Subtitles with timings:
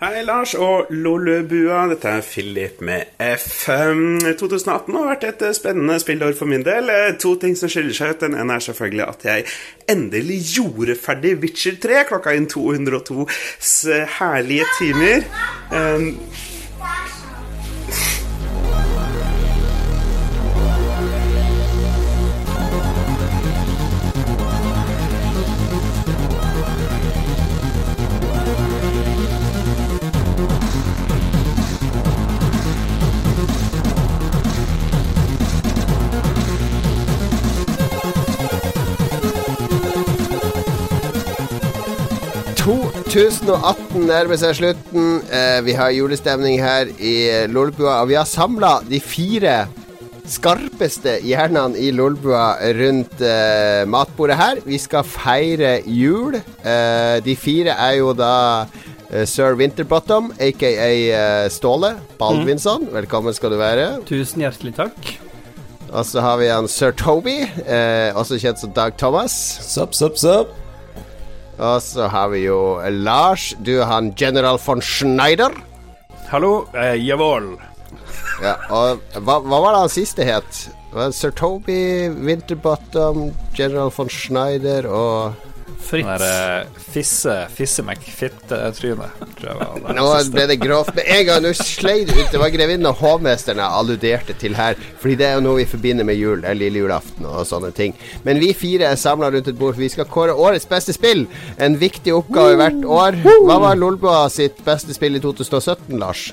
[0.00, 1.82] Hei, Lars og Lollebua.
[1.90, 3.66] Dette er Philip med F.
[3.68, 6.88] Um, 2018 har vært et eh, spennende spillår for min del.
[6.88, 8.22] Eh, To ting som skiller seg ut.
[8.22, 9.44] Den ene er selvfølgelig at jeg
[9.92, 11.98] endelig gjorde ferdig Witcher 3.
[12.08, 13.26] Klokka inn 202
[13.60, 13.74] s
[14.16, 15.28] herlige timer.
[43.10, 45.06] ...2018 nærmer seg slutten.
[45.34, 47.14] Eh, vi har julestemning her i
[47.50, 47.96] Lolbua.
[48.04, 49.64] Og vi har samla de fire
[50.30, 54.62] skarpeste hjernene i Lolbua rundt eh, matbordet her.
[54.62, 56.38] Vi skal feire jul.
[56.38, 58.30] Eh, de fire er jo da
[59.10, 62.92] eh, Sir Winterbottom, aka eh, Ståle Baldvinsson.
[62.94, 63.90] Velkommen skal du være.
[64.06, 65.14] Tusen hjertelig takk.
[65.90, 69.34] Og så har vi han Sir Toby, eh, også kjent som Dag Thomas.
[69.66, 70.59] Sup, sup, sup.
[71.60, 73.50] Og så har vi jo Lars.
[73.60, 75.52] Du er han General von Schneider.
[76.30, 77.56] Hallo, eh, jawohl.
[78.40, 80.60] Ja, og hva, hva var det han siste het?
[81.12, 85.34] Sir Toby, Winterbottom, General von Schneider og
[85.80, 86.06] Fritz.
[86.06, 89.10] Den der eh, fisse, fisse McFitte-tryne, var
[89.88, 91.42] det Nå ble det grovt med en gang.
[91.44, 92.30] Nå slei det ut.
[92.32, 94.78] Det var grevinnen og hovmesteren jeg alluderte til her.
[95.02, 96.44] Fordi det er jo noe vi forbinder med jul.
[96.44, 97.96] Det er lille julaften og sånne ting.
[98.26, 101.26] Men vi fire er samla rundt et bord, for vi skal kåre årets beste spill.
[101.58, 103.22] En viktig oppgave hvert år.
[103.46, 106.30] Hva var Lolboa sitt beste spill i 2017, Lars?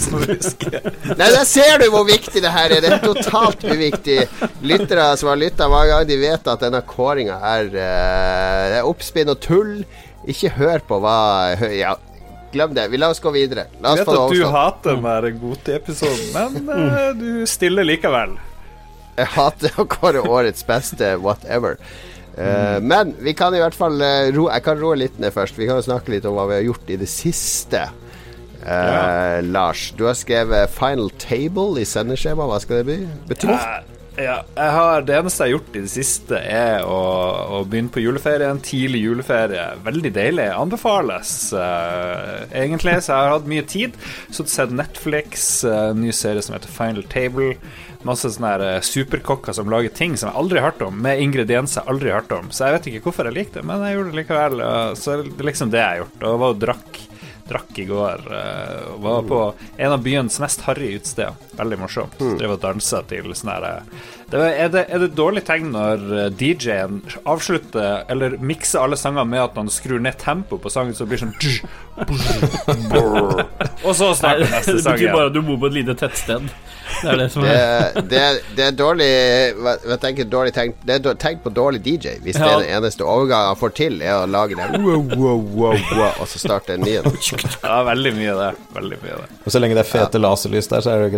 [0.00, 0.78] Som husker.
[1.12, 2.82] Nei, der ser du hvor viktig det her er.
[2.84, 4.18] Det er totalt uviktig.
[4.66, 9.32] Lyttere som har lytta mange ganger, de vet at denne kåringa er, uh, er oppspinn
[9.32, 9.78] og tull.
[10.26, 11.16] Ikke hør på hva
[11.76, 11.94] Ja,
[12.54, 12.88] glem det.
[12.90, 13.68] Vi La oss gå videre.
[13.84, 18.36] La oss Jeg vet at du hater meg der Goti-episoden, men uh, du stiller likevel.
[19.16, 21.78] Jeg hater å kåre årets beste whatever.
[22.36, 23.94] Eh, Men vi kan i hvert fall
[24.36, 25.56] ro, Jeg kan roe litt ned først.
[25.56, 27.80] Vi kan jo snakke litt om hva vi har gjort i det siste.
[28.66, 32.48] Eh, Lars, du har skrevet 'Final Table' i sendeskjema.
[32.50, 32.98] Hva skal det bli?
[33.28, 33.46] bety?
[33.46, 33.82] Ja,
[34.16, 37.00] ja, jeg har, det eneste jeg har gjort i det siste, er å,
[37.52, 38.48] å begynne på juleferie.
[38.48, 39.66] En tidlig juleferie.
[39.84, 40.46] Veldig deilig.
[40.56, 42.96] Anbefales, eh, egentlig.
[43.04, 43.98] Så jeg har hatt mye tid.
[44.30, 47.52] Så har jeg sett Netflix, eh, en ny serie som heter Final Table.
[48.08, 51.82] Masse sånne eh, superkokker som lager ting som jeg aldri har hørt om, med ingredienser
[51.82, 52.48] jeg aldri har hørt om.
[52.48, 54.64] Så jeg vet ikke hvorfor jeg liker det, men jeg gjorde det likevel.
[54.96, 56.18] Så det er liksom det jeg har gjort.
[56.24, 57.05] Og var og drakk
[57.48, 58.26] drakk i går.
[58.26, 59.40] Uh, var på
[59.76, 61.36] en av byens mest harry utesteder.
[61.56, 62.18] Veldig morsomt.
[62.20, 63.82] Drev og dansa til sånn her eh,
[64.26, 66.96] det er, det, er det et dårlig tegn når eh, DJ-en
[67.30, 71.12] avslutter eller mikser alle sanger med at han skrur ned tempoet på sangen, så det
[71.12, 71.36] blir sånn
[73.86, 76.50] Og så starter neste Det betyr bare at du bor på et lite tettsted.
[77.02, 78.22] Det er det som er Det, det,
[78.56, 79.08] det er dårlig
[79.60, 82.62] hva, hva tenker dårlig tegn Det er dårlig, tegn på dårlig DJ hvis det er
[82.64, 86.30] den eneste overgangen han får til, er å lage den wow, wow, wow, wow, og
[86.30, 87.10] så starte en ny en.
[87.66, 88.50] Ja, veldig mye det.
[88.76, 89.28] Veldig mye det.
[89.44, 91.16] Og så lenge det er fete laserlys der, så er det jo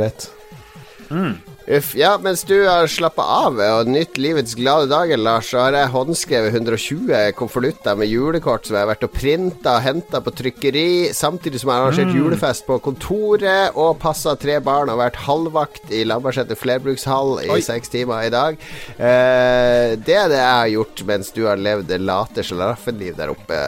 [1.08, 1.54] greit.
[1.68, 5.76] Uff, ja, mens du har slappa av og nytt livets glade dager, Lars, så har
[5.76, 10.32] jeg håndskrevet 120 konvolutter med julekort som jeg har vært og printa og henta på
[10.38, 15.20] trykkeri, samtidig som jeg har arrangert julefest på kontoret og passa tre barn og vært
[15.26, 18.56] halvvakt i Lambertseter flerbrukshall i seks timer i dag.
[18.96, 23.36] Eh, det er det jeg har gjort mens du har levd det late slaraffenliv der
[23.36, 23.60] oppe.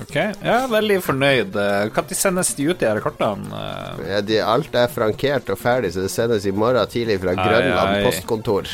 [0.00, 1.56] Ok, ja, veldig fornøyd.
[1.92, 3.60] Når sendes de ut, de her kortene?
[4.08, 7.42] Ja, de, alt er frankert og ferdig, så det sendes i morgen tidlig fra Ai,
[7.44, 8.02] Grønland ai.
[8.06, 8.72] postkontor.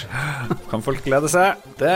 [0.71, 1.61] Kan folk glede seg?
[1.81, 1.93] Det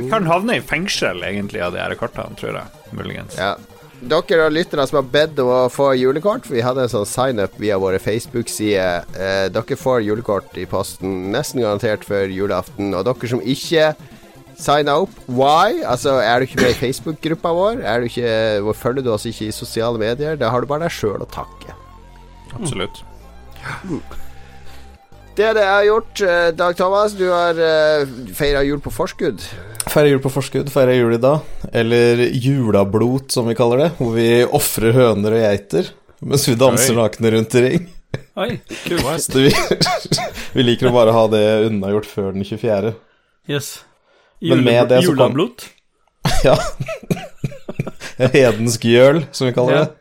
[0.00, 2.84] vi kan havne i fengsel, egentlig, av de her kortene, tror jeg.
[2.96, 3.36] Muligens.
[3.38, 3.54] Ja.
[3.96, 7.54] Dere og lyttere som har bedt om å få julekort, vi hadde en sånn sign-up
[7.60, 9.06] via våre Facebook-sider.
[9.16, 12.92] Eh, dere får julekort i posten nesten garantert før julaften.
[12.92, 13.94] Og dere som ikke
[14.58, 15.82] signa opp, why?
[15.84, 17.82] Altså, er du ikke med i Facebook-gruppa vår?
[17.84, 18.30] Er du ikke,
[18.66, 20.38] hvor følger du oss ikke i sosiale medier?
[20.40, 21.76] Da har du bare deg sjøl å takke.
[22.56, 23.02] Absolutt.
[25.36, 26.20] Det er det jeg har gjort.
[26.24, 29.44] Eh, Dag Thomas, du har uh, feira jul på forskudd.
[29.92, 31.44] Feira jul på forskudd, feira jul i dag.
[31.76, 33.90] Eller julablot, som vi kaller det.
[34.00, 35.92] Hvor vi ofrer høner og geiter
[36.24, 37.90] mens vi danser nakne rundt i ring.
[38.40, 38.54] Oi,
[38.86, 39.34] kult.
[39.36, 39.50] Vi,
[40.56, 42.94] vi liker å bare ha det unnagjort før den 24.
[43.50, 43.68] Yes.
[44.40, 45.68] Med det Juleblot.
[46.44, 46.56] Ja.
[48.18, 49.84] Hedensk gjøl, som vi kaller Ja.
[49.86, 49.92] det.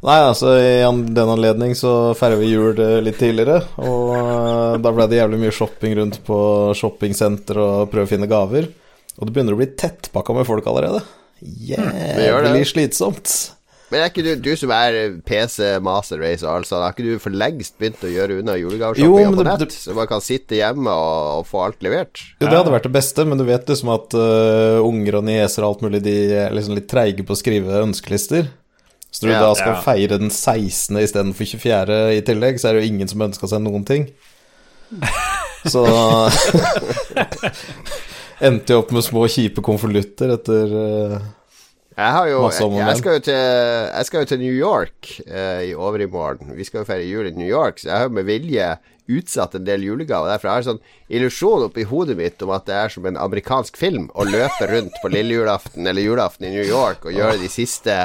[0.00, 0.80] Nei, altså i
[1.12, 3.58] den anledning så feirer vi jul eh, litt tidligere.
[3.84, 6.38] Og eh, da ble det jævlig mye shopping rundt på
[6.78, 8.70] shoppingsenter og prøve å finne gaver.
[9.20, 11.02] Og det begynner å bli tettpakka med folk allerede.
[11.40, 12.48] det gjør det.
[12.54, 13.34] Jævlig slitsomt.
[13.90, 17.08] Men er ikke du, du som er PC master race og alt sånt, har ikke
[17.08, 19.74] du for lengst begynt å gjøre unna julegaveshoppinga på det- nett?
[19.74, 22.20] Så man kan sitte hjemme og, og få alt levert?
[22.38, 25.66] Jo, det hadde vært det beste, men du vet liksom at uh, unger og nieser
[25.66, 26.14] og alt mulig, de
[26.44, 28.46] er liksom litt treige på å skrive ønskelister.
[29.10, 29.82] Så når du Ja, da skal ja.
[29.82, 30.94] feire den 16.
[31.02, 31.98] istedenfor 24.
[32.14, 34.06] i tillegg, så er det jo ingen som ønska seg noen ting.
[35.66, 35.82] Så
[38.40, 41.16] endte jeg opp med små, kjipe konvolutter etter øh,
[42.00, 45.74] Jeg har jo jeg, jeg, skal til, jeg skal jo til New York uh, i
[45.76, 46.54] overmorgen.
[46.56, 48.70] Vi skal jo feire jul i New York, så jeg har med vilje
[49.10, 50.30] utsatt en del julegaver.
[50.30, 53.18] Derfor har jeg en sånn illusjon oppi hodet mitt om at det er som en
[53.20, 57.40] amerikansk film å løpe rundt på lille julaften eller julaften i New York og gjøre
[57.42, 57.96] de siste,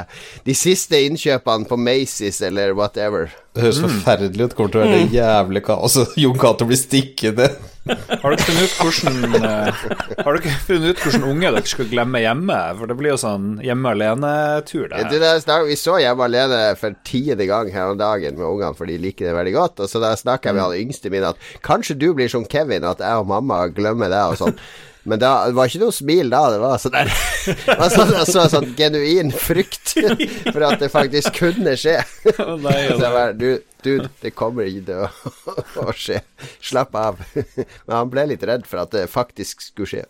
[0.48, 3.30] de siste innkjøpene på Macy's eller whatever.
[3.56, 4.58] Det høres forferdelig ut.
[4.58, 6.02] Kommer til å være det jævlig kaos.
[6.26, 7.54] Jon Cato blir stikkende.
[7.86, 9.82] Har dere funnet ut hvordan eh,
[10.26, 12.58] Har dere funnet ut hvordan unge dere skal glemme hjemme?
[12.80, 15.68] For det blir jo sånn hjemme alene-tur, det det her.
[15.68, 19.30] vi så Hjemme alene for tiende gang her om dagen med ungene, for de liker
[19.30, 19.86] det veldig godt.
[19.86, 22.88] Og så da snakka jeg med han yngste min at kanskje du blir som Kevin,
[22.90, 24.58] at jeg og mamma glemmer det og sånn.
[25.06, 27.12] Men da, det var ikke noe smil da, det var sånn der
[27.68, 29.94] Det var sånn, så, sånn genuin frykt
[30.54, 32.00] for at det faktisk kunne skje.
[32.26, 33.50] Nei, Så å, jeg bare, du,
[33.86, 33.94] du,
[34.24, 36.24] det kommer ikke til å, å skje.
[36.58, 37.22] Slapp av.
[37.36, 40.04] Men han ble litt redd for at det faktisk skulle skje.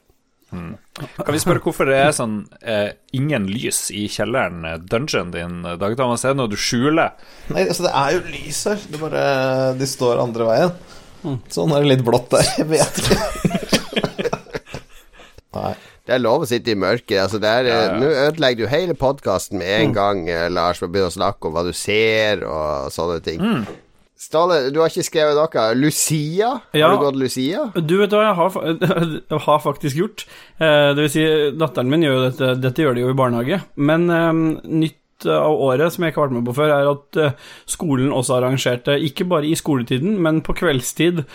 [0.55, 5.57] Kan vi spørre hvorfor det er sånn eh, ingen lys i kjelleren, eh, dungeon din,
[5.67, 6.23] eh, Dag Thomas?
[6.23, 7.15] Er det noe du skjuler?
[7.49, 8.85] Nei, altså, det er jo lys her.
[8.91, 9.25] Det bare
[9.79, 10.77] De står andre veien.
[11.51, 12.45] Sånn er det litt blått der.
[12.61, 13.74] Jeg vet ikke.
[15.55, 15.73] Nei.
[16.05, 17.17] Det er lov å sitte i mørket.
[17.23, 17.79] Altså det er, ja.
[17.97, 21.49] Nå ødelegger du hele podkasten med en gang, eh, Lars, med å begynne å snakke
[21.49, 23.41] om hva du ser og sånne ting.
[24.15, 25.63] Ståle, du har ikke skrevet noe.
[25.75, 26.53] Lucia?
[26.73, 26.87] Ja.
[26.87, 27.65] Har du gått Lucia?
[27.75, 30.23] Du vet hva jeg har, fa- jeg har faktisk gjort.
[30.55, 31.25] Eh, det vil si,
[31.59, 33.59] datteren min gjør jo dette, dette gjør de jo i barnehage.
[33.75, 37.19] Men um, nytt av året som jeg ikke har vært med på før, er at
[37.25, 37.35] eh,
[37.75, 41.25] skolen også arrangerte, ikke bare i skoletiden, men på kveldstid,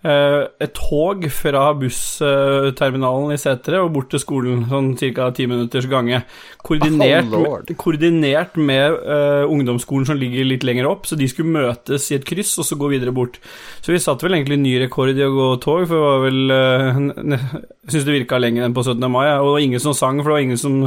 [0.00, 5.28] et tog fra bussterminalen i Setre og bort til skolen, sånn ca.
[5.36, 6.22] ti minutters gange.
[6.64, 11.52] Koordinert, Oh, med, koordinert med uh, ungdomsskolen som ligger litt lenger opp, så de skulle
[11.52, 13.38] møtes i et kryss og så gå videre bort.
[13.84, 16.54] Så vi satte vel egentlig ny rekord i å gå tog, for det var vel
[16.54, 17.36] uh,
[17.84, 19.04] Jeg syns det virka lenger enn på 17.
[19.10, 20.80] mai, og det var ingen som sang, for det var ingen som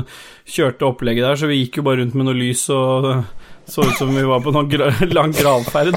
[0.50, 3.10] kjørte opplegget der, så vi gikk jo bare rundt med noe lys og
[3.69, 5.95] så ut som vi var på noen gra lang gravferd.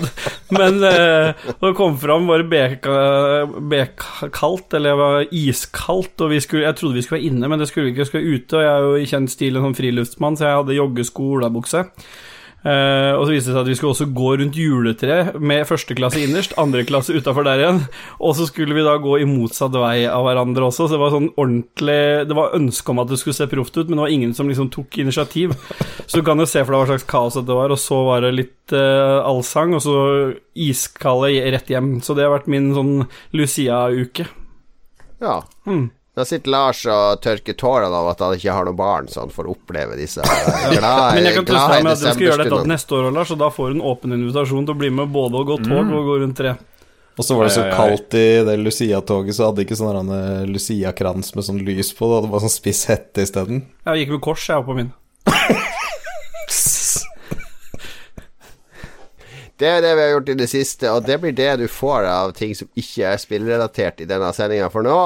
[0.55, 6.79] Men eh, det kom fram bare beka- bekaldt, eller det var iskaldt, og skulle, jeg
[6.79, 8.65] trodde vi skulle være inne, men det skulle vi ikke, vi skulle være ute, og
[8.67, 11.85] jeg er jo i kjent stil en sånn friluftsmann, så jeg hadde joggesko og olabukse.
[12.67, 15.95] Eh, og så viste det seg at vi skulle også gå rundt juletreet med første
[15.95, 17.81] klasse innerst, andre klasse utafor der igjen.
[18.19, 21.15] Og så skulle vi da gå i motsatt vei av hverandre også, så det var
[21.15, 24.15] sånn ordentlig Det var ønske om at det skulle se proft ut, men det var
[24.17, 25.55] ingen som liksom tok initiativ.
[26.07, 28.25] Så du kan jo se for deg hva slags kaos det var, og så var
[28.25, 29.99] det litt uh, allsang, og så
[30.57, 31.97] iskalde rett hjem.
[32.03, 32.95] Så det har vært min sånn
[33.37, 34.27] Lucia-uke.
[35.23, 35.39] Ja.
[36.17, 39.33] Da sitter Lars og tørker tårene av at han ikke har noe barn, så han
[39.35, 42.71] får oppleve disse glade, Men jeg kan trøste deg med at du skal gjøre dette
[42.71, 45.43] neste år, Lars, og da får du en åpen invitasjon til å bli med både
[45.43, 46.55] og gå tog og gå rundt tre.
[47.17, 50.15] Og så var det så kaldt i det Lucia-toget, så hadde ikke sånn
[50.49, 52.09] Lucia-krans med sånn lys på.
[52.09, 53.67] Det hadde bare sånn spiss hette isteden.
[53.85, 54.95] Jeg gikk med kors, jeg, oppå min.
[59.56, 62.05] Det er det vi har gjort i det siste, og det blir det du får
[62.13, 64.69] av ting som ikke er spillrelatert i denne sendinga.
[64.69, 64.99] For nå,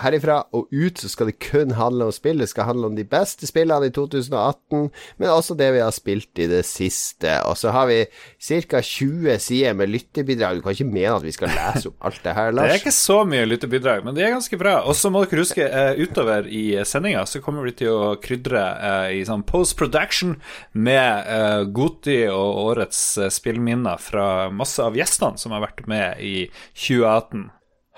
[0.00, 2.40] herifra og ut, så skal det kun handle om spill.
[2.40, 4.88] Det skal handle om de beste spillene i 2018,
[5.20, 7.34] men også det vi har spilt i det siste.
[7.48, 7.98] Og så har vi
[8.40, 8.80] ca.
[8.80, 10.56] 20 sider med lyttebidrag.
[10.56, 12.68] Du kan ikke mene at vi skal lese opp alt det her, Lars?
[12.72, 14.78] Det er ikke så mye lyttebidrag, men det er ganske bra.
[14.88, 18.62] Og så må dere huske, eh, utover i sendinga så kommer vi til å krydre
[18.88, 20.36] eh, i sånn post-production
[20.72, 26.22] med eh, Goti og årets eh, spillminner fra masse av gjestene som har vært med
[26.24, 26.36] i
[26.78, 27.50] 2018.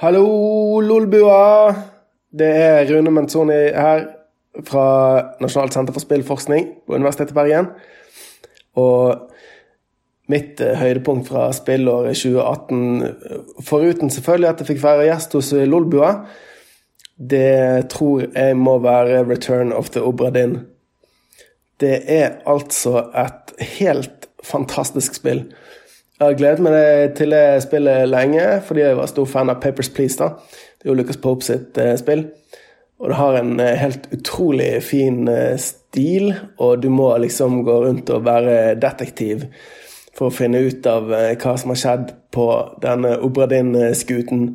[0.03, 1.71] Hallo, Lolbua!
[2.35, 4.01] Det er Rune Menzoni her
[4.67, 4.87] fra
[5.39, 7.69] Nasjonalt senter for spillforskning på Universitetet i Bergen.
[8.75, 9.31] Og
[10.35, 15.63] mitt eh, høydepunkt fra spillåret 2018, foruten selvfølgelig at jeg fikk være gjest hos eh,
[15.71, 16.11] Lolbua,
[17.15, 20.57] det tror jeg må være Return of the Obra Dinn.
[21.79, 25.47] Det er altså et helt fantastisk spill.
[26.15, 29.91] Jeg har gledet meg til det spillet lenge, fordi jeg var stor fan av Papers
[29.91, 30.15] Please.
[30.21, 30.37] da.
[30.79, 32.29] Det er jo Lucas Pope sitt eh, spill.
[33.03, 37.79] Og det har en eh, helt utrolig fin eh, stil, og du må liksom gå
[37.85, 39.49] rundt og være detektiv
[40.15, 42.47] for å finne ut av eh, hva som har skjedd på
[42.85, 44.47] denne Obradin-skuten.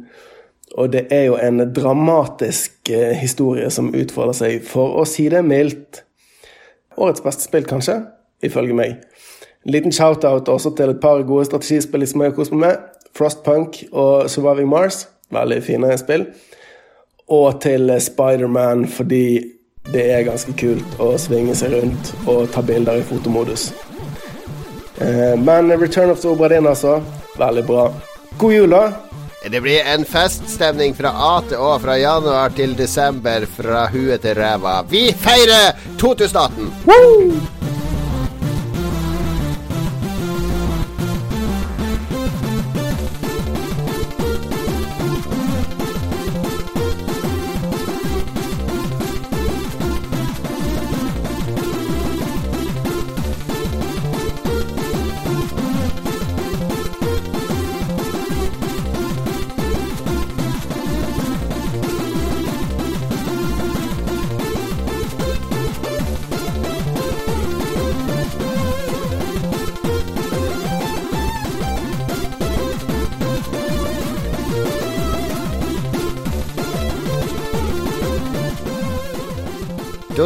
[0.80, 6.06] Og det er jo en dramatisk historie som utfolder seg, for å si det mildt.
[6.96, 8.00] Årets beste spill, kanskje?
[8.46, 9.00] ifølge meg.
[9.66, 12.78] En liten shout-out også til et par gode strategispill som jeg har kost meg med.
[13.18, 15.08] Frostpunk og Surviving Mars.
[15.34, 16.28] Veldig fine spill.
[17.30, 19.42] Og til Spiderman fordi
[19.94, 23.70] det er ganske kult å svinge seg rundt og ta bilder i fotomodus.
[25.02, 27.00] Eh, Men Return of the Obra Dinn, altså.
[27.38, 27.88] Veldig bra.
[28.38, 28.92] God jul, da.
[29.50, 34.36] Det blir en feststemning fra A til Å, fra januar til desember, fra huet til
[34.36, 34.82] ræva.
[34.92, 36.68] Vi feirer 2018!
[36.90, 37.69] Woo!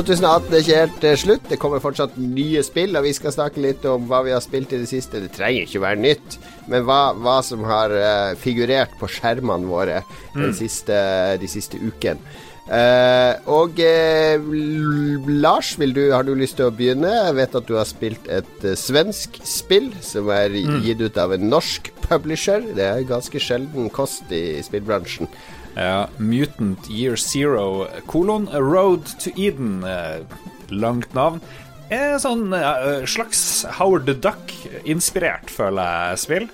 [0.04, 1.44] ...2018 er ikke helt eh, slutt.
[1.48, 4.74] Det kommer fortsatt nye spill, og vi skal snakke litt om hva vi har spilt
[4.76, 5.22] i det siste.
[5.24, 10.02] Det trenger ikke være nytt, men hva, hva som har eh, figurert på skjermene våre
[10.36, 10.98] den siste,
[11.40, 12.20] de siste ukene.
[12.64, 14.46] Uh, og uh,
[15.28, 17.10] Lars, vil du, har du lyst til å begynne?
[17.12, 21.36] Jeg vet at du har spilt et uh, svensk spill som er gitt ut av
[21.36, 22.64] en norsk publisher.
[22.72, 25.28] Det er ganske sjelden kost i spillbransjen.
[25.76, 30.22] Ja, Mutant Year Zero, kolon Road to Eden, eh,
[30.70, 31.42] langt navn.
[31.94, 36.48] Er sånn eh, slags Howard the Duck-inspirert, føler jeg, spill.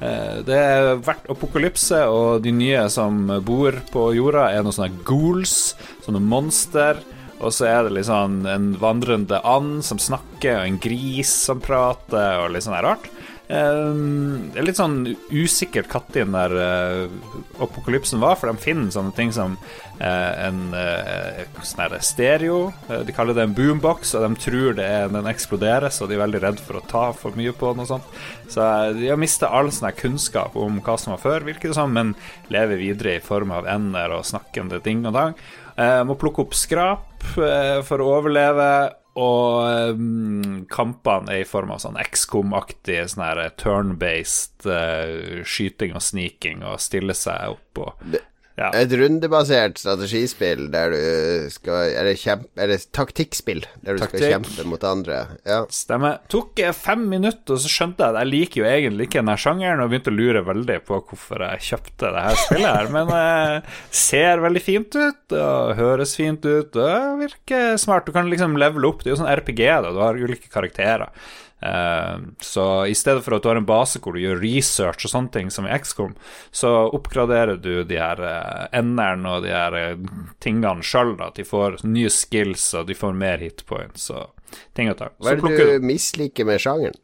[0.00, 5.04] Eh, Det er verdt apokalypse, og de nye som bor på jorda, er noen sånne
[5.08, 7.00] ghouls, sånne monster.
[7.36, 12.40] Og så er det sånn en vandrende and som snakker, og en gris som prater,
[12.44, 13.08] og litt sånn rart.
[13.46, 16.54] Um, det er litt sånn usikkert når der
[17.06, 19.54] uh, apokalypsen var, for de finner sånne ting som
[20.00, 20.74] eh, en
[21.64, 22.72] sånn stereo.
[22.88, 26.16] Eh, de kaller det en boombox, og de tror det er, den eksploderer, så de
[26.16, 28.10] er veldig redd for å ta for mye på den og sånt.
[28.52, 31.78] Så eh, de har mista all sånn kunnskap om hva som var før, virker det
[31.78, 32.14] som, men
[32.52, 35.40] lever videre i form av ender og snakkende ting og dang.
[35.76, 38.70] Eh, må plukke opp skrap eh, for å overleve.
[39.16, 46.64] Og um, kampene er i form av sånn XCOM-aktig sånn turn-based uh, skyting og sniking
[46.66, 48.08] og stille seg opp og
[48.56, 48.70] ja.
[48.80, 54.22] Et rundebasert strategispill der du skal Eller, kjempe, eller taktikkspill der du Taktikk.
[54.22, 55.18] skal kjempe mot andre?
[55.44, 55.58] Ja.
[55.72, 56.18] Stemmer.
[56.32, 59.36] Tok eh, fem minutter, og så skjønte jeg at jeg liker jo egentlig ikke denne
[59.42, 62.90] sjangeren, og begynte å lure veldig på hvorfor jeg kjøpte det her spillet her.
[62.96, 63.72] Men eh,
[64.04, 68.08] ser veldig fint ut, og høres fint ut, og virker smart.
[68.08, 69.04] Du kan liksom levele opp.
[69.04, 69.92] Det er jo sånn RPG, da.
[69.92, 71.12] Du har ulike karakterer.
[71.62, 75.12] Eh, så i stedet for at du har en base hvor du gjør research og
[75.12, 76.14] sånne ting, som i XCOM,
[76.54, 78.20] så oppgraderer du de her
[78.76, 80.08] enderen og de her eh,
[80.44, 81.16] tingene sjøl.
[81.24, 84.32] At de får nye skills, og de får mer hitpoints og
[84.76, 85.14] ting og tang.
[85.20, 86.98] Hva er det det du misliker med sjangeren?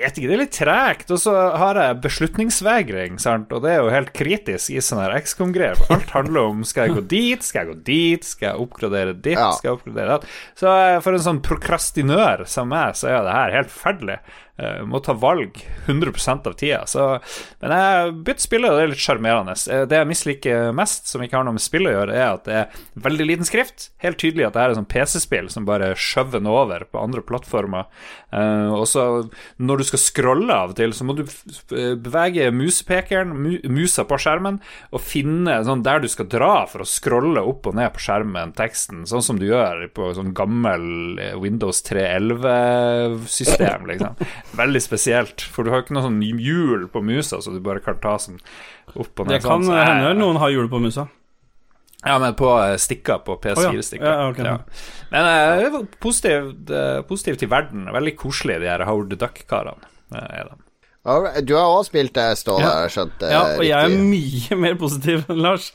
[0.00, 1.10] Vet ikke, det er litt tregt.
[1.14, 3.52] Og så har jeg beslutningsvegring, sant?
[3.52, 5.80] og det er jo helt kritisk i sånne her XCOM-greier.
[5.92, 9.38] Alt handler om skal jeg gå dit, skal jeg gå dit, skal jeg oppgradere ditt,
[9.58, 10.26] skal jeg oppgradere datt.
[10.58, 10.74] Så
[11.04, 14.18] for en sånn prokrastinør som meg, så er det her helt forferdelig.
[14.58, 16.78] Eh, må ta valg 100% av tida.
[16.88, 17.02] Så,
[17.60, 19.52] men jeg bytter spillet, og det er litt sjarmerende.
[19.68, 22.46] Eh, Det jeg misliker mest, som ikke har noe med spill å gjøre, er at
[22.48, 23.90] det er veldig liten skrift.
[24.00, 27.84] Helt tydelig at det er sånn PC-spill som bare skjøver den over på andre plattformer.
[28.32, 29.04] Eh, og så
[29.60, 31.24] når du skal scrolle av og til, så må du
[32.00, 34.56] bevege musepekeren, mu musa på skjermen,
[34.94, 38.54] og finne sånn der du skal dra for å scrolle opp og ned på skjermen
[38.56, 40.84] teksten, sånn som du gjør på sånn gammel
[41.42, 44.16] Windows 3.11-system, liksom.
[44.56, 47.98] Veldig spesielt, for du har ikke noe sånn hjul på musa, så du bare kan
[48.00, 48.38] ta sånn
[48.94, 49.36] opp og ned.
[49.36, 51.08] Det kan sånn, så hende noen har hjul på musa.
[52.06, 54.06] ja, men på eh, stikker, på PS4-stikker.
[54.06, 54.38] Ja, ok.
[54.38, 54.58] ja.
[55.10, 57.88] Men uh, positiv, det er positiv til verden.
[57.92, 59.90] Veldig koselig, de her Howard the Duck-karene.
[60.14, 60.62] Uh, er de.
[61.46, 62.88] Du har også spilt det, Ståle, Ja.
[62.90, 65.72] skjønt det Ja, og jeg er mye mer positiv enn Lars.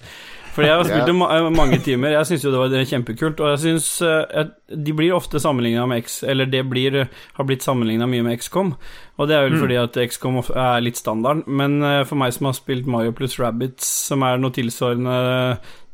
[0.51, 2.15] Fordi jeg har spilt det ma eh, mange timer.
[2.17, 3.39] Jeg syns jo det var kjempekult.
[3.39, 7.47] Og jeg syns eh, at de blir ofte sammenligna med X Eller det blir, har
[7.47, 8.73] blitt sammenligna mye med XCOM.
[9.17, 11.45] Og det er vel fordi at XCOM er litt standard.
[11.47, 15.15] Men eh, for meg som har spilt Mario pluss Rabbids, som er noe tilsvarende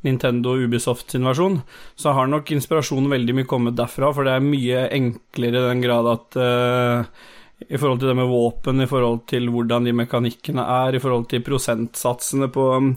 [0.06, 1.62] Nintendo Ubisoft sin versjon,
[1.98, 5.82] så har nok inspirasjonen veldig mye kommet derfra, for det er mye enklere i den
[5.84, 7.08] grad at uh,
[7.66, 11.26] i forhold til det med våpen, i forhold til hvordan de mekanikkene er, i forhold
[11.32, 12.92] til prosentsatsene på um,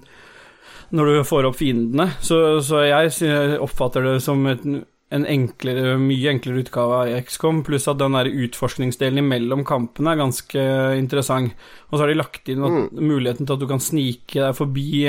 [0.97, 2.11] når du får opp fiendene.
[2.25, 4.65] Så, så jeg oppfatter det som et,
[5.11, 10.23] en enklere, mye enklere utgave av XCOM, pluss at den der utforskningsdelen imellom kampene er
[10.23, 10.65] ganske
[10.99, 11.55] interessant.
[11.91, 15.05] Og så har de lagt inn at, muligheten til at du kan snike deg forbi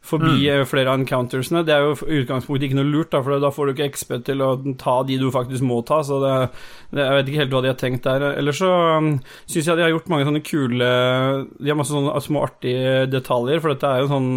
[0.00, 0.64] Forbi mm.
[0.64, 1.60] flere av encountersene.
[1.68, 4.14] Det er jo i utgangspunktet ikke noe lurt, da, for da får du ikke XP
[4.30, 5.98] til å ta de du faktisk må ta.
[6.06, 6.32] Så det,
[6.88, 8.24] det, jeg vet ikke helt hva de har tenkt der.
[8.30, 9.10] Ellers så um,
[9.44, 10.88] syns jeg de har gjort mange sånne kule
[11.60, 14.32] De har masse sånne små artige detaljer, for dette er jo sånn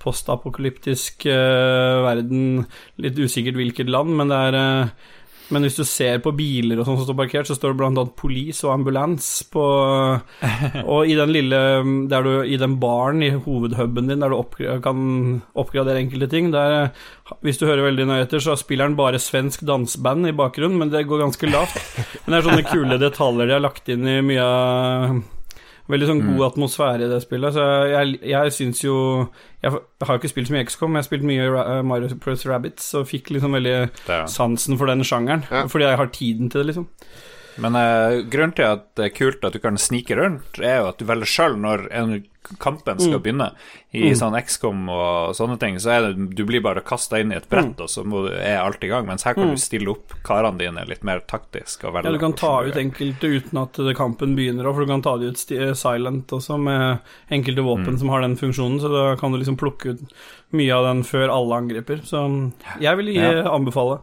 [0.00, 2.66] postapokalyptisk uh, verden.
[3.00, 5.08] Litt usikkert hvilket land, men det er uh,
[5.50, 7.98] men hvis du ser på biler og sånn som står parkert, så står det blant
[7.98, 9.64] annet police og ambulans på
[10.94, 11.60] Og i den lille
[12.10, 16.52] der du, I den baren i hovedhuben din der du oppgra kan oppgradere enkelte ting,
[16.54, 16.92] der
[17.42, 20.94] Hvis du hører veldig nøye etter, så spiller den bare svensk danseband i bakgrunnen, men
[20.94, 21.82] det går ganske lavt.
[22.22, 25.20] Men det er sånne kule detaljer de har lagt inn i mye av
[25.90, 27.56] Veldig sånn god atmosfære i det spillet.
[27.56, 28.94] Så jeg, jeg syns jo
[29.62, 32.46] Jeg har jo ikke spilt så mye XCOM, jeg har spilt mye eh, Mario Bros.
[32.48, 33.76] Rabbits og fikk liksom veldig
[34.30, 35.44] sansen for den sjangeren.
[35.50, 35.66] Ja.
[35.68, 36.88] Fordi jeg har tiden til det, liksom.
[37.60, 40.90] Men uh, grunnen til at det er kult at du kan snike rundt, er jo
[40.90, 42.20] at du velger sjøl når en
[42.58, 43.50] kampen skal begynne.
[43.94, 47.36] I sånn XCOM og sånne ting, så er det du blir bare kasta inn i
[47.36, 49.06] et brett, og så du, er alt i gang.
[49.08, 51.84] Mens her kan du stille opp karene dine litt mer taktisk.
[51.84, 54.92] Og velge Ja, du kan ta ut enkelte uten at kampen begynner, òg, for du
[54.94, 58.92] kan ta de ut eh, silent også, med enkelte våpen som har den funksjonen, så
[58.92, 60.20] da kan du liksom plukke ut
[60.56, 62.00] mye av den før alle angriper.
[62.06, 62.24] Så
[62.80, 63.46] jeg vil gi, Ja.
[63.52, 64.00] anbefale.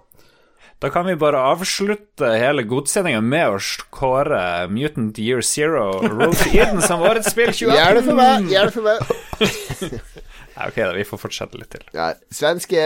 [0.79, 3.57] Da kan vi bare avslutte hele godsendingen med å
[3.97, 7.77] kåre Mutant Year Zero Road to Eden som årets spill 2018.
[7.79, 8.51] Gjør det for meg!
[8.53, 10.01] Gjør det for meg.
[10.57, 11.83] Ja, ok, da, vi får fortsette litt til.
[11.93, 12.79] Ja, svenske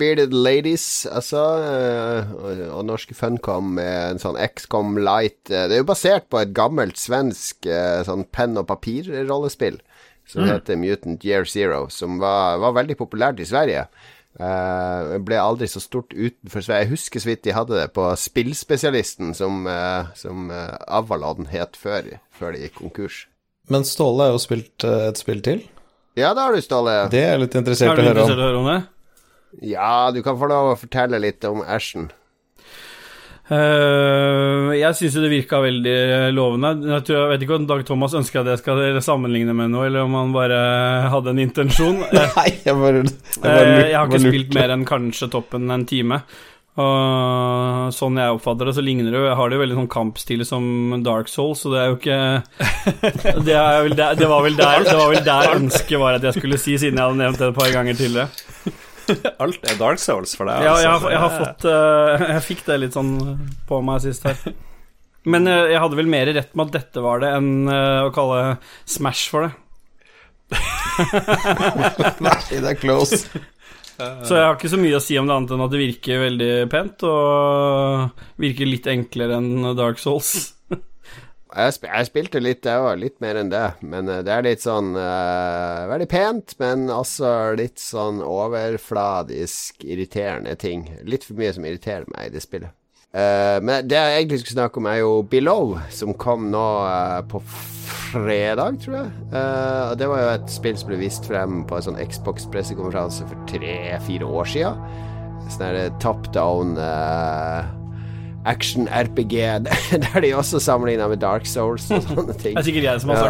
[0.00, 5.42] Bearded Ladies, altså, eh, og, og norske Funcom med en sånn XCOM Light.
[5.52, 9.76] eh, Det er jo basert på et gammelt svensk eh, sånn penn og papir-rollespill
[10.32, 13.84] som heter Mutant Year Zero, som var, var veldig populært i Sverige.
[14.38, 16.84] Eh, ble aldri så stort utenfor Sverige.
[16.84, 21.76] Jeg husker så vidt de hadde det på Spillspesialisten, som, uh, som uh, Avalon het
[21.76, 23.24] før, før de gikk konkurs.
[23.70, 25.60] Men Ståle har jo spilt eh, et spill til.
[26.18, 26.94] Ja, det har du, Ståle.
[27.10, 28.40] Det er jeg litt Er interessert i å høre interessert om.
[28.40, 28.80] i å høre om det?
[29.66, 32.08] Ja, du kan få lov å fortelle litt om Ashen.
[33.50, 35.94] Eh, jeg syns jo det virka veldig
[36.36, 36.70] lovende.
[36.94, 39.88] Jeg, tror, jeg vet ikke om Dag Thomas ønsker at jeg skal sammenligne med noe,
[39.88, 40.60] eller om han bare
[41.10, 41.98] hadde en intensjon.
[42.12, 43.10] Eh, Nei, jeg bare, jeg
[43.40, 46.22] Eh, bare lurte- jeg har ikke spilt mer enn kanskje toppen en time.
[46.80, 49.88] Og sånn jeg oppfatter det, så ligner det jo Jeg har det jo veldig sånn
[49.90, 50.64] kampstil som
[51.04, 52.20] Dark Souls, så det er jo ikke
[53.48, 56.38] Det, vel der, det, var, vel der, det var vel der ønsket var at jeg
[56.38, 58.30] skulle si, siden jeg hadde nevnt det et par ganger tidligere.
[59.42, 60.64] Alt er Dark Souls for deg.
[60.66, 61.06] Ja, jeg, altså.
[61.06, 63.14] har, jeg har fått uh, Jeg fikk det litt sånn
[63.68, 64.40] på meg sist her.
[65.30, 68.12] Men eh, jeg hadde vel mer rett med at dette var det, enn uh, å
[68.14, 68.54] kalle
[68.88, 69.52] Smash for det.
[72.24, 73.26] Nei, det er close.
[74.00, 76.22] Så jeg har ikke så mye å si om det annet enn at det virker
[76.24, 80.54] veldig pent, og virker litt enklere enn Dark Souls.
[81.50, 83.66] Jeg, sp jeg spilte litt, jeg var litt mer enn det.
[83.82, 90.54] Men eh, det er litt sånn uh, Veldig pent, men også litt sånn overfladisk irriterende
[90.60, 90.86] ting.
[91.08, 92.74] Litt for mye som irriterer meg i det spillet.
[93.10, 97.18] Uh, men det jeg egentlig skulle snakke om, er jo Below, som kom nå uh,
[97.26, 97.42] på
[98.12, 99.14] fredag, tror jeg.
[99.34, 103.50] Uh, det var jo et spill som ble vist frem på en sånn Xbox-pressekonferanse for
[103.50, 104.74] tre-fire år sia.
[105.50, 107.79] Sånn top down eh,
[108.48, 109.36] action-RPG,
[110.04, 112.56] der de også sammenligna med Dark Souls og sånne ting.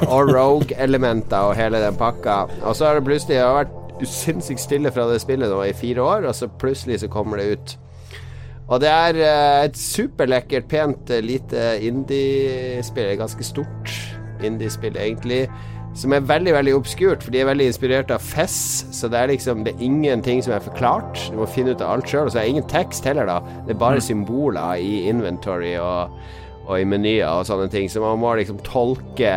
[0.07, 2.44] Og Rogue-elementer og hele den pakka.
[2.62, 5.77] Og så har det plutselig det har vært sinnssykt stille fra det spillet nå i
[5.77, 7.77] fire år, og så plutselig så kommer det ut.
[8.70, 13.16] Og det er eh, et superlekkert, pent, eh, lite indie-spill.
[13.18, 13.94] Ganske stort
[14.46, 15.49] indie-spill, egentlig.
[15.98, 18.87] Som er veldig veldig obskurt, for de er veldig inspirert av Fess.
[18.94, 21.18] Så det er liksom Det er ingenting som er forklart.
[21.31, 22.29] Du må finne ut av alt sjøl.
[22.29, 23.40] Og så er det ingen tekst heller, da.
[23.66, 26.14] Det er bare symboler i inventory og,
[26.66, 27.90] og i menyer og sånne ting.
[27.90, 29.35] Så man må liksom tolke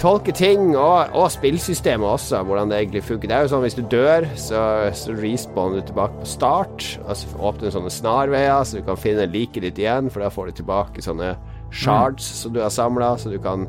[0.00, 3.28] tolke ting, og, og spillsystemet også, hvordan det egentlig funker.
[3.28, 4.62] Det er jo sånn hvis du dør, så,
[4.96, 9.00] så respawner du tilbake på start, og så åpner du sånne snarveier, så du kan
[9.00, 11.34] finne liket ditt igjen, for da får du tilbake sånne
[11.70, 13.68] shards som du har samla, så du kan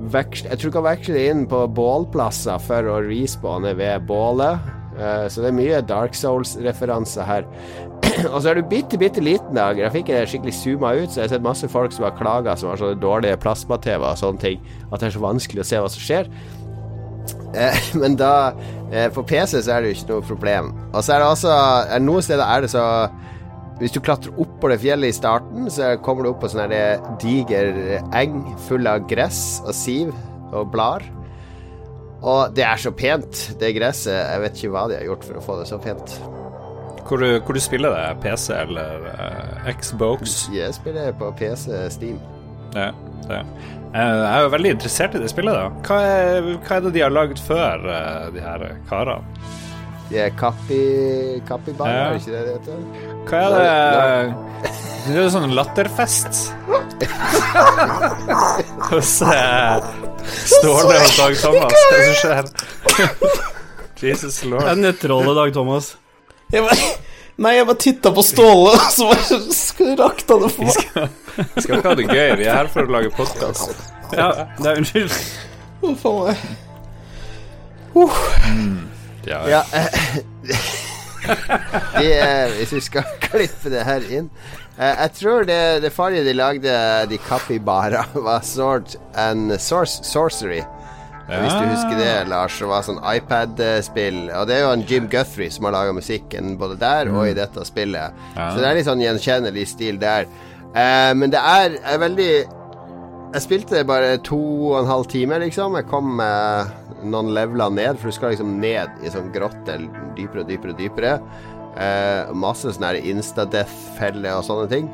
[0.00, 4.70] Jeg tror du kan veksle inn på bålplasser for å respawne ved bålet.
[4.96, 7.48] Eh, så det er mye Dark Souls-referanser her.
[8.32, 9.70] Og så er du bitte, bitte liten, da.
[9.76, 12.72] Grafikken er skikkelig zooma ut, så jeg har sett masse folk som har klaga, som
[12.72, 15.92] har sånne dårlige plasma-TV og sånne ting, at det er så vanskelig å se hva
[15.92, 16.32] som skjer.
[17.54, 18.52] Eh, men da
[18.92, 20.72] eh, På PC så er det jo ikke noe problem.
[20.90, 21.56] Og så er det også
[22.02, 22.84] Noen steder er det så
[23.80, 26.72] Hvis du klatrer opp på det fjellet i starten, så kommer du opp på sånn
[26.76, 27.70] eh, diger
[28.16, 30.10] eng full av gress og siv
[30.52, 31.06] og blader.
[32.20, 34.12] Og det er så pent, det gresset.
[34.12, 36.18] Jeg vet ikke hva de har gjort for å få det så pent.
[37.08, 38.20] Hvor du, hvor du spiller det?
[38.22, 40.42] PC eller uh, Xbox?
[40.52, 42.20] Jeg spiller på PC Steam.
[42.76, 42.90] Ja,
[43.24, 43.40] det.
[43.40, 45.56] Eh, Jeg er jo veldig interessert i det spillet.
[45.56, 47.88] da Hva er, hva er det de har lagd før,
[48.36, 49.40] de her karene?
[50.10, 50.80] De er kappi...
[51.48, 51.92] Kappibar, Ja.
[51.94, 52.78] er det ikke det det heter?
[53.30, 54.34] Hva er det
[55.06, 56.34] Det er jo sånn latterfest
[58.90, 59.12] hos
[60.50, 61.72] står det hos Dag Thomas.
[61.72, 62.44] Hva er det som skjer?
[64.00, 64.64] Jesus lord.
[64.66, 65.92] Det er nettrollet Dag Thomas.
[66.50, 66.88] Jeg bare,
[67.38, 70.76] nei, jeg bare titta på Ståle, og så bare skulle rakta det for meg.
[71.54, 72.30] Vi skal ikke ha det gøy.
[72.40, 73.66] Vi er her for å lage podkast.
[74.16, 75.12] Ja, det er unnskyld.
[75.84, 76.38] Huff faen meg.
[79.28, 79.62] Ja, Ja,
[82.00, 82.08] de,
[82.56, 84.28] hvis vi skal klippe det her inn
[84.78, 86.74] eh, Jeg tror det, det forrige de lagde,
[87.10, 90.62] de Capybara, var Sword and Source, Sorcery.
[91.30, 94.16] Hvis du husker det, Lars, det var sånn iPad-spill.
[94.34, 97.36] Og det er jo en Jim Guthrie som har laga musikken både der og i
[97.38, 98.16] dette spillet.
[98.34, 100.26] Så det er litt sånn gjenkjennelig stil der.
[100.74, 102.26] Eh, men det er, er veldig
[103.36, 104.40] Jeg spilte bare to
[104.72, 105.76] og en halv time, liksom.
[105.78, 106.72] Jeg kom eh,
[107.04, 109.76] noen leveler ned, for du skal liksom ned i sånn grotte
[110.18, 111.14] dypere og dypere og dypere.
[111.80, 114.90] Eh, masse sånne instadeath-feller og sånne ting.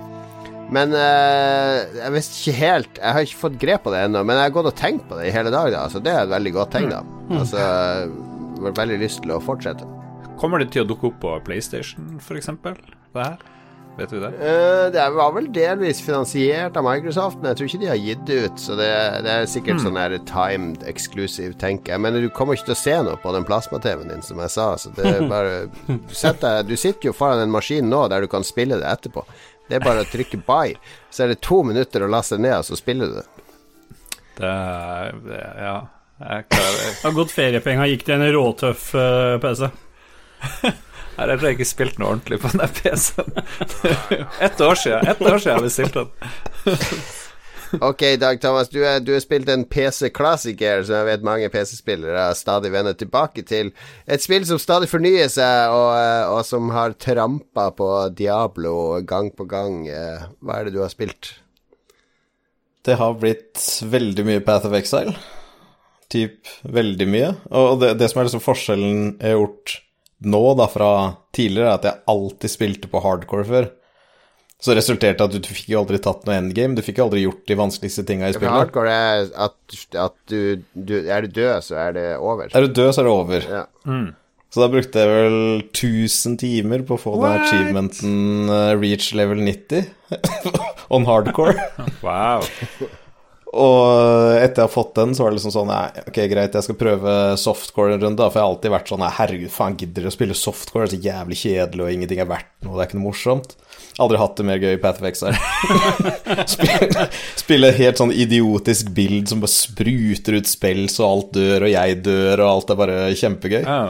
[0.75, 4.35] Men eh, jeg visste ikke helt Jeg har ikke fått grep på det ennå, men
[4.35, 5.85] jeg har gått og tenkt på det i hele dag, da.
[5.93, 7.03] Så det er et veldig godt tegn, da.
[7.39, 9.87] Altså, jeg har veldig lyst til å fortsette.
[10.41, 12.51] Kommer det til å dukke opp på PlayStation, f.eks.?
[12.67, 13.39] Det her?
[13.97, 14.29] Vet du det?
[14.37, 18.25] Uh, det var vel delvis finansiert av Microsoft, men jeg tror ikke de har gitt
[18.29, 18.59] det ut.
[18.61, 18.89] Så det,
[19.25, 22.03] det er sikkert sånn her timed exclusive, tenker jeg.
[22.05, 24.67] Men du kommer ikke til å se noe på den plasma-TV-en din, som jeg sa.
[24.81, 25.55] Så det er bare
[26.13, 29.25] Sett deg Du sitter jo foran en maskin nå der du kan spille det etterpå.
[29.67, 30.77] Det er bare å trykke buy,
[31.11, 33.27] så er det to minutter å laste ned, og så spiller du det.
[34.37, 35.77] Det, er- det Ja.
[36.17, 39.67] Jeg klarer Det har gått feriepenger, gikk til en råtøff uh, PC.
[41.17, 43.39] Jeg har jeg ikke spilt noe ordentlig på den PC-en.
[44.45, 46.91] Ett år siden Ett år siden jeg bestilte den.
[47.83, 52.95] Ok, Dag Thomas, du har spilt en PC-klassiker som jeg vet mange PC-spillere stadig vender
[52.99, 53.73] tilbake til.
[54.07, 59.33] Et spill som stadig fornyer seg, og, eh, og som har trampa på Diablo gang
[59.35, 59.81] på gang.
[59.89, 61.33] Eh, Hva er det du har spilt?
[62.87, 65.17] Det har blitt veldig mye Path of Exile.
[66.13, 67.33] Typ veldig mye.
[67.51, 69.81] Og det, det som er liksom forskjellen jeg har gjort
[70.27, 70.91] nå da fra
[71.37, 73.69] tidligere, er at jeg alltid spilte på hardcore før.
[74.57, 76.77] Så det resulterte at du, du fikk jo aldri tatt noe endgame.
[76.79, 78.49] Du fikk jo aldri gjort de vanskeligste tinga i spillet.
[78.49, 78.57] spillet.
[78.57, 82.49] hardcore er at, at du, du Er du død, så er det over.
[82.49, 83.51] Er du død, så er det over.
[83.53, 83.65] Ja.
[84.57, 89.43] Så da brukte jeg vel 1000 timer på å få den achievementen uh, reach level
[89.45, 89.91] 90
[90.97, 91.59] on hardcore.
[92.01, 92.47] Wow.
[93.55, 96.79] Og etter jeg har fått den, så var det liksom sånn Ok, greit, jeg skal
[96.81, 100.11] prøve softcore en runde, da, for jeg har alltid vært sånn Herregud, faen, gidder dere
[100.11, 100.89] å spille softcore?
[100.89, 103.55] Det er så jævlig kjedelig, og ingenting er verdt noe, det er ikke noe morsomt.
[104.03, 105.39] Aldri hatt det mer gøy i Path of Exile.
[106.57, 107.07] spille,
[107.39, 112.03] spille helt sånn idiotisk bild som bare spruter ut spells, og alt dør, og jeg
[112.03, 113.63] dør, og alt er bare kjempegøy.
[113.63, 113.81] Ja.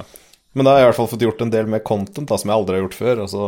[0.57, 2.49] Men da har jeg i hvert fall fått gjort en del med content da, som
[2.49, 3.19] jeg aldri har gjort før.
[3.27, 3.40] Altså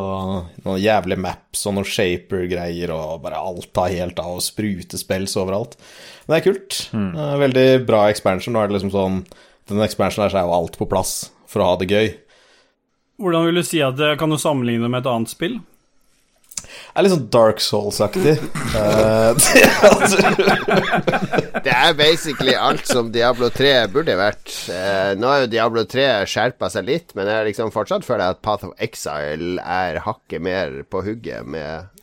[0.67, 5.79] Noen jævlige maps og noen shaper-greier, og bare alt tar helt av, og sprutespells overalt.
[6.27, 6.81] Men det er kult.
[6.93, 7.09] Mm.
[7.45, 8.53] Veldig bra expansion.
[8.53, 9.23] Nå er det liksom sånn
[9.69, 11.15] Den expansionen her så er jo alt på plass
[11.49, 12.13] for å ha det gøy.
[13.25, 15.59] Hvordan vil du si at det kan du sammenligne med et annet spill?
[16.99, 18.33] Er litt sånn Dark Souls-aktig.
[18.75, 19.39] Eh,
[21.65, 24.51] det, er basically alt som Diablo 3 burde vært.
[24.73, 28.43] Eh, nå har jo Diablo 3 skjerpa seg litt, men jeg liksom fortsatt føler at
[28.45, 31.95] Path of Exile er hakket mer på hugget med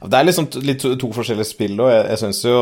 [0.00, 2.60] Det er liksom litt to, to forskjellige spill, og jeg, jeg syns jo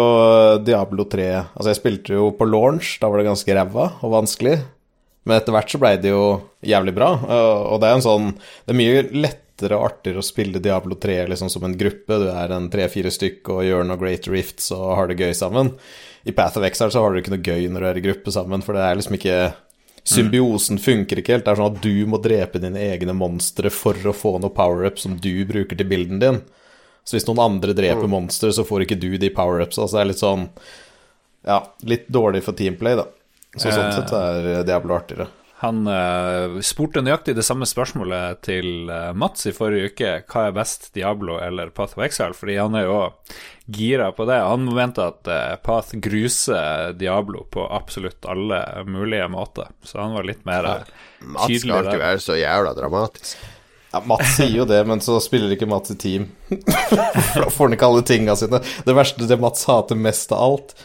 [0.66, 4.58] Diablo 3 Altså, jeg spilte jo på launch, da var det ganske ræva og vanskelig.
[5.28, 6.24] Men etter hvert så blei det jo
[6.64, 9.04] jævlig bra, og og det er en sånn Det er mye
[9.58, 12.18] lettere og artigere å spille Diablo 3 liksom som en gruppe.
[12.18, 15.72] Du er en tre-fire stykk og gjør noe Great Rifts og har det gøy sammen.
[16.24, 18.30] I Path of Exile så har du ikke noe gøy når du er i gruppe
[18.30, 19.38] sammen, for det er liksom ikke
[20.08, 21.44] Symbiosen funker ikke helt.
[21.44, 24.96] Det er sånn at du må drepe dine egne monstre for å få noe power-up
[24.96, 26.38] som du bruker til bilden din.
[27.04, 29.76] Så hvis noen andre dreper monstre, så får ikke du de power-ups.
[29.76, 30.46] Altså det er litt sånn
[31.44, 33.04] Ja, litt dårlig for teamplay, da.
[33.58, 35.28] Så sånn sett er Diablo artigere.
[35.58, 40.10] Han uh, spurte nøyaktig det samme spørsmålet til uh, Mats i forrige uke.
[40.30, 42.36] Hva er best, Diablo eller Path of Exile?
[42.38, 42.98] Fordi han er jo
[43.66, 44.36] gira på det.
[44.38, 49.72] Han mente at uh, Path gruser Diablo på absolutt alle mulige måter.
[49.82, 50.68] Så han var litt mer
[51.26, 53.40] Mats tydelig skal ikke være så jævla dramatisk.
[53.90, 56.28] Ja, Mats sier jo det, men så spiller ikke Mats i team.
[56.52, 58.62] For da får han ikke alle tinga sine.
[58.86, 60.76] Det verste det Mats hater mest av alt.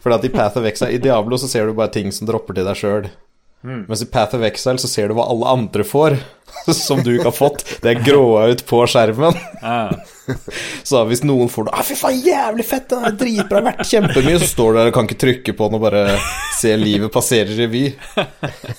[0.00, 2.56] For at i Path of Exile, i Diablo, så ser du bare ting som dropper
[2.56, 3.10] til deg sjøl.
[3.62, 6.16] Mens i Path of Exile så ser du hva alle andre får,
[6.76, 7.64] som du ikke har fått.
[7.84, 9.36] Det er gråa ut på skjermen.
[9.60, 9.90] Ja.
[10.86, 12.86] Så hvis noen får det ah, 'Fy faen, jævlig fett!
[12.90, 15.78] Det er dritbra, verdt kjempemye', så står du der og kan ikke trykke på den
[15.80, 16.04] og bare
[16.54, 17.88] se livet passere revy.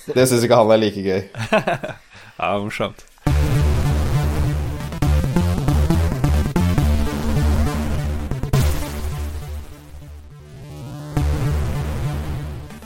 [0.07, 1.21] Det syns ikke han er like gøy.
[2.39, 3.03] ja, morsomt.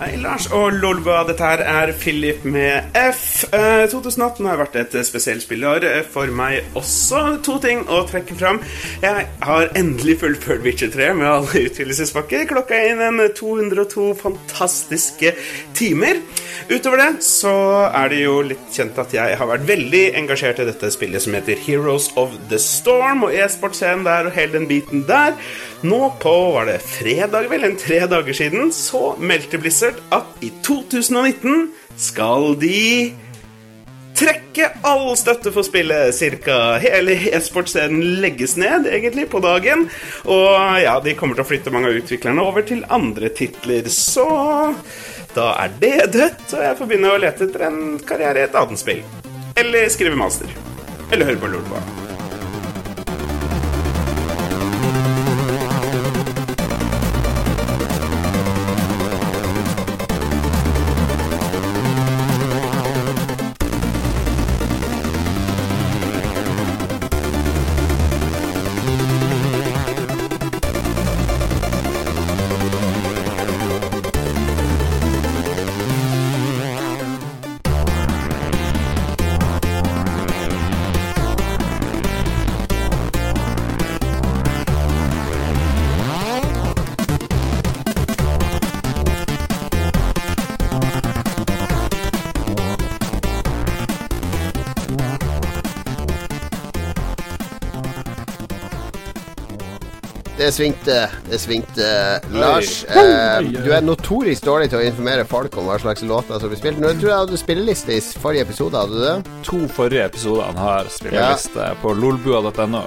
[0.05, 1.23] Hei, Lars og Lolba.
[1.25, 3.47] Dette her er Philip med F.
[3.49, 7.39] Eh, 2018 har vært et spesielt spillår eh, for meg også.
[7.47, 8.59] To ting å trekke fram.
[9.01, 12.45] Jeg har endelig fullført Witcher 3 med alle utvidelsespakker.
[12.51, 15.33] Klokka er inn en 202 fantastiske
[15.73, 16.21] timer.
[16.69, 17.55] Utover det så
[17.89, 21.35] er det jo litt kjent at jeg har vært veldig engasjert i dette spillet som
[21.37, 25.33] heter Heroes of the Storm, og e-sportscenen der og hele den biten der.
[25.85, 30.51] Nå på var det fredag, vel, en tre dager siden, så meldte Blizzard at i
[30.65, 33.13] 2019 skal de
[34.15, 36.15] trekke all støtte for spillet.
[36.15, 39.88] Cirka hele e-sportscenen legges ned, egentlig, på dagen.
[40.23, 44.29] Og ja, de kommer til å flytte mange av utviklerne over til andre titler, så
[45.36, 48.55] da er det dødt, og jeg får begynne å lete etter en karriere i et
[48.55, 49.03] annet spill.
[49.60, 50.51] Eller skrive master.
[51.12, 52.04] Eller høre på Lolbua.
[100.45, 101.86] Det svingte, det svingte.
[102.29, 106.51] Lars, eh, du er notorisk dårlig til å informere folk om hva slags låter som
[106.51, 106.77] blir spilt.
[106.77, 109.34] Nå tror jeg hadde spilleliste i forrige episode, hadde du det?
[109.49, 112.84] To forrige episodene har spillerliste på lolbua.no.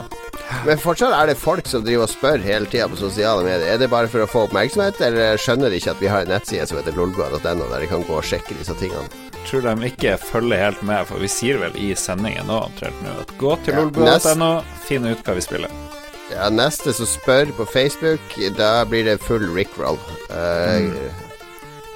[0.68, 3.66] Men fortsatt er det folk som driver og spør hele tida på sosiale medier.
[3.74, 6.34] Er det bare for å få oppmerksomhet, eller skjønner de ikke at vi har en
[6.36, 9.10] nettside som heter lolbua.no, der de kan gå og sjekke disse tingene?
[9.50, 13.18] Tror de ikke følger helt med, for vi sier vel i sendingen nå omtrent nå
[13.26, 14.52] at gå til Ja, lolbua.no,
[14.86, 15.97] finn ut hva vi spiller.
[16.32, 19.98] Ja, neste som spør på Facebook, da blir det full rickroll.
[20.30, 20.92] Uh,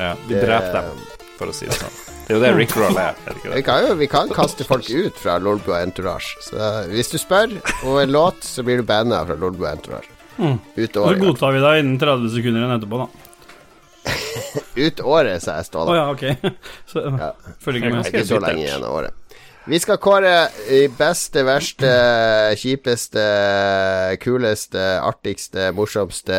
[0.01, 1.03] Ja, vi dreper dem,
[1.39, 1.99] for å si det sånn.
[2.23, 3.19] Det er jo det rickroll er.
[3.27, 6.33] er det ikke vi, kan jo, vi kan kaste folk ut fra Lolbua Entourage.
[6.47, 6.57] Så
[6.91, 7.53] hvis du spør
[7.85, 10.09] og en låt, så blir du banna fra Lolbua Entourage.
[10.39, 11.21] Ut Så året.
[11.21, 13.09] godtar vi deg innen 30 sekunder igjen etterpå, da.
[14.87, 16.25] Ut året, sa jeg, Å oh, ja, ok.
[16.91, 17.05] Så,
[17.63, 18.07] Følger ikke Det med.
[18.07, 19.22] er ikke så lenge igjen av året.
[19.63, 21.91] Vi skal kåre i beste, verste,
[22.59, 23.23] kjipeste,
[24.25, 26.39] kuleste, artigste, morsomste,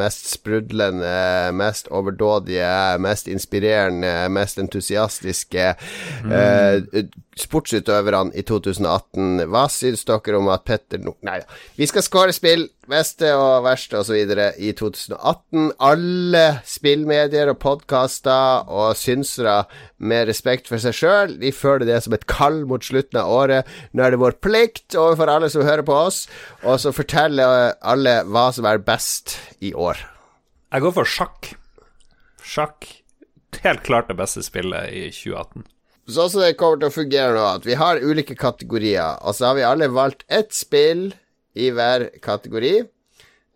[0.00, 2.70] mest sprudlende, mest overdådige,
[3.04, 7.04] mest inspirerende, mest entusiastiske eh,
[7.36, 9.44] sportsutøverne i 2018.
[9.52, 11.58] Hva syns dere om at Petter no Nei da.
[11.76, 14.16] Vi skal skåre spill, beste og verste osv.
[14.16, 15.70] i 2018.
[15.84, 19.58] Alle spillmedier og podkaster og synsere
[19.98, 23.76] med respekt for seg sjøl, de føler det som et kall mot slutten av året.
[23.92, 26.24] Nå er det vår plikt overfor alle som hører på oss,
[26.64, 27.46] og så fortelle
[27.80, 30.00] alle hva som er best i år.
[30.72, 31.54] Jeg går for sjakk.
[32.42, 32.88] Sjakk.
[33.64, 35.64] Helt klart det beste spillet i 2018.
[36.06, 39.48] Sånn som det kommer til å fungere nå, at vi har ulike kategorier, og så
[39.48, 41.08] har vi alle valgt ett spill
[41.58, 42.76] i hver kategori.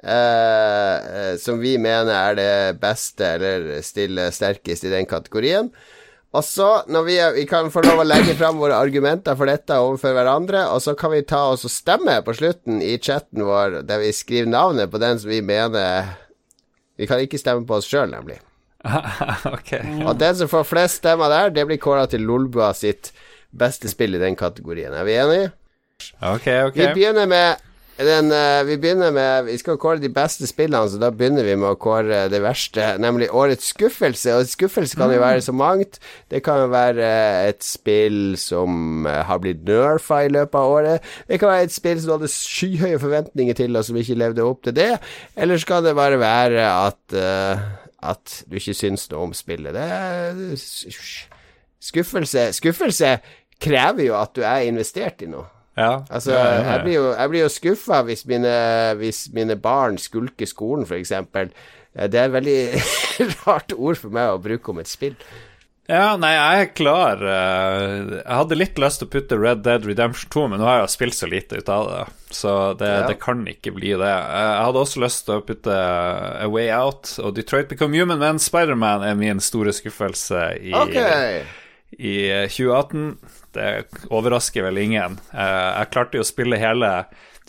[0.01, 5.71] Eh, som vi mener er det beste, eller stiller sterkest i den kategorien.
[6.31, 9.79] Og så, når vi, vi kan få lov å legge fram våre argumenter for dette
[9.79, 13.81] overfor hverandre, og så kan vi ta oss og stemme på slutten i chatten vår,
[13.87, 16.17] der vi skriver navnet på den som vi mener
[17.01, 18.37] Vi kan ikke stemme på oss sjøl, nemlig.
[19.57, 19.73] ok.
[20.07, 23.13] Og den som får flest stemmer der, det blir kåra til Lolbua sitt
[23.51, 24.95] beste spill i den kategorien.
[24.95, 25.51] Er vi enige?
[26.23, 26.79] Ok, ok.
[26.79, 27.67] Vi begynner med
[28.01, 31.57] den, eh, vi begynner med Vi skal kåre de beste spillene, så da begynner vi
[31.57, 34.39] med å kåre det verste, nemlig årets skuffelse.
[34.39, 35.99] Og skuffelse kan jo være så mangt.
[36.31, 40.73] Det kan jo være eh, et spill som eh, har blitt nerfa i løpet av
[40.79, 41.11] året.
[41.29, 44.49] Det kan være et spill som du hadde skyhøye forventninger til, og som ikke levde
[44.49, 44.95] opp til det.
[45.37, 47.69] Eller så kan det bare være at eh,
[48.03, 49.75] at du ikke syns noe om spillet.
[49.77, 50.39] Det er
[51.81, 53.15] Skuffelse Skuffelse
[53.61, 55.47] krever jo at du er investert i noe.
[55.77, 56.03] Ja.
[56.11, 56.71] Altså, ja, ja, ja.
[56.73, 58.55] jeg blir jo, jeg blir jo skuffa hvis mine,
[59.01, 61.13] hvis mine barn skulker skolen, f.eks.
[61.95, 62.59] Det er et veldig
[63.47, 65.17] rart ord for meg å bruke om et spill.
[65.91, 67.23] Ja, nei, jeg er klar.
[67.27, 70.81] Eh, Jeg hadde litt lyst til å putte Red Dead Redemption 2, men nå har
[70.85, 72.03] jeg spilt så lite ut av det,
[72.37, 73.07] så det, Ja.
[73.09, 74.11] det kan ikke bli det.
[74.13, 78.39] Jeg hadde også lyst til å putte A Way Out og Detroit Become Human, men
[78.39, 81.43] Spiderman er min store skuffelse i, okay.
[81.99, 82.15] i
[82.47, 83.19] 2018.
[83.53, 83.71] Det
[84.15, 85.19] overrasker vel ingen.
[85.35, 86.93] Eh, Jeg klarte jo å spille hele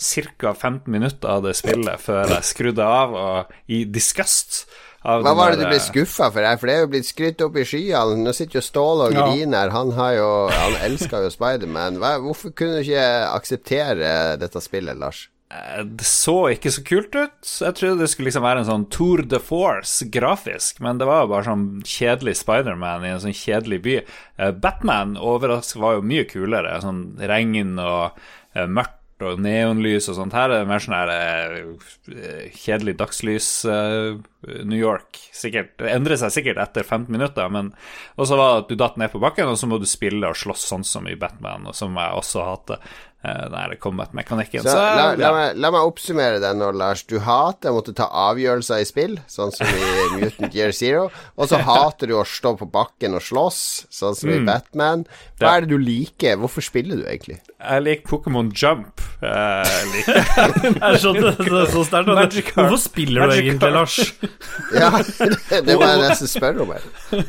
[0.02, 0.54] ca.
[0.56, 4.64] 15 minutter av det spillet før jeg skrudde av, og i disgust.
[5.02, 6.58] Hva var det du ble skuffa for her?
[6.62, 8.20] For det er jo blitt skrytt opp i skyene.
[8.22, 9.72] Nå sitter jo Ståle og griner.
[9.74, 11.98] Han har jo Han elsker jo Spiderman.
[11.98, 15.24] Hvorfor kunne du ikke akseptere dette spillet, Lars?
[15.52, 17.34] Eh, Det så ikke så kult ut.
[17.66, 21.26] Jeg trodde det skulle liksom være en sånn Tour de Force grafisk, men det var
[21.26, 23.98] jo bare sånn kjedelig Spiderman i en sånn kjedelig by.
[24.38, 26.78] Eh, Batman overraskende var jo mye kulere.
[26.86, 28.12] Sånn regn og
[28.54, 30.36] eh, mørkt og neonlys og sånt.
[30.38, 31.14] Her er det mer sånn her
[31.58, 34.18] eh, kjedelig dagslys eh,
[34.66, 35.20] New York.
[35.36, 37.74] Sikkert, det endrer seg sikkert etter 15 minutter, men
[38.18, 40.30] Og så var det at du datt ned på bakken, og så må du spille
[40.30, 42.92] og slåss sånn som i Batman, og som jeg også hater.
[43.24, 44.64] Eh, Den combat-mekanikken.
[44.66, 45.52] La, la, ja.
[45.54, 47.04] la meg oppsummere det nå, Lars.
[47.06, 51.12] Du hater å måtte ta avgjørelser i spill, sånn som i Mutant Year Zero.
[51.38, 53.62] Og så hater du å stå på bakken og slåss,
[53.94, 55.06] sånn som i Batman.
[55.38, 56.40] Hva er det du liker?
[56.42, 57.38] Hvorfor spiller du egentlig?
[57.62, 59.02] Jeg liker Pokémon Jump.
[59.22, 60.20] Eh, Jeg liker.
[60.88, 62.08] Er så, det, det er så sterkt.
[62.10, 62.56] Magikarp.
[62.58, 63.98] Hvorfor spiller du egentlig, Lars?
[64.82, 66.72] Ja, det, det må jeg nesten spørre om.
[66.74, 67.26] her.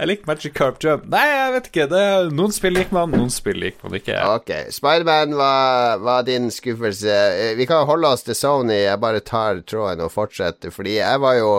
[0.00, 1.06] Jeg liker Magikarp Jump.
[1.12, 1.86] Nei, jeg vet ikke.
[1.92, 4.18] Det er, noen spill liker man, noen spill liker man ikke.
[4.34, 7.20] Ok, Spiderman var, var din skuffelse.
[7.46, 8.80] Eh, Vi kan holde oss til Sony.
[8.88, 11.52] Jeg bare tar tråden og fortsetter, fordi jeg var jo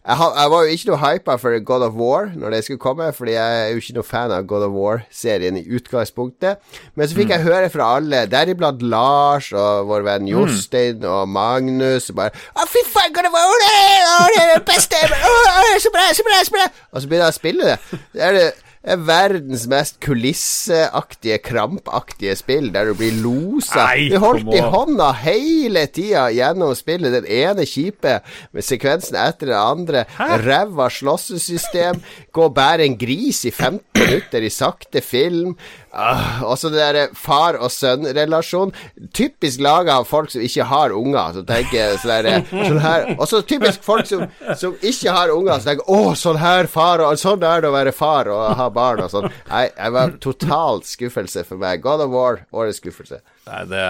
[0.00, 3.10] jeg, jeg var jo ikke noe hypa for God of War når det skulle komme,
[3.12, 6.62] fordi jeg er jo ikke noe fan av God of War-serien i utgangspunktet.
[6.96, 12.08] Men så fikk jeg høre fra alle, deriblant Lars og vår venn Jostein og Magnus,
[12.12, 13.60] og bare Å, fy faen, God of War!
[13.60, 15.04] Det er det er det beste!
[15.04, 16.66] Å, å, så bra, så bra, så bra!
[16.90, 18.02] Og så begynner jeg å spille det.
[18.16, 18.48] Det er det
[18.80, 23.90] er verdens mest kulisseaktige, krampaktige spill, der du blir losa.
[23.90, 27.12] Nei, Vi holdt i hånda hele tida gjennom spillet.
[27.18, 28.18] Den ene kjipe
[28.56, 30.04] med sekvensen etter den andre.
[30.18, 32.00] Ræva slåssesystem.
[32.32, 35.56] Gå og bære en gris i 15 minutter i sakte film.
[35.92, 38.70] Ah, og så det derre far og sønn-relasjon.
[39.16, 43.24] Typisk laga av folk som ikke har unger, som tenker sånn der, sånn her Og
[43.26, 44.22] så typisk folk som,
[44.60, 47.74] som ikke har unger, som tenker 'Å, sånn her far, og sånn er det å
[47.74, 49.30] være far og ha barn', og sånn.
[49.50, 51.82] Nei, jeg var totalt skuffelse for meg.
[51.82, 53.20] God of War, årets skuffelse.
[53.46, 53.80] Nei, det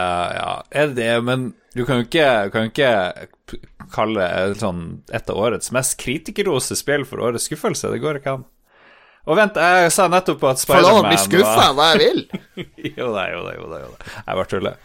[0.40, 1.24] Ja, er det?
[1.24, 3.28] Men du kan jo ikke, kan ikke
[3.92, 7.90] kalle sånn et av årets mest kritikerroste spill for årets skuffelse.
[7.92, 8.44] Det går ikke an.
[9.28, 12.26] Og vent, jeg sa nettopp at Få lov å Spiderman bli skuffa, hva jeg vil.
[13.00, 13.80] Jo da, jo da, jo da.
[13.84, 14.10] Jo da.
[14.16, 14.82] Jeg bare tuller.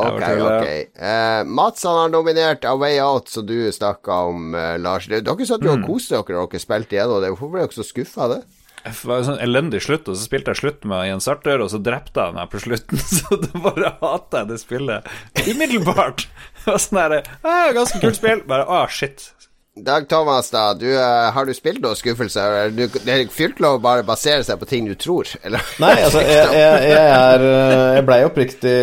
[0.00, 0.68] Ok, ok.
[1.00, 5.08] Uh, Mats han har nominert A Way Out, som du snakka om, uh, Lars.
[5.10, 7.32] Dere satt jo og koste dere da dere spilte igjennom det.
[7.34, 8.40] Hvorfor ble dere så skuffa av det?
[8.80, 11.68] Det var en sånn elendig slutt, og så spilte jeg slutt med Jens Arthur, og
[11.72, 15.10] så drepte han meg på slutten, så da bare hater jeg det spillet
[15.44, 16.24] umiddelbart.
[16.60, 18.42] Det var sånn ah, Ganske kult spill.
[18.48, 19.30] Bare ah, shit.
[19.76, 20.74] Dag Thomas, da.
[20.74, 22.72] Du, uh, har du spilt noen skuffelser?
[22.74, 25.62] Du, det er fullt lov å bare basere seg på ting du tror, eller?
[25.78, 28.74] Nei, altså, jeg, jeg, jeg er eh, Jeg blei oppriktig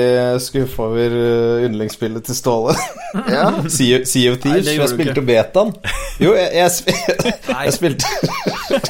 [0.46, 2.78] skuffa over eh, yndlingsspillet til Ståle.
[3.18, 3.50] Ja.
[3.72, 4.00] Sea
[4.32, 4.68] of Thieves.
[4.68, 5.72] Jeg spilte betaen.
[6.22, 6.98] Jo, jeg, jeg, spil,
[7.48, 8.10] jeg spilte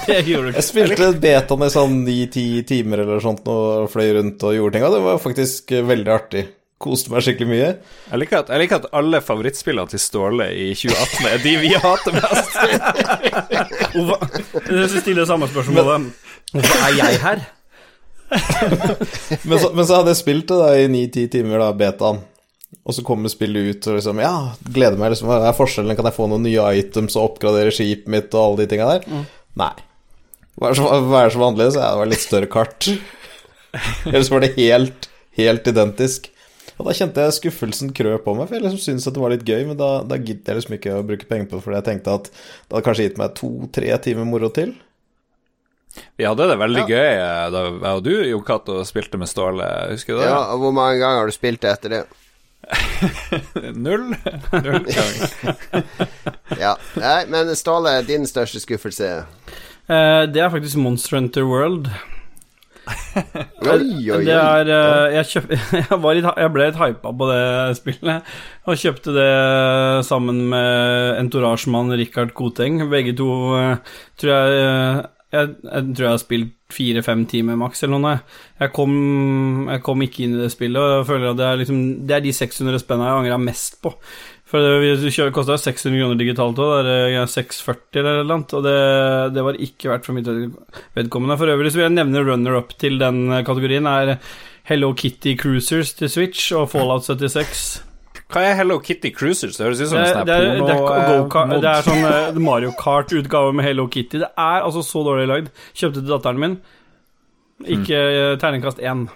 [0.10, 4.88] Jeg spilte betaen i sånn ni-ti timer eller sånt og fløy rundt og gjorde ting,
[4.88, 6.46] og det var faktisk veldig artig.
[6.78, 7.70] Koste meg skikkelig mye.
[8.12, 11.72] Jeg liker, at, jeg liker at alle favorittspillene til Ståle i 2018 er de vi
[11.74, 12.58] hater mest.
[13.96, 16.12] Hvorfor- Jeg stiller stille det samme spørsmålet.
[16.54, 17.42] Hvorfor er jeg her?
[19.48, 22.18] Men så, men så hadde jeg spilt det da i ni-ti timer, da, betaen.
[22.88, 24.34] Og så kommer spillet ut, og liksom Ja,
[24.68, 25.14] gleder meg.
[25.14, 25.96] liksom Hva er forskjellen?
[25.96, 29.26] Kan jeg få noen nye items og oppgradere skipet mitt og alle de tinga der?
[29.60, 29.72] Nei.
[30.60, 31.78] Hva er, så, hva er det som var annerledes?
[31.80, 32.90] Ja, det var litt større kart.
[34.12, 35.08] Ellers var det helt,
[35.40, 36.28] helt identisk.
[36.78, 39.34] Og da kjente jeg skuffelsen krø på meg, for jeg liksom syntes at det var
[39.34, 41.80] litt gøy, men da, da gidder jeg liksom ikke å bruke penger på det, fordi
[41.80, 44.76] jeg tenkte at det hadde kanskje gitt meg to-tre timer moro til.
[46.18, 49.66] Vi hadde det veldig gøy eh, da jeg og du, Jon Cato, spilte med Ståle.
[49.94, 50.30] Husker du det?
[50.30, 50.40] ja.
[50.54, 52.04] og Hvor mange ganger har du spilt det etter det?
[53.86, 54.12] Null.
[54.54, 55.56] Null ganger.
[56.62, 56.76] Ja.
[56.98, 59.10] Nei, men Ståle, din største skuffelse?
[59.88, 61.90] Uh, det er faktisk Monster Hunter World.
[63.18, 64.24] Oi, oi, oi.
[64.32, 67.44] Er eh, jeg, kjøp, jeg, var litt, jeg ble litt hypa på det
[67.80, 68.34] spillet,
[68.68, 69.30] og kjøpte det
[70.08, 72.84] sammen med entorasjemann Richard Koteng.
[72.92, 75.06] Begge to eh, tror jeg, eh,
[75.38, 78.14] jeg Jeg tror jeg har spilt fire-fem timer maks eller noe.
[78.60, 78.94] Jeg kom,
[79.72, 82.16] jeg kom ikke inn i det spillet, og jeg føler at det er, liksom, det
[82.16, 83.94] er de 600 spenna jeg angrer mest på.
[84.48, 88.76] For det kosta 600 kroner digitalt òg, er 640 eller noe annet, og det,
[89.36, 90.30] det var ikke verdt for mitt
[90.96, 91.36] vedkommende.
[91.42, 94.16] For øvrig så vil jeg nevne runner-up til den kategorien, er
[94.68, 97.68] Hello Kitty Cruisers til Switch og Fallout 76.
[98.28, 99.56] Hva er Hello Kitty Cruisers?
[99.56, 103.68] Det høres ut som en sånn det, er, det, er, sånn eh, Mario Kart-utgave med
[103.68, 104.20] Hello Kitty.
[104.24, 105.54] Det er altså så dårlig lagd.
[105.72, 106.58] Kjøpte til datteren min.
[107.64, 108.42] Ikke mm.
[108.44, 109.08] terningkast én.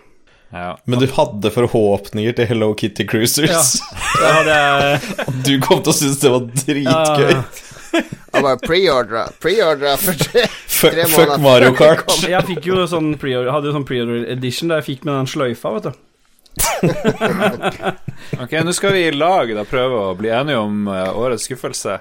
[0.52, 0.78] Ja.
[0.86, 3.76] Men du hadde forhåpninger til Hello Kitty Cruisers.
[3.82, 4.32] Ja.
[4.38, 5.02] Hadde jeg
[5.48, 7.32] Du kom til å synes det var dritgøy.
[7.32, 7.44] ja,
[8.32, 9.26] Og bare preordra.
[9.44, 10.46] Preordra for tre,
[10.82, 12.12] tre fuck Mario Kart.
[12.24, 15.76] Jeg fikk jo sånn hadde jo sånn pre-order edition der jeg fikk med den sløyfa,
[15.78, 16.00] vet du.
[18.42, 22.00] Ok, nå skal vi i lag da prøve å bli enige om eh, årets skuffelse.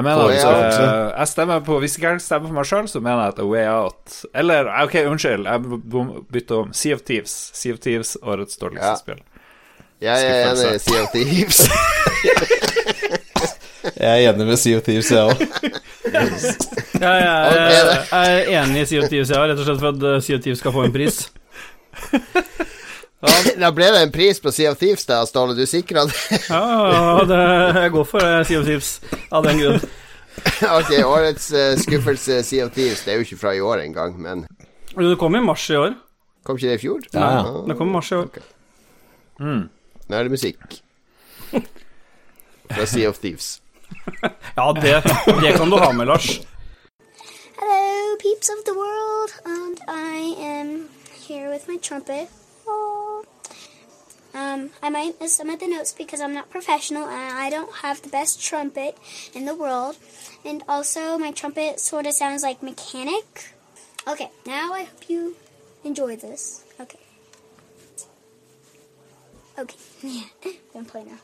[0.00, 3.00] Jeg mener at eh, jeg stemmer på Hvis ikke jeg stemmer for meg sjøl, så
[3.04, 5.58] mener jeg at A Way Out Eller, ok, unnskyld, jeg
[6.32, 6.72] bytter om.
[6.72, 7.34] Sea of Thieves.
[7.58, 8.96] Sea of Thieves, årets dårligste Ja.
[9.00, 9.20] spill.
[10.00, 11.58] Jeg er enig i Sea of Thieves.
[14.00, 15.40] Jeg er enig med Sea of Thieves, jeg òg.
[17.00, 19.80] Ja, jeg, er- jeg er enig i Sea of Thieves, jeg òg, rett og slett
[19.80, 21.20] for at eh, Sea of Thieves skal få en pris.
[23.60, 25.52] Da ble det en pris på Sea of Thieves, da, Ståle.
[25.58, 26.38] Du sikra det?
[26.48, 27.40] Ja, det,
[27.76, 28.92] jeg går for eh, Sea of Thieves
[29.28, 29.82] av den grunn.
[30.78, 33.02] ok, årets uh, skuffelse Sea of Thieves.
[33.04, 34.46] Det er jo ikke fra i år engang, men
[34.94, 35.98] Jo, Det kom i mars i år.
[36.48, 37.02] kom ikke det i fjor?
[37.12, 37.50] Ja, ja.
[37.68, 38.30] Det kom i mars i år.
[39.40, 40.80] Nå er det musikk.
[42.70, 43.58] Fra Sea of Thieves.
[44.56, 44.96] Ja, det,
[45.42, 46.40] det kan du ha med, Lars.
[47.58, 50.88] Hello, peeps of the world, and I am
[51.26, 52.28] here with my trumpet.
[52.68, 52.99] Oh.
[54.32, 57.76] Um, I might miss some of the notes because I'm not professional and I don't
[57.76, 58.96] have the best trumpet
[59.34, 59.96] in the world.
[60.44, 63.54] And also, my trumpet sort of sounds like mechanic.
[64.06, 65.36] Okay, now I hope you
[65.84, 66.64] enjoy this.
[66.80, 66.98] Okay.
[69.58, 71.18] Okay, yeah, I'm gonna play now.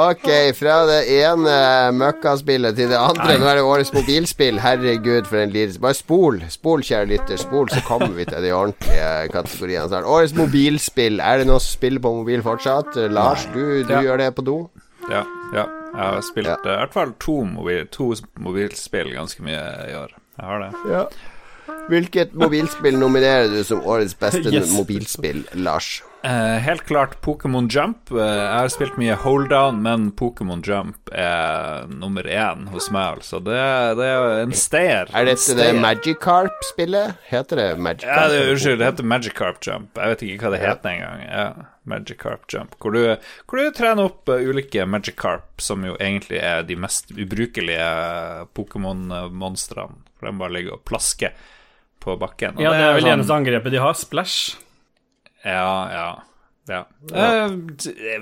[0.00, 0.26] Ok,
[0.56, 1.54] fra det ene
[1.98, 3.34] møkkaspillet til det andre.
[3.40, 4.60] Nå er det årets mobilspill.
[4.62, 5.80] Herregud, for en lidelse.
[5.82, 7.40] Bare spol, spol, kjære lytter.
[7.42, 10.06] Spol, så kommer vi til de ordentlige kategoriene snart.
[10.08, 11.20] Årets mobilspill.
[11.20, 12.96] Er det noe spill på mobil fortsatt?
[13.12, 14.00] Lars, du, du Ja.
[14.06, 14.56] gjør det på do?
[15.10, 15.24] Ja,
[15.56, 15.66] ja.
[15.90, 16.54] Jeg har spilt Ja.
[16.64, 20.14] eh, i hvert fall to, mobil, to mobilspill ganske mye i år.
[20.38, 21.06] Jeg har det.
[21.90, 24.70] Hvilket mobilspill nominerer du som årets beste Yes.
[24.76, 26.00] mobilspill, Lars?
[26.20, 28.10] Uh, helt klart Pokémon Jump.
[28.12, 33.16] Uh, jeg har spilt mye Hold Down, men Pokémon Jump er nummer én hos meg,
[33.22, 33.40] altså.
[33.40, 33.56] Det,
[33.96, 35.08] det er en stayer.
[35.16, 35.80] Er dette det stayer.
[35.80, 37.14] Magikarp-spillet?
[37.30, 38.12] Heter det Magikarp?
[38.20, 39.96] Ja, det, unnskyld, det heter Magikarp Jump.
[39.96, 41.22] Jeg vet ikke hva det heter engang.
[41.24, 41.46] Ja,
[41.94, 42.76] Magikarp Jump.
[42.84, 43.00] Hvor du,
[43.48, 47.88] hvor du trener opp eh, ulike Magikarp, som jo egentlig er de mest ubrukelige
[48.60, 49.96] Pokémon-monstrene.
[50.20, 51.32] For de bare ligger og plasker
[52.00, 52.56] på bakken.
[52.56, 53.94] Og Ja, det er vel det sånn- eneste angrepet de har.
[53.98, 54.56] Splash.
[55.44, 56.08] Ja, ja.
[56.68, 56.80] ja.
[57.14, 57.54] Eh,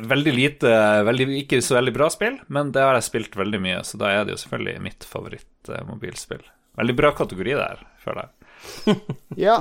[0.07, 0.71] veldig lite
[1.07, 4.13] veldig, Ikke så veldig bra spill, men det har jeg spilt veldig mye, så da
[4.15, 6.45] er det jo selvfølgelig mitt favoritt-mobilspill.
[6.79, 8.35] Veldig bra kategori der, føler jeg.
[9.39, 9.57] Ja,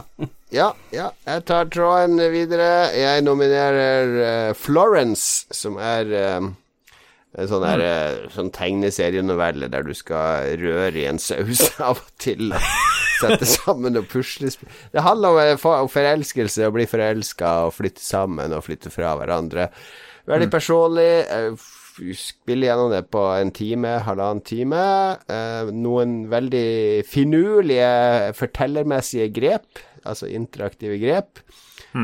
[0.49, 1.11] ja, ja.
[1.25, 2.89] Jeg tar tråden videre.
[2.97, 4.13] Jeg nominerer
[4.49, 6.55] uh, Florence, som er um,
[7.37, 12.09] en sånn, her, eh, sånn tegneserienovelle der du skal røre i en saus av og
[12.21, 12.49] til.
[13.17, 14.69] Sette sammen og puslespill.
[14.93, 19.15] Det handler om, eh, om forelskelse, å bli forelska og flytte sammen og flytte fra
[19.19, 19.69] hverandre.
[20.27, 21.09] Veldig personlig.
[21.31, 24.81] eh, Spille gjennom det på en time, halvannen time.
[25.33, 31.41] Eh, noen veldig finurlige fortellermessige grep, altså interaktive grep,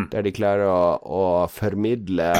[0.10, 2.32] der de klarer å, å formidle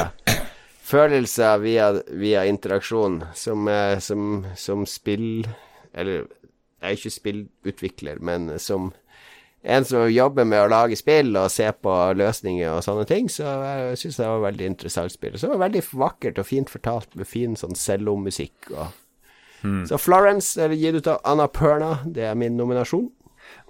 [0.84, 3.70] følelser via, via interaksjon, som,
[4.02, 5.46] som, som spill
[5.94, 6.26] Eller
[6.84, 8.92] jeg er ikke spillutvikler, men som
[9.64, 13.48] en som jobber med å lage spill og se på løsninger og sånne ting, så
[13.64, 15.38] jeg syns det var veldig interessant spill.
[15.38, 19.00] Så det var veldig vakkert og fint fortalt, med fin sånn cellomusikk og
[19.88, 23.06] Så Florence, eller gitt ut av Anna Perna, det er min nominasjon.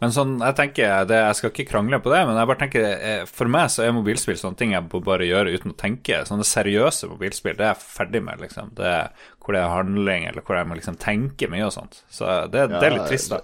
[0.03, 2.85] Men sånn, jeg tenker det, Jeg skal ikke krangle på det, men jeg bare tenker
[2.91, 6.25] eh, for meg så er mobilspill sånne ting jeg bare gjøre uten å tenke.
[6.27, 8.73] Sånne seriøse mobilspill, det er jeg ferdig med, liksom.
[8.79, 12.01] Det er, hvor det er handling, eller hvor jeg må liksom tenke mye og sånt.
[12.11, 13.41] Så det, det er litt trist, da.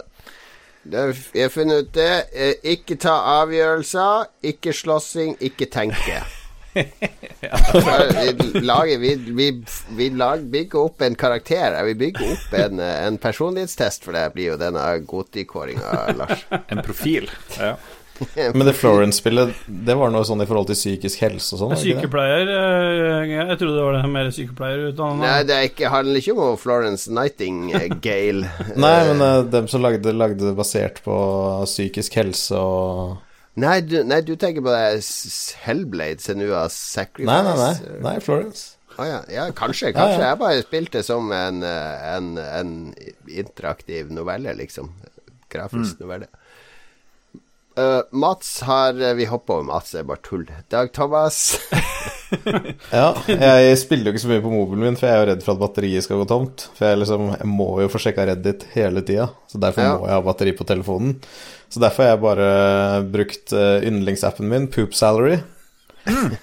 [0.81, 1.01] Det
[1.37, 2.11] jeg har funnet ut det.
[2.33, 6.23] Eh, Ikke ta avgjørelser, ikke slåssing, ikke tenke.
[6.73, 9.47] vi lager Vi, vi,
[9.97, 11.83] vi lager, bygger opp en karakter.
[11.85, 16.45] Vi bygger opp en, en personlighetstest, for det blir jo denne Goti-kåringa, Lars.
[16.67, 17.29] En profil.
[17.59, 17.75] Ja.
[18.57, 21.73] Men det Florence-spillet, det var noe sånn i forhold til psykisk helse og sånn?
[21.81, 25.23] Sykepleier eh, Jeg trodde det var det mer sykepleierutdanna.
[25.23, 28.51] Nei, det er ikke, handler ikke om Florence Nightingale.
[28.85, 31.17] Nei, men eh, dem som lagde, lagde det basert på
[31.65, 33.19] psykisk helse og
[33.59, 35.01] Nei, du, nei, du tenker på det
[35.65, 37.27] Hellblade, Senua Sacrifice.
[37.27, 37.97] Nei, nei, nei.
[38.05, 38.77] nei Florence.
[38.95, 39.17] Ah, ja.
[39.27, 39.91] ja, kanskje.
[39.95, 40.29] Kanskje ja.
[40.29, 42.71] jeg bare spilte som en, eh, en, en
[43.27, 44.91] interaktiv novelle, liksom.
[45.51, 46.05] Grafisk Mm.
[46.05, 46.27] novelle.
[47.77, 50.47] Eh, Mats har eh, Vi hopper over Mats, det er bare tull.
[50.69, 51.59] Dag Thomas.
[52.95, 55.41] Ja, jeg spiller jo ikke så mye på mobilen min, for jeg er jo redd
[55.43, 56.63] for at batteriet skal gå tomt.
[56.77, 59.97] For jeg, liksom, jeg må jo få sjekka Reddit hele tida, så derfor Ja.
[59.99, 61.17] må jeg ha batteri på telefonen.
[61.67, 62.47] Så derfor har jeg bare
[63.11, 65.41] brukt uh, yndlingsappen min, Poop Salary.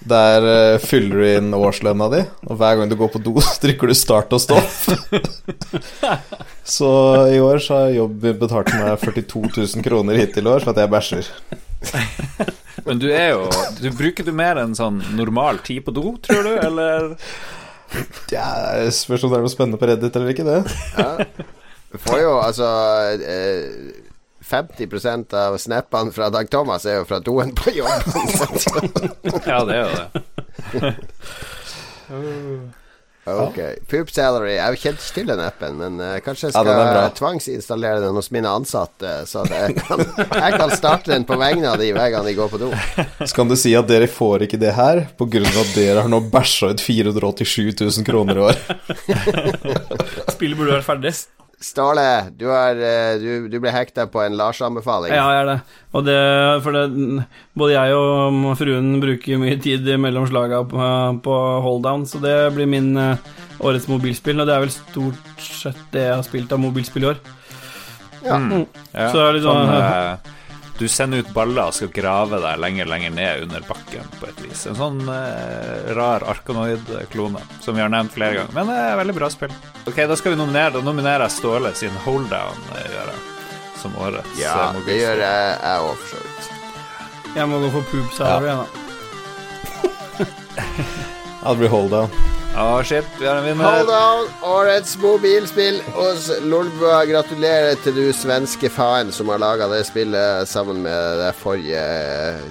[0.08, 3.56] Der uh, fyller du inn årslønna di, og hver gang du går på do, så
[3.62, 4.70] trykker du start og stopp.
[6.78, 6.90] så
[7.32, 10.82] i år så har jobb betalt meg 42 000 kroner hittil i år for at
[10.84, 11.32] jeg bæsjer.
[12.86, 13.44] Men du er jo
[13.78, 17.14] du Bruker du mer enn sånn normal tid på do, tror du, eller?
[18.32, 18.48] Ja,
[18.78, 20.60] jeg Spørs om det er noe spennende på Reddit eller ikke, det.
[20.98, 21.46] Ja.
[21.88, 22.66] Du får jo altså
[23.24, 24.07] eh,
[24.48, 27.88] 50% av snappene fra Dag Thomas er jo fra doen på jobb.
[29.48, 30.92] Ja, det er jo det.
[33.28, 33.58] ok.
[33.90, 34.54] Poop Salary.
[34.56, 38.16] Jeg kjente ikke til den appen, men uh, kanskje jeg skal den er tvangsinstallere den
[38.16, 41.90] hos mine ansatte, så at jeg kan, jeg kan starte den på vegne av de
[41.96, 42.70] hver gang de går på do.
[43.20, 46.22] Så kan du si at dere får ikke det her av at dere har nå
[46.32, 48.62] bæsja ut 487 000 kroner i år.
[50.32, 51.16] Spillet burde vært ferdig.
[51.58, 55.10] Ståle, du, er, eh, du, du ble hekta på en Lars-anbefaling.
[55.10, 55.56] Ja, jeg er det.
[55.98, 56.18] Og det
[56.62, 56.84] For det
[57.58, 60.78] Både jeg og fruen bruker mye tid mellom slaga på,
[61.24, 61.34] på
[61.64, 63.16] holddown, så det blir min eh,
[63.58, 64.38] årets mobilspill.
[64.38, 67.18] Og det er vel stort sett det jeg har spilt av mobilspill i år.
[68.22, 68.38] Ja.
[68.94, 70.34] Ja, Så er det sånn- eh,
[70.78, 74.42] Du sender ut baller og skal grave deg lenger lenger ned under bakken på et
[74.44, 74.60] vis.
[74.70, 78.54] En sånn eh, rar arkanoid-klone som vi har nevnt flere ganger.
[78.54, 79.56] Men det er et veldig bra spill.
[79.90, 83.20] Ok, Da skal vi nominere Da nominerer jeg Ståle sin Holdown, eh, gjør jeg,
[83.82, 86.42] som årets Ja, eh, det gjør jeg jeg òg, for så vidt.
[87.38, 88.84] Jeg må gå for poop salary, igjen, da.
[91.42, 91.90] Ja, det blir hold
[92.58, 93.62] Å, shit, vi har en vinner.
[93.62, 97.04] Hold on, årets mobilspill hos Lolbua.
[97.06, 102.42] Gratulerer til du svenske faen som har laga det spillet sammen med det forrige eh,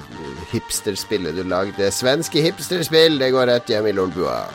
[0.54, 1.92] hipsterspillet du lagde.
[1.92, 4.46] Svenske hipsterspill, det går rett hjem i Lolbua.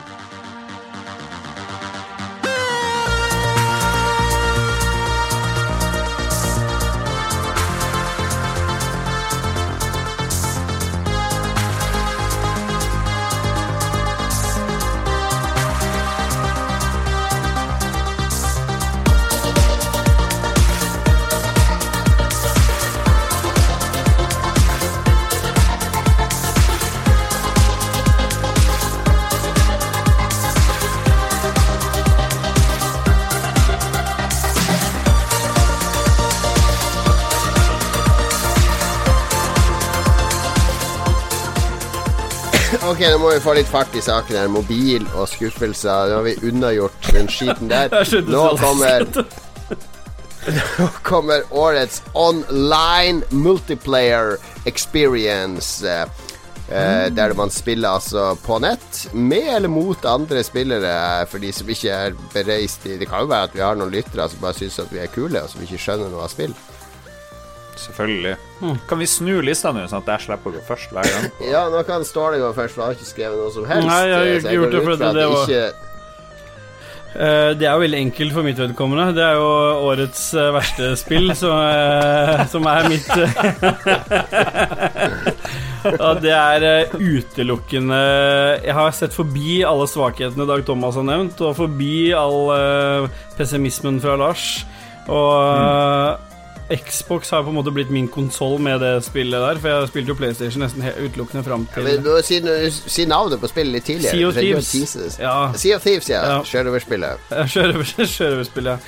[43.32, 44.48] Må vi få litt fart i saken her.
[44.52, 46.10] Mobil og skuffelser.
[46.10, 47.88] Nå har vi unnagjort den skiten der.
[48.28, 49.06] Nå kommer
[50.76, 54.36] Nå kommer årets online multiplayer
[54.68, 55.80] experience.
[56.68, 60.92] Uh, Der man spiller altså på nett, med eller mot andre spillere,
[61.32, 63.92] for de som ikke er bereist i Det kan jo være at vi har noen
[63.96, 66.52] lyttere som bare syns at vi er kule, og som ikke skjønner noe av spill.
[67.76, 68.36] Selvfølgelig.
[68.88, 71.30] Kan vi snu lista nå, sånn at jeg slipper å gå først hver gang?
[71.54, 73.88] Ja, nå kan Ståle gå først, for han har ikke skrevet noe som helst.
[73.88, 75.88] Nei, jeg har eh, ikke gjort det, ut for fra det var- ikke
[77.12, 79.10] Uh, det er jo veldig enkelt for mitt vedkommende.
[79.12, 79.48] Det er jo
[79.84, 83.04] årets uh, verste spill, som, uh, som er mitt
[85.92, 87.98] Ja, det er utelukkende
[88.62, 92.54] Jeg har sett forbi alle svakhetene Dag Thomas har nevnt, og forbi all
[93.36, 94.46] pessimismen fra Lars.
[95.10, 96.31] Og eh,
[96.76, 100.12] Xbox har på en måte blitt min konsoll med det spillet der, for jeg spilte
[100.12, 102.38] jo PlayStation nesten helt utelukkende fram til ja, du si,
[102.70, 104.14] si navnet på spillet litt tidligere.
[104.16, 105.18] Sea of Thieves.
[105.20, 105.34] Ja.
[105.58, 106.22] Sea of Thieves, ja.
[106.36, 106.38] Ja.
[106.48, 107.26] Sjørøverspillet.
[107.32, 108.14] Ja, Sjørøverspillet.
[108.14, 108.78] Sjørøverspill, ja.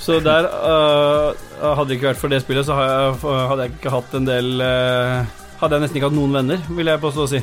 [0.00, 4.14] Så der uh, Hadde det ikke vært for det spillet, så hadde jeg ikke hatt
[4.16, 5.20] en del uh,
[5.60, 7.40] Hadde jeg nesten ikke hatt noen venner, vil jeg påstå å si.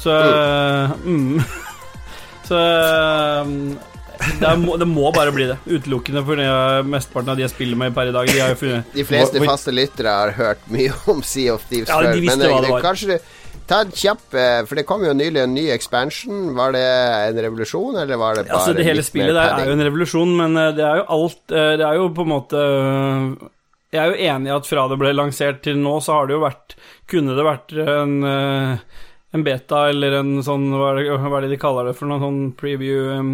[0.00, 1.38] Så uh, mm.
[2.50, 3.46] Så øh,
[4.40, 5.58] det, må- det må bare bli det.
[5.66, 6.46] Utelukkende fordi
[6.90, 9.42] mesteparten av de jeg spiller med per i dag, de har jo funnet De fleste
[9.46, 12.74] faste lyttere har hørt mye om Sea of Thieves Ja, de men det, hva det
[12.74, 13.36] det, kanskje du
[13.70, 16.48] ta en kjapp eh, For det kom jo nylig en ny expansion.
[16.58, 16.82] Var det
[17.30, 20.32] en revolusjon, eller var det bare Altså, det hele spillet der er jo en revolusjon,
[20.42, 23.46] men eh, det er jo alt eh, Det er jo på en måte eh,
[23.94, 26.34] Jeg er jo enig i at fra det ble lansert til nå, så har det
[26.36, 26.74] jo vært
[27.10, 31.44] Kunne det vært en, eh, en beta eller en sånn Hva er, det, hva er
[31.44, 33.32] det de kaller det for noe sånn preview um,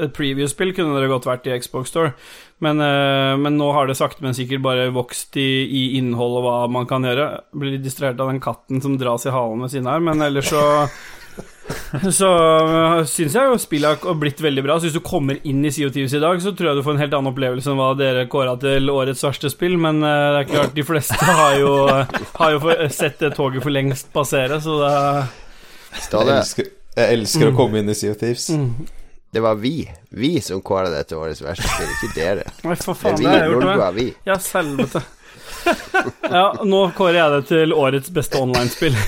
[0.00, 2.14] Et preview-spill kunne det godt vært i Xbox Store,
[2.64, 6.46] men, uh, men nå har det sakte, men sikkert bare vokst i, i innhold og
[6.46, 7.28] hva man kan gjøre.
[7.56, 10.64] Blir distrahert av den katten som dras i halen ved siden her, men ellers så
[12.20, 14.76] så øh, syns jeg jo spillet har blitt veldig bra.
[14.80, 17.02] Så hvis du kommer inn i CO2s i dag, så tror jeg du får en
[17.04, 20.50] helt annen opplevelse enn hva dere kåra til årets verste spill, men uh, det er
[20.52, 21.74] klart, de fleste har jo,
[22.40, 25.28] har jo for- sett det toget for lengst passere, så det er
[26.00, 28.48] Jeg elsker, jeg elsker å komme inn i Sea of Thieves.
[29.34, 29.76] det var vi.
[30.10, 32.44] Vi som kåra det til årets verste spill, ikke dere.
[32.66, 33.88] Nei, for Det er vi, det.
[33.98, 34.06] vi.
[34.26, 35.02] Ja, helvete.
[36.30, 38.94] Ja, nå kårer jeg det til årets beste online-spill.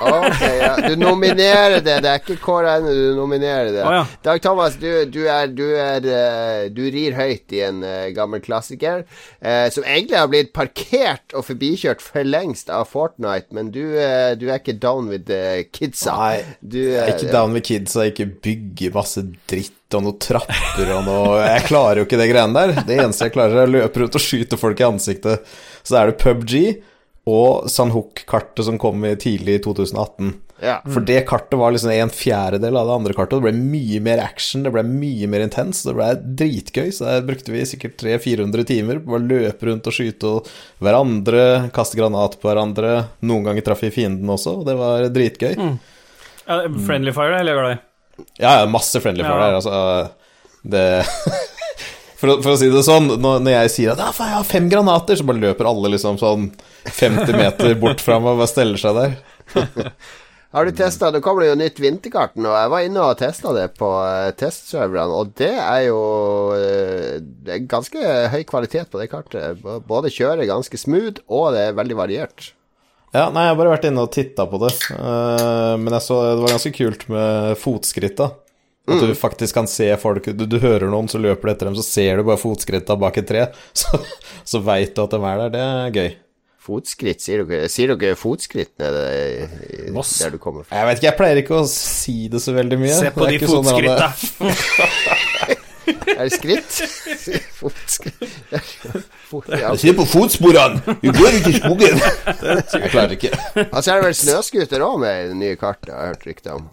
[0.00, 0.74] Ok, ja.
[0.88, 1.96] Du nominerer det.
[2.04, 3.82] Det er ikke kåra ennå, du nominerer det.
[3.82, 4.04] Oh, ja.
[4.24, 8.42] Dag Thomas, du, du, er, du, er, eh, du rir høyt i en eh, gammel
[8.44, 9.02] klassiker,
[9.40, 13.82] eh, som egentlig har blitt parkert og forbikjørt for lengst av Fortnite, men du,
[14.38, 16.16] du er ikke down with the kidsa.
[16.20, 21.40] Nei, er ikke down with kidsa, ikke bygge masse dritt og noe trapper og noe
[21.42, 22.84] Jeg klarer jo ikke det greiene der.
[22.86, 25.50] Det eneste jeg klarer, er å løpe rundt og skyte folk i ansiktet.
[25.82, 26.54] Så er det PubG
[27.30, 30.32] og Sanhok-kartet som kom tidlig i 2018.
[30.60, 30.78] Ja.
[30.84, 33.38] For det kartet var liksom en fjerdedel av det andre kartet.
[33.38, 35.82] Det ble mye mer action, det ble mye mer intens.
[35.86, 36.10] Det ble
[36.40, 40.50] dritgøy, så der brukte vi sikkert 300-400 timer på å løpe rundt og skyte og
[40.84, 41.44] hverandre,
[41.76, 42.96] kaste granat på hverandre.
[43.24, 45.54] Noen ganger traff vi fienden også, og det var dritgøy.
[46.50, 47.80] Ja, Friendly Fire er jeg glad i.
[48.40, 49.46] Ja, ja, masse friendly fire Ja.
[49.46, 50.10] der, altså.
[50.62, 50.84] Det
[52.20, 54.68] for, å, for å si det sånn, når, når jeg sier at jeg har fem
[54.72, 56.50] granater, så bare løper alle liksom sånn
[56.88, 59.14] 50 meter bort fra meg og bare steller seg der.
[60.50, 62.50] Har du testa Det kommer jo nytt vinterkart nå.
[62.50, 66.00] Jeg var inne og testa det på eh, testserverne, og det er jo
[66.56, 69.62] eh, Det er ganske høy kvalitet på det kartet.
[69.86, 72.48] Både kjører ganske smooth, og det er veldig variert.
[73.10, 74.70] Ja, nei, jeg har bare vært inne og titta på det.
[74.94, 78.30] Eh, men jeg så det var ganske kult med fotskritt, da.
[78.90, 81.76] At du faktisk kan se folk Du, du hører noen, så løper du etter dem,
[81.78, 83.44] så ser du bare fotskritta bak et tre.
[83.80, 84.00] Så,
[84.44, 85.52] så veit du at de er der.
[85.54, 86.10] Det er gøy.
[86.60, 89.46] Fotskritt, sier dere, sier dere fotskritt nede i,
[89.88, 90.12] i, Moss.
[90.20, 90.76] der du kommer fra?
[90.76, 92.98] Jeg vet ikke, jeg pleier ikke å si det så veldig mye.
[92.98, 94.10] Se på de fotskritta.
[94.20, 94.52] sånn.
[95.90, 96.76] Er det skritt?
[97.60, 98.20] Fotskritt
[99.30, 99.70] Fot, ja.
[99.78, 100.96] Se på fotsporene!
[100.98, 102.00] Du går ikke i skogen!
[102.74, 103.30] Jeg klarer ikke.
[103.68, 106.66] Altså er det vel snøscooter òg med nye kartet, har jeg hørt rykter om.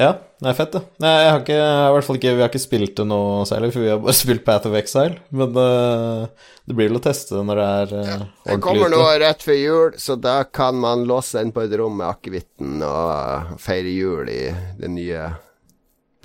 [0.00, 0.80] Ja, det er fett, det.
[1.04, 3.42] Nei, jeg har ikke, jeg i hvert fall ikke Vi har ikke spilt det noe
[3.48, 5.20] særlig, for vi har bare spilt Path of Exile.
[5.36, 9.44] Men uh, det blir vel å teste når det er uh, Det kommer nå rett
[9.44, 13.58] før jul, så da kan man låse seg inn på et rom med akevitten og
[13.60, 14.46] feire jul i
[14.80, 15.28] det nye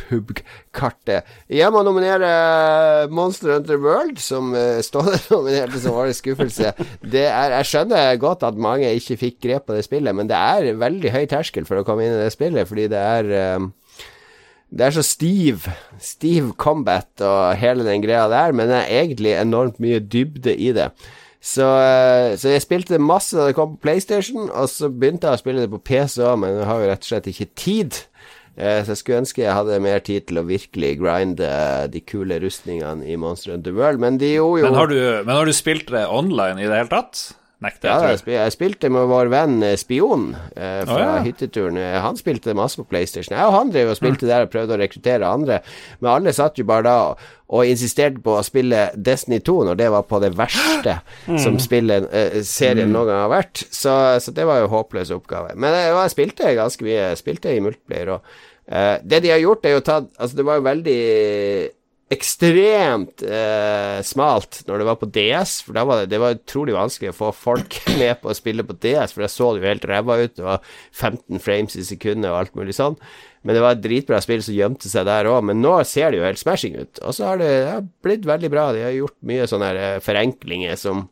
[0.08, 1.28] pub-kartet.
[1.52, 6.74] Jeg må nominere Monster Hunter World, som uh, Ståle nominerte som årets skuffelse.
[7.12, 10.80] Er, jeg skjønner godt at mange ikke fikk grep på det spillet, men det er
[10.80, 13.72] veldig høy terskel for å komme inn i det spillet, fordi det er um,
[14.68, 15.70] det er så stiv,
[16.04, 20.74] stiv combat og hele den greia der, men det er egentlig enormt mye dybde i
[20.76, 20.90] det.
[21.40, 25.40] Så, eh, så jeg spilte masse da det kom på PlayStation, og så begynte jeg
[25.40, 28.00] å spille det på PC òg, men jeg har jo rett og slett ikke tid.
[28.58, 31.50] Eh, Så jeg skulle ønske jeg hadde mer tid til å virkelig grinde
[31.94, 35.36] de kule rustningene i Monster Hunter World, men de gjorde jo Men har, du, men
[35.36, 37.28] har du spilt det online i det hele tatt?
[37.58, 41.14] Nekter ja, jeg, jeg, spilte med vår venn eh, Spion eh, fra oh, ja.
[41.26, 41.80] hytteturen.
[41.82, 43.34] Eh, Han spilte masse på PlayStation.
[43.34, 45.64] Jeg og han drev og spilte der og prøvde å rekruttere andre,
[45.98, 47.00] men alle satt jo bare da
[47.48, 50.98] og insisterte på å spille Destiny 2 når det var på det verste
[51.44, 53.64] som spillet, eh, serien noen gang har vært.
[53.72, 53.94] Så,
[54.24, 55.56] så det var jo håpløs oppgave.
[55.56, 57.00] Men jeg, jeg spilte ganske mye.
[57.00, 58.38] Jeg spilte i multiplayer og
[58.68, 61.02] eh, Det de har gjort, er jo tatt Altså, det var jo veldig
[62.08, 66.76] ekstremt eh, smalt når det var på DS, for da var det, det var utrolig
[66.76, 69.72] vanskelig å få folk med på å spille på DS, for da så det jo
[69.74, 70.64] helt ræva ut, det var
[70.96, 72.96] 15 frames i sekundet og alt mulig sånn.
[73.48, 76.20] Men det var et dritbra spill som gjemte seg der òg, men nå ser det
[76.20, 77.00] jo helt smashing ut.
[77.00, 80.02] Og så har det, det har blitt veldig bra, de har gjort mye sånne eh,
[80.04, 81.08] forenklinger som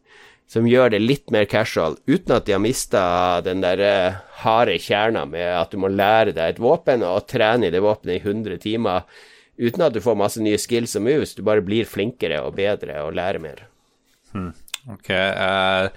[0.48, 3.06] som gjør det litt mer casual, uten at de har mista
[3.46, 7.70] den der eh, harde kjerna med at du må lære deg et våpen og trene
[7.70, 9.08] i det våpenet i 100 timer,
[9.58, 11.34] uten at du får masse nye skills og moves.
[11.34, 13.66] Du bare blir flinkere og bedre og lærer mer.
[14.94, 15.90] Ok, eh,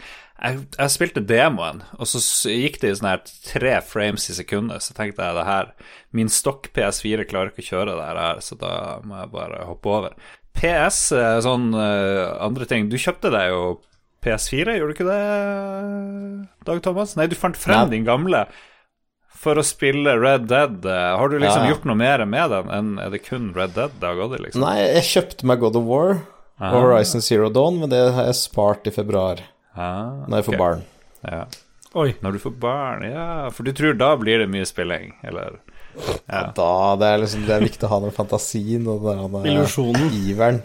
[0.43, 2.21] jeg, jeg spilte demoen, og så
[2.53, 4.85] gikk det i sånn her tre frames i sekundet.
[4.87, 5.73] Så tenkte jeg det her
[6.15, 8.73] Min stokk PS4 klarer ikke å kjøre det her, så da
[9.05, 10.15] må jeg bare hoppe over.
[10.59, 13.61] PS, eh, sånn eh, andre ting Du kjøpte deg jo
[14.25, 17.13] PS4, gjorde du ikke det, Dag Thomas?
[17.19, 17.97] Nei, du fant frem Nei.
[17.99, 18.47] din gamle.
[19.39, 20.83] for å spille Red Dead.
[20.83, 21.69] Har du liksom Ja.
[21.71, 24.43] gjort noe mer med den enn er det kun Red Dead det har gått i,
[24.43, 24.61] liksom?
[24.65, 26.11] Nei, jeg kjøpte meg God of War
[26.59, 29.39] og Horizon Zero Dawn, men det har jeg spart i februar,
[29.75, 30.63] Ah, når jeg får okay.
[30.65, 30.85] barn.
[31.25, 31.43] Ja.
[31.99, 32.13] Oi.
[32.21, 33.27] Når du får barn, ja.
[33.55, 35.61] For du tror da blir det mye spilling, eller?
[36.29, 36.49] Ja.
[36.55, 40.13] Da, det er liksom Det er viktig å ha den fantasien og den Illusjonen.
[40.15, 40.61] iveren.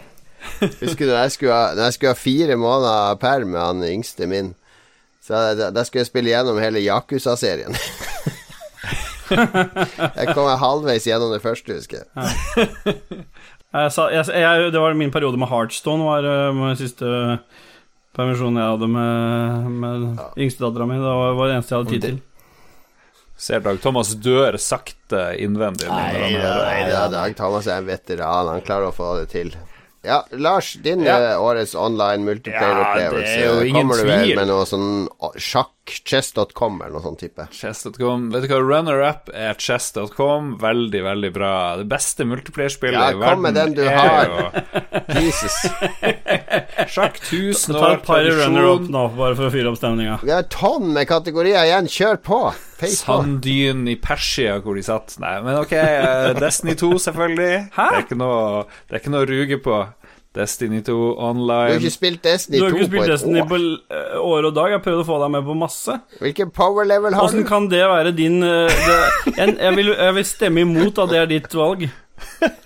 [0.60, 4.28] Husker du da jeg skulle ha, jeg skulle ha fire måneder perm med han yngste
[4.30, 4.52] min?
[5.24, 7.72] Så da, da skulle jeg spille gjennom hele Yakuza-serien.
[10.20, 13.24] jeg kom halvveis gjennom det første, husker jeg.
[13.74, 17.40] Jeg sa, jeg, jeg, det var min periode med Heartstone, var uh,
[18.14, 20.94] min siste permisjon jeg hadde med, med yngstedattera mi.
[20.94, 22.22] Det var, var det eneste jeg hadde tid til.
[23.36, 25.88] Ser Dag Thomas dør sakte innvendig.
[25.88, 28.52] Nei, Nei nei Dag Thomas er en veteran.
[28.52, 29.54] Han klarer å få det til.
[30.04, 31.38] Ja, Lars, din ja.
[31.40, 33.38] årets online multiplayer-opplevelse.
[33.40, 35.32] Ja, er Kommer du vel med noe sånn å,
[35.84, 37.44] sjakk.chess.com eller noe sånt type?
[37.52, 38.30] Chess.com.
[38.32, 40.54] Vet du hva, runner-up er chess.com.
[40.62, 41.50] Veldig, veldig bra.
[41.80, 43.28] Det beste multiplierspillet Ja, i verden.
[43.28, 44.64] kom med den du har.
[45.20, 45.58] Jesus.
[46.88, 50.18] Sjakk 1000 Ta år et par runner-up nå, bare for å fyre opp stemninga.
[50.24, 51.90] Vi har tonn med kategorier igjen.
[51.90, 52.40] Kjør på!
[52.80, 52.98] Peis.
[53.04, 55.14] Sanddyn i Persia hvor de satt.
[55.22, 55.72] Nei, men ok.
[55.78, 57.52] eh, Destiny 2, selvfølgelig.
[57.76, 57.84] Hæ?
[57.92, 59.76] Det er ikke noe, det er ikke noe å ruge på.
[60.34, 61.68] Destiny 2 online.
[61.70, 62.70] Du har ikke spilt Destiny 2 på et år.
[62.70, 63.48] Du har ikke spilt Destiny år.
[63.52, 63.58] på
[63.94, 64.70] eh, år og dag.
[64.72, 65.98] Jeg har prøvd å få deg med på masse.
[66.24, 67.48] Hvilken power level har Åssen du?
[67.48, 68.96] kan det være din eh, det,
[69.36, 71.86] jeg, jeg, vil, jeg vil stemme imot at det er ditt valg.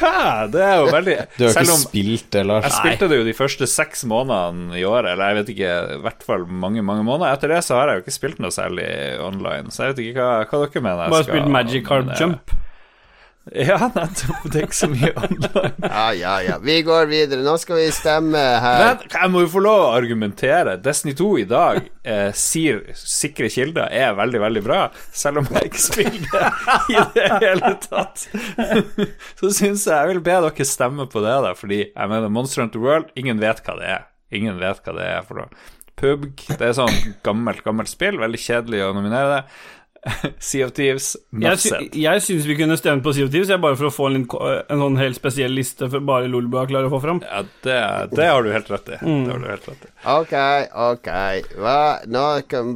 [0.00, 0.46] Hva?
[0.52, 2.66] Det er jo veldig Du har ikke om spilt det, Lars.
[2.68, 6.00] jeg spilte det jo de første seks månedene i året, eller jeg vet ikke, i
[6.04, 7.34] hvert fall mange mange måneder.
[7.36, 8.86] Etter det så har jeg jo ikke spilt noe særlig
[9.26, 11.04] online, så jeg vet ikke hva, hva dere mener.
[11.06, 12.12] jeg Bare skal spilt Magic Card.
[12.20, 12.54] Jump.
[13.50, 14.44] Ja, nettopp.
[14.52, 15.70] Det er ikke så mye online.
[15.82, 16.58] Ja, ja, ja.
[16.62, 17.40] Vi går videre.
[17.42, 18.82] Nå skal vi stemme her.
[19.00, 20.76] Men jeg må jo få lov å argumentere.
[20.84, 24.82] Destiny 2 i dag, eh, sier sikre kilder, er veldig, veldig bra.
[25.16, 26.52] Selv om jeg ikke spiller det
[26.94, 28.28] i det hele tatt.
[29.40, 32.62] Så syns jeg jeg vil be dere stemme på det, da, fordi jeg mener Monster
[32.64, 34.08] Hunter World, ingen vet hva det er.
[34.36, 35.50] Ingen vet hva det er for noe.
[36.00, 38.16] PUBG, det er sånn gammelt, gammelt spill.
[38.20, 39.42] Veldig kjedelig å nominere det.
[40.38, 43.50] Sea of Thieves, Jeg, nuff sy jeg syns vi kunne stemt på Sea of Thieves,
[43.52, 46.88] jeg bare for å få en, en sånn helt spesiell liste for bare Lolbua klarer
[46.88, 47.20] å få fram.
[47.26, 47.76] Ja, det,
[48.16, 49.00] det har du helt rett i.
[49.00, 49.92] Det har du helt rett i.
[50.14, 50.34] Ok,
[50.86, 51.10] ok.
[51.60, 51.80] Hva?
[52.08, 52.24] Nå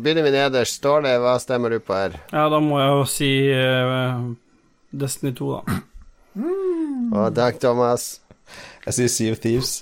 [0.04, 0.80] begynner vi nederst.
[0.82, 2.18] Står det Hva stemmer du på her?
[2.34, 4.28] Ja, da må jeg jo si uh,
[4.92, 5.80] Destiny 2, da.
[7.14, 8.08] Og takk, Thomas?
[8.84, 9.78] Jeg sier Sea of Thieves.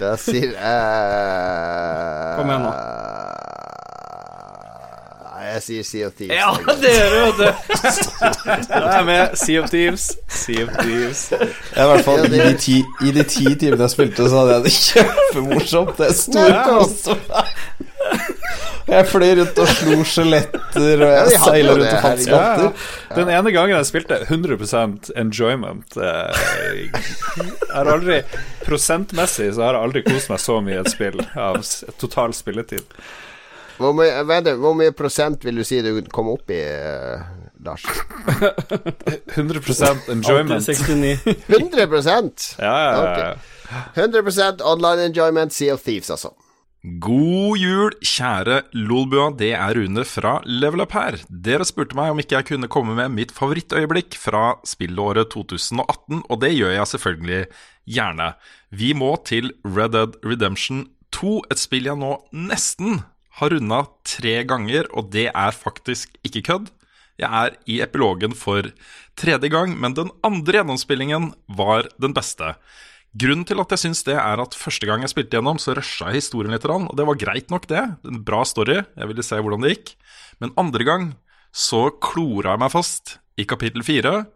[0.00, 2.72] Da sier jeg Kom igjen nå.
[5.40, 6.36] Jeg sier Sea of Thieves.
[6.36, 6.50] Ja,
[6.82, 7.46] det gjør du, vet du.
[8.70, 9.36] Da er med.
[9.40, 10.06] Sea of Thieves.
[10.28, 11.22] Sea of Thieves.
[11.32, 14.58] Ja, i hvert fall i de ti, i de ti timene jeg spilte, så hadde
[14.58, 15.94] jeg det kjempemorsomt.
[16.00, 17.24] Det sto Nettopp.
[18.90, 22.38] Jeg fløy rundt og slo skjeletter, og jeg hadde seila rundt og fant Ja, ja.
[22.40, 22.88] skatter.
[23.20, 26.40] Den ene gangen jeg spilte 100% enjoyment eh,
[26.72, 28.18] Jeg har aldri
[28.64, 31.60] Prosentmessig så har jeg aldri kost meg så mye i et spill av
[32.02, 32.82] total spilletid.
[33.80, 37.22] Hvor mye, det, hvor mye prosent vil du si du kom opp i, eh,
[37.64, 37.86] Lars?
[39.36, 40.68] 100 Alltid enjoyment.
[40.68, 41.16] 69.
[41.48, 41.88] 100
[42.58, 43.34] Ja, ja, ja.
[43.94, 46.34] 100% online enjoyment, Sea of Thieves, altså.
[46.80, 49.28] God jul, kjære Lolbua.
[49.36, 51.18] Det er Rune fra Level Up her.
[51.28, 56.40] Dere spurte meg om ikke jeg kunne komme med mitt favorittøyeblikk fra spillåret 2018, og
[56.40, 57.42] det gjør jeg selvfølgelig
[57.96, 58.30] gjerne.
[58.72, 63.02] Vi må til Red Dead Redemption 2, et spill jeg nå nesten
[63.40, 66.70] har runda tre ganger, og det er faktisk ikke kødd.
[67.20, 68.68] Jeg er i epilogen for
[69.20, 72.54] tredje gang, men den andre gjennomspillingen var den beste.
[73.10, 76.12] Grunnen til at jeg syns det, er at første gang jeg spilte gjennom, så rusha
[76.12, 77.82] jeg historien litt, og det var greit nok, det.
[78.06, 78.78] En bra story.
[78.96, 79.96] Jeg ville se hvordan det gikk.
[80.40, 81.08] Men andre gang
[81.50, 84.28] så klora jeg meg fast i kapittel fire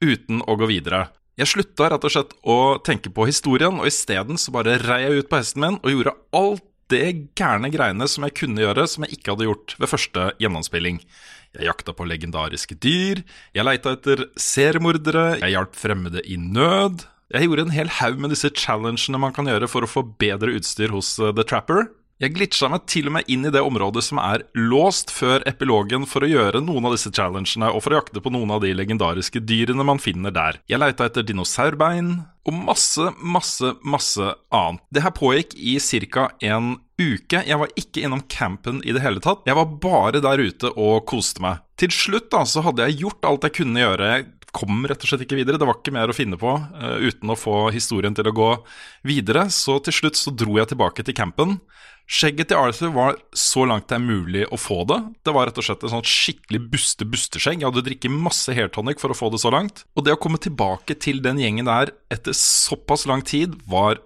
[0.00, 1.06] uten å gå videre.
[1.36, 5.20] Jeg slutta rett og slett å tenke på historien, og isteden så bare rei jeg
[5.20, 9.06] ut på hesten min og gjorde alt det gærne greiene som jeg kunne gjøre, som
[9.06, 11.00] jeg ikke hadde gjort ved første gjennomspilling.
[11.56, 13.22] Jeg jakta på legendariske dyr,
[13.56, 17.06] jeg leita etter seriemordere, jeg hjalp fremmede i nød.
[17.34, 20.54] Jeg gjorde en hel haug med disse challengene man kan gjøre for å få bedre
[20.58, 21.88] utstyr hos eh, The Trapper.
[22.16, 26.06] Jeg glitcha meg til og med inn i det området som er låst før epilogen
[26.08, 28.70] for å gjøre noen av disse challengene og for å jakte på noen av de
[28.72, 30.56] legendariske dyrene man finner der.
[30.64, 32.14] Jeg leita etter dinosaurbein
[32.48, 34.80] og masse, masse, masse annet.
[34.88, 35.76] Det her pågikk i
[36.08, 36.30] ca.
[36.40, 37.42] en uke.
[37.44, 39.44] Jeg var ikke innom campen i det hele tatt.
[39.44, 41.60] Jeg var bare der ute og koste meg.
[41.76, 44.08] Til slutt da, så hadde jeg gjort alt jeg kunne gjøre.
[44.14, 45.60] Jeg kom rett og slett ikke videre.
[45.60, 48.50] Det var ikke mer å finne på uh, uten å få historien til å gå
[49.04, 49.50] videre.
[49.52, 51.58] Så til slutt så dro jeg tilbake til campen.
[52.06, 55.00] Skjegget til Arthur var så langt det er mulig å få det.
[55.26, 57.64] Det var rett og slett et sånt skikkelig buste-busteskjegg.
[57.64, 59.82] Jeg hadde drikket masse hairtonic for å få det så langt.
[59.98, 63.98] Og det å komme tilbake til den gjengen der etter såpass lang tid var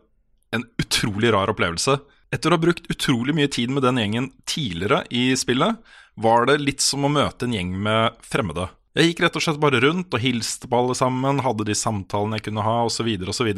[0.57, 1.99] en utrolig rar opplevelse.
[2.33, 5.77] Etter å ha brukt utrolig mye tid med den gjengen tidligere i spillet,
[6.21, 8.71] var det litt som å møte en gjeng med fremmede.
[8.97, 12.41] Jeg gikk rett og slett bare rundt og hilste på alle sammen, hadde de samtalene
[12.41, 13.51] jeg kunne ha, osv., osv.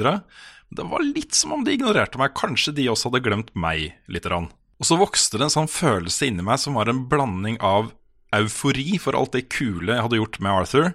[0.73, 4.31] Det var litt som om de ignorerte meg, kanskje de også hadde glemt meg lite
[4.31, 4.49] grann.
[4.81, 7.93] Og så vokste det en sånn følelse inni meg som var en blanding av
[8.33, 10.89] eufori for alt det kule jeg hadde gjort med Arthur,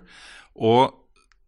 [0.57, 0.97] og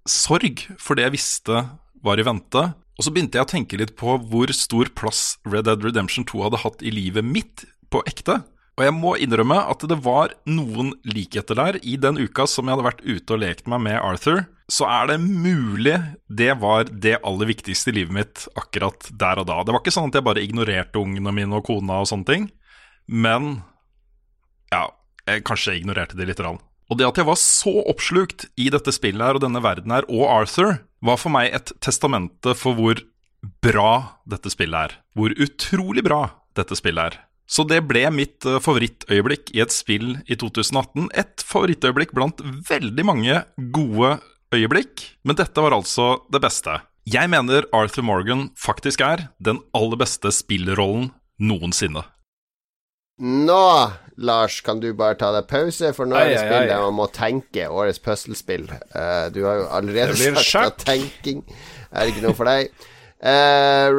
[0.09, 1.63] sorg for det jeg visste
[2.05, 2.61] var i vente.
[2.99, 6.45] Og så begynte jeg å tenke litt på hvor stor plass Red Dead Redemption 2
[6.45, 8.41] hadde hatt i livet mitt på ekte.
[8.79, 11.77] Og jeg må innrømme at det var noen likheter der.
[11.83, 15.09] I den uka som jeg hadde vært ute og lekt meg med Arthur, så er
[15.09, 15.97] det mulig
[16.31, 19.59] det var det aller viktigste i livet mitt akkurat der og da.
[19.67, 22.47] Det var ikke sånn at jeg bare ignorerte ungene mine og kona og sånne ting.
[23.11, 23.51] Men
[24.71, 24.85] ja,
[25.27, 26.63] jeg kanskje ignorerte det lite grann.
[26.87, 30.07] Og det at jeg var så oppslukt i dette spillet her og denne verden her,
[30.07, 33.03] og Arthur, var for meg et testamente for hvor
[33.63, 33.91] bra
[34.23, 35.01] dette spillet er.
[35.19, 37.25] Hvor utrolig bra dette spillet er.
[37.49, 41.09] Så det ble mitt eh, favorittøyeblikk i et spill i 2018.
[41.17, 43.41] Et favorittøyeblikk blant veldig mange
[43.73, 44.19] gode
[44.53, 46.77] øyeblikk, men dette var altså det beste.
[47.09, 51.09] Jeg mener Arthur Morgan faktisk er den aller beste spillrollen
[51.41, 52.03] noensinne.
[53.19, 53.63] Nå,
[54.21, 57.09] Lars, kan du bare ta deg pause, for nå er det spill der man må
[57.11, 58.69] tenke årets puslespill.
[58.69, 61.41] Eh, du har jo allerede sagt at tenking
[61.89, 62.69] er ikke noe for deg.
[63.19, 63.89] Eh,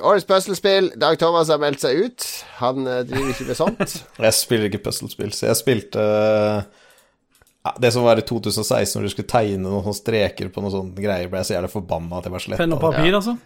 [0.00, 0.88] årets puslespill.
[0.96, 2.26] Dag Thomas har meldt seg ut.
[2.62, 3.96] Han uh, driver ikke med sånt.
[4.26, 9.12] Jeg spiller ikke puzzlespill, så jeg spilte uh, Det som var i 2016, når du
[9.12, 12.28] skulle tegne noen sånne streker på noen sånne greier, ble jeg så jævlig forbanna at
[12.28, 13.36] jeg bare sletta Penn og papir, altså.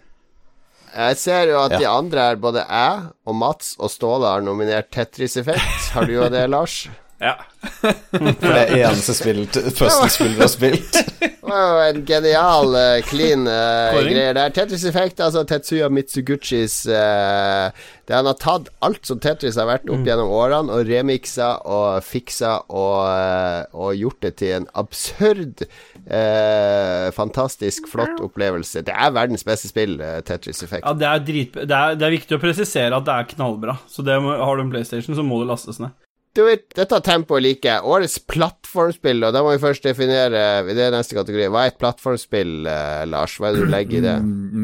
[0.91, 4.91] Jeg ser jo at de andre er både jeg og Mats og Ståle, har nominert
[4.91, 5.91] Tetris-effekt.
[5.95, 6.83] Har du jo det, Lars?
[7.21, 7.35] Ja.
[7.81, 10.97] For det er eneste spill puzzlespill du har spilt.
[11.51, 14.53] Jo en genial, uh, clean uh, greie der.
[14.55, 17.73] Tetris Effect, altså Tetsuya Mitsuguchis uh,
[18.07, 22.05] Det Han har tatt alt som Tetris har vært opp gjennom årene, og remiksa og
[22.05, 25.65] fiksa og, eh, og gjort det til en absurd,
[26.05, 28.83] eh, fantastisk flott opplevelse.
[28.87, 30.85] Det er verdens beste spill, eh, Tetris Effect.
[30.85, 33.77] Ja, det er, drit, det, er, det er viktig å presisere at det er knallbra.
[33.91, 35.95] Så det har du en PlayStation, så må det lastes ned.
[36.31, 37.83] Du vet, dette tempoet liker jeg.
[37.91, 41.49] Årets plattformspill, og da må vi først definere Det er neste kategori.
[41.51, 43.33] Hva er et plattformspill, eh, Lars?
[43.35, 44.13] Hva er det du legger i det?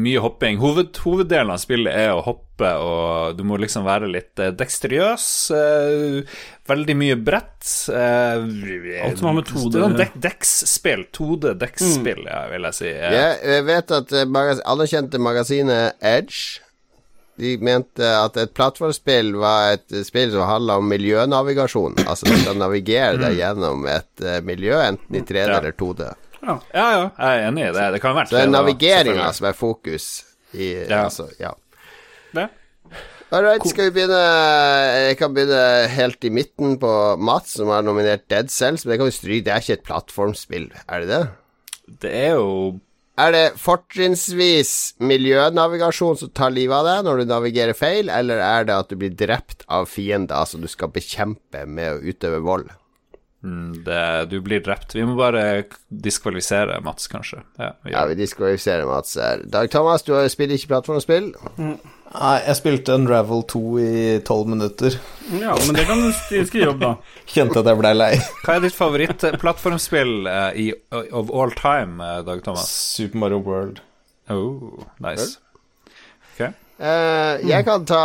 [0.06, 0.56] Mye hopping.
[0.62, 5.26] Hoved, hoveddelen av spillet er å hoppe, og du må liksom være litt eh, dekstriøs.
[5.58, 6.38] Eh,
[6.72, 7.68] veldig mye brett.
[7.92, 11.04] Eh, Alt som har med 2D det er sånn dek Deksspill.
[11.18, 12.88] 2D-deksspill, ja, vil jeg si.
[12.96, 13.28] Ja.
[13.44, 16.62] Jeg vet at alle magas anerkjente magasinet Edge
[17.38, 21.94] De mente at et plattformspill var et eh, spill som handla om miljønavigasjon.
[22.06, 25.58] Altså du skal navigere deg gjennom et eh, miljø, enten i 3D Ja.
[25.60, 26.08] eller 2D.
[26.42, 27.86] ja, ja, jeg er enig i det.
[27.94, 30.08] Det kan være Så det er navigeringa som er fokus
[30.54, 31.04] i Ja.
[31.04, 31.52] Altså, ja.
[32.34, 32.48] Det.
[33.30, 34.18] All right, skal vi begynne
[35.08, 38.84] Jeg kan begynne helt i midten på Mats, som har nominert Dead Cells.
[38.86, 39.44] Men det kan vi stryke.
[39.44, 41.22] Det er ikke et plattformspill, er det det?
[42.02, 42.78] Det er jo
[43.18, 48.68] Er det fortrinnsvis miljønavigasjon som tar livet av deg når du navigerer feil, eller er
[48.68, 52.68] det at du blir drept av fiender som du skal bekjempe med å utøve vold?
[53.42, 54.94] mm, det, Du blir drept.
[54.94, 57.42] Vi må bare diskvalifisere Mats, kanskje.
[57.58, 59.42] Ja, vi Ja, vi diskvalifiserer Mats her.
[59.46, 61.32] Dag Thomas, du har- spiller ikke plattformspill?
[62.08, 64.94] Nei, jeg spilte Unravel 2 i tolv minutter.
[65.28, 66.92] Ja, men det kan du skrive opp, da.
[67.28, 68.12] Kjente at jeg blei lei.
[68.46, 72.70] Hva er ditt favorittplattformspill uh, of all time, eh, Dag Thomas?
[72.72, 73.82] Super Mario World.
[74.32, 75.36] Oh, nice.
[76.32, 76.54] Okay.
[76.78, 78.00] Uh, jeg kan ta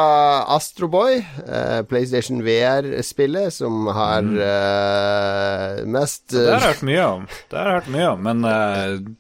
[0.52, 7.60] Astroboy, uh, PlayStation VR-spillet, som har uh, mest Det har jeg hørt mye om, Det
[7.60, 8.44] har jeg hørt mye om men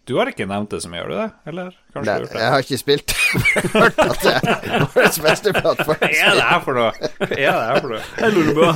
[0.09, 1.29] du har ikke nevnt det så mye, gjør du det?
[1.53, 2.39] Eller kanskje Nei, det?
[2.41, 3.13] jeg har ikke spilt
[3.77, 5.99] hørt at det er årets beste plattform.
[6.01, 6.91] Hva er det her for noe?
[7.19, 8.73] Hva er det her for noe?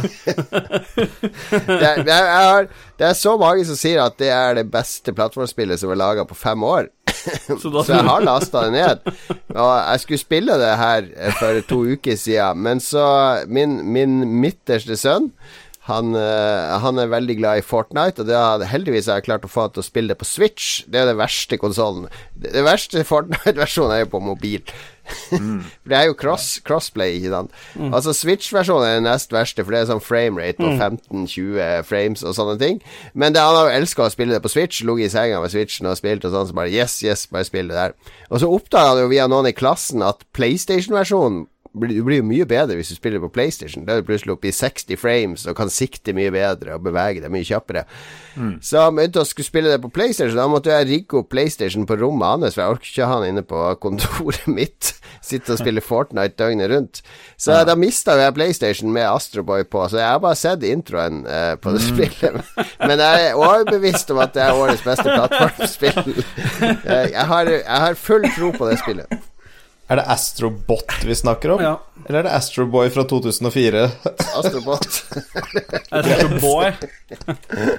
[1.68, 4.30] Det er det, er, jeg, jeg har, det er så mange som sier at det
[4.34, 6.88] er det beste plattformspillet som er laga på fem år.
[7.62, 9.14] Så da Så jeg har lasta det ned.
[9.56, 13.06] Og jeg skulle spille det her eh, for to uker siden, men så
[13.48, 15.32] Min, min midterste sønn
[15.88, 19.48] Han, eh, han er veldig glad i Fortnite, og det har, heldigvis har jeg klart
[19.48, 20.82] å få han til å spille det på Switch.
[20.88, 22.10] Det er den verste konsollen.
[22.36, 24.76] Det, det verste Fortnite-versjonen er jo på mobil.
[25.30, 27.56] for det er jo cross, crossplay, ikke sant.
[27.96, 32.36] Altså Switch-versjonen er den nest verste, for det er sånn framerate på 15-20 frames og
[32.36, 32.82] sånne ting.
[33.16, 35.54] Men det, han har jo elska å spille det på Switch, ligget i senga med
[35.54, 37.96] Switchen og spilt og sånn, så bare yes, yes, bare spill det der.
[38.28, 41.46] Og så oppdaga han jo via noen i klassen at PlayStation-versjonen
[41.80, 43.86] du blir jo mye bedre hvis du spiller på PlayStation.
[43.88, 47.24] Da er du plutselig oppe i 60 frames og kan sikte mye bedre og bevege
[47.24, 47.86] deg mye kjappere.
[48.62, 50.38] Så han begynte å skulle spille det på PlayStation.
[50.38, 53.30] Da måtte jeg rigge opp PlayStation på rommet hans, for jeg orker ikke ha han
[53.32, 54.94] inne på kontoret mitt.
[55.26, 57.02] Sitte og spille Fortnite døgnet rundt.
[57.40, 61.56] Så da mista jeg PlayStation med Astroboy på, så jeg har bare sett introen eh,
[61.60, 62.54] på det spillet.
[62.88, 66.14] Men jeg er overbevist om at det er årets beste plattformspill.
[66.88, 69.18] Eh, jeg, har, jeg har full tro på det spillet.
[69.88, 71.62] Er det Astrobot vi snakker om?
[71.64, 71.78] Ja.
[72.08, 73.84] Eller er det Astroboy fra 2004?
[74.36, 74.88] Astrobot.
[75.96, 76.72] Astro Boy.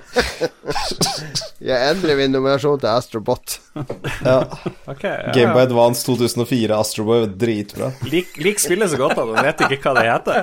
[1.69, 3.59] Jeg endrer min nominasjon til Astrobot.
[4.25, 4.39] Ja.
[4.89, 5.67] Okay, ja, Game Boy.
[5.67, 7.91] Advance 2004, Astroboy, var dritbra.
[8.09, 10.39] Lik, lik spillet så godt at man vet ikke hva det heter.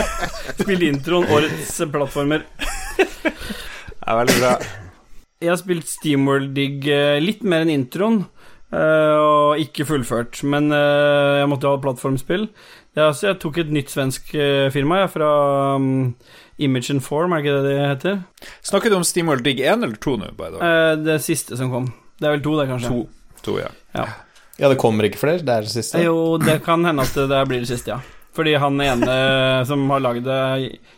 [0.60, 2.46] Spill introen, årets plattformer.
[3.00, 4.54] Det er veldig bra.
[5.40, 8.22] Jeg har spilt Steamworld Dig eh, litt mer enn introen,
[8.72, 10.42] og ikke fullført.
[10.46, 12.48] Men eh, jeg måtte ha plattformspill.
[12.98, 15.30] Ja, så jeg tok et nytt svensk eh, firma, jeg, fra
[15.78, 16.14] um,
[16.62, 18.16] Image and Form, er ikke det det heter?
[18.66, 20.30] Snakker du om SteamWorld Dig 1 eller 2 nå?
[20.58, 21.90] Eh, det siste som kom.
[22.20, 22.90] Det er vel to, det, kanskje?
[22.90, 23.36] To.
[23.46, 23.70] To, ja.
[24.60, 25.40] Ja, det kommer ikke flere?
[25.40, 26.00] Det er det siste?
[26.00, 28.00] Eh, Jo, det kan hende at det blir det siste, ja.
[28.36, 29.14] Fordi han ene
[29.70, 30.40] som har lagd det,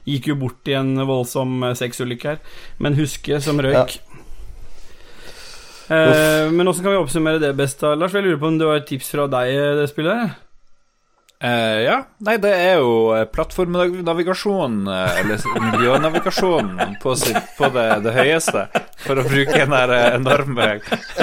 [0.08, 2.40] gikk jo bort i en voldsom eh, sexulykke her,
[2.82, 4.00] men huske som røyk.
[5.92, 8.14] Eh, men åssen kan vi oppsummere det best, da, Lars?
[8.16, 10.34] Jeg lurer på om det var et tips fra deg, eh, det spillet?
[11.42, 11.96] Eh, ja.
[12.22, 16.70] Nei, det er jo plattformnavigasjon, eller miljønavigasjon,
[17.02, 17.16] på,
[17.58, 18.68] på det, det høyeste,
[19.02, 20.68] for å bruke den der enorme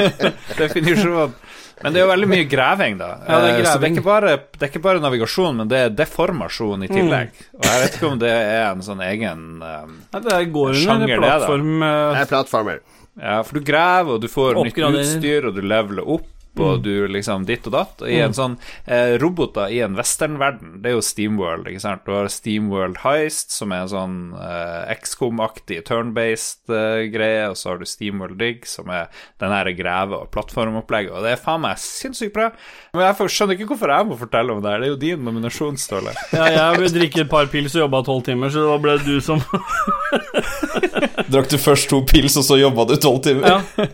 [0.60, 1.34] definisjonen.
[1.80, 3.08] Men det er jo veldig mye graving, da.
[3.24, 5.80] Ja, det Eh, Så det er, ikke bare, det er ikke bare navigasjon, men det
[5.80, 7.32] er deformasjon i tillegg.
[7.56, 10.82] Og jeg vet ikke om det er en sånn egen um, Ja, det går under
[10.84, 11.38] Sjanger, det, da.
[11.40, 12.82] Det er plattformer.
[13.20, 16.28] Ja, for du graver, og du får nytt utstyr, og du leveler opp,
[16.62, 18.04] og du liksom ditt og datt.
[18.04, 22.06] Og i en sånn eh, roboter i en westernverden, det er jo Steamworld, ikke sant.
[22.06, 27.74] Du har Steamworld Heist, som er en sånn eh, XCOM-aktig turn-based eh, greie, og så
[27.74, 29.10] har du Steamworld Dig, som er
[29.42, 32.50] den her greve- og plattformopplegget, og det er faen meg sinnssykt bra.
[32.94, 35.26] Men jeg skjønner ikke hvorfor jeg må fortelle om det her, det er jo din
[35.28, 36.16] nominasjon, Ståle.
[36.40, 39.08] Ja, jeg vil drikke et par pils og jobba tolv timer, så da ble det
[39.08, 39.42] du som
[41.32, 43.60] Drakk du først to pils, og så jobba du tolv timer?
[43.60, 43.88] Ja.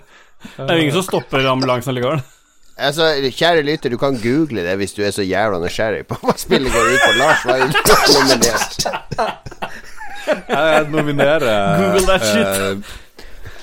[0.45, 2.22] Det er jo ingen som stopper ambulansen likevel.
[2.78, 3.05] Altså,
[3.38, 6.73] kjære lytter, du kan google det hvis du er så jævla nysgjerrig på hva spillet
[6.73, 7.11] går ut på.
[7.21, 7.67] Lars var jo
[8.17, 8.88] nominert.
[10.49, 12.47] Jeg nominerer Google that shit.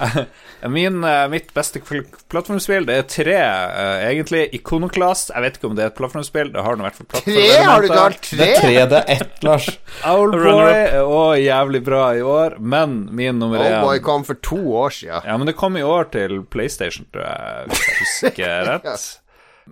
[0.01, 0.25] eh,
[0.71, 4.45] Min, eh, mitt beste plattformspill Det er tre, uh, egentlig.
[4.55, 5.33] Ikonoclast.
[5.35, 6.53] Jeg vet ikke om det er et plattformspill.
[6.55, 7.39] Det har nå vært for plattform.
[7.39, 7.63] Tre?
[7.67, 8.39] Har du ikke Tre?
[8.39, 8.75] Det er tre?
[8.93, 9.71] det er ett, Lars.
[10.13, 14.61] Owlboy og er jævlig bra i år, men min nummer én Owlboy kom for to
[14.83, 15.27] år siden.
[15.27, 19.11] Ja, men det kom i år til PlayStation, tror jeg, hvis jeg husker rett.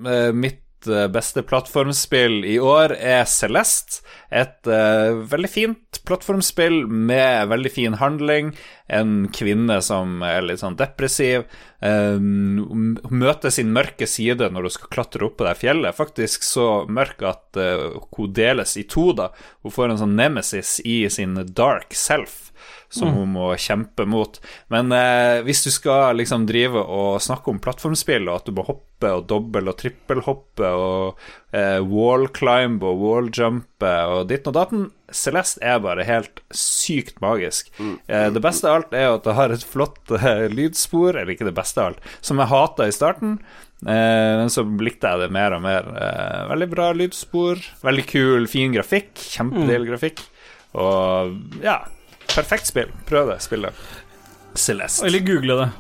[0.01, 0.61] Eh, Mitt
[1.13, 4.05] beste plattformspill i år er Celeste.
[4.31, 8.53] Et uh, veldig fint plattformspill med veldig fin handling.
[8.87, 11.45] En kvinne som er litt sånn depressiv.
[11.81, 15.97] eh, hun møter sin mørke side når hun skal klatre opp på det fjellet.
[15.97, 19.31] Faktisk så mørk at uh, hun deles i to, da.
[19.63, 22.50] Hun får en sånn nemesis i sin dark self
[22.91, 24.41] som hun må kjempe mot.
[24.73, 28.67] Men eh, hvis du skal liksom drive og snakke om plattformspill, og at du må
[28.67, 31.21] hoppe og dobbel- og trippelhoppe og
[31.57, 37.17] eh, wall climb og wall jumpe og ditten og datten Celeste er bare helt sykt
[37.23, 37.73] magisk.
[37.81, 41.35] Eh, det beste av alt er jo at det har et flott eh, lydspor, eller
[41.35, 43.39] ikke det beste av alt, som jeg hata i starten.
[43.87, 45.89] Eh, men så likte jeg det mer og mer.
[45.95, 49.15] Eh, veldig bra lydspor, veldig kul, fin grafikk.
[49.37, 50.23] Kjempedeilig grafikk.
[50.79, 51.81] Og ja,
[52.29, 52.91] perfekt spill.
[53.09, 53.73] Prøv det spillet.
[54.55, 55.07] Celeste.
[55.07, 55.71] Eller google det.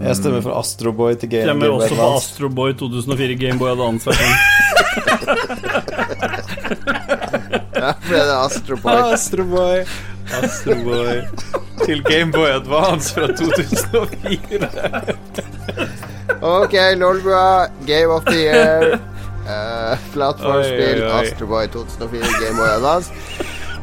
[0.00, 2.16] Jeg stemmer for Astroboy til Game, Stemmer Game Boy også på.
[2.16, 4.06] Astroboy 2004 Gameboy Advance.
[4.08, 4.32] versjon.
[7.82, 8.98] Ja, ble det Astroboy.
[9.12, 9.84] Astroboy.
[10.38, 11.22] Astroboy.
[11.84, 14.68] Til Gameboy Advance fra 2004.
[16.42, 18.98] Ok, Lolbua, Game of the Year.
[19.42, 21.26] Uh, Plattformspill, oi, oi.
[21.26, 23.10] Astroboy 2004, Game Boy Advance.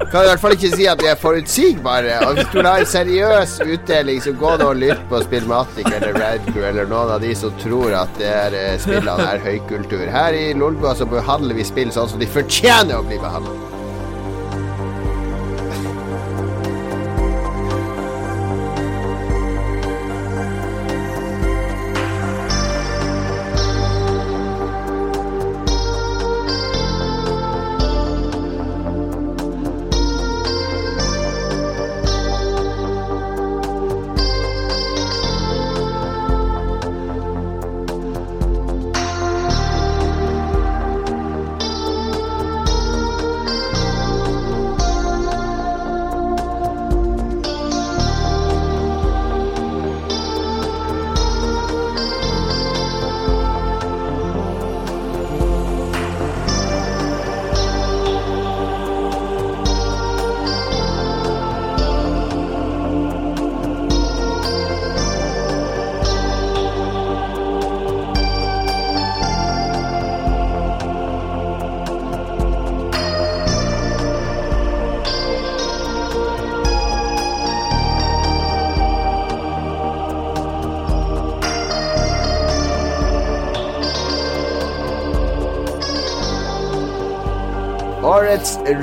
[0.08, 2.20] Kan i hvert fall ikke si at vi er forutsigbare.
[2.26, 5.90] Og hvis du vil ha en seriøs utdeling, så gå nå og lytt på Spillmatic
[5.92, 10.08] eller Radcrew eller noen av de som tror at det er, eh, spillene er høykultur.
[10.14, 13.79] Her i Lolbua så behandler vi spill sånn som de fortjener å bli behandlet.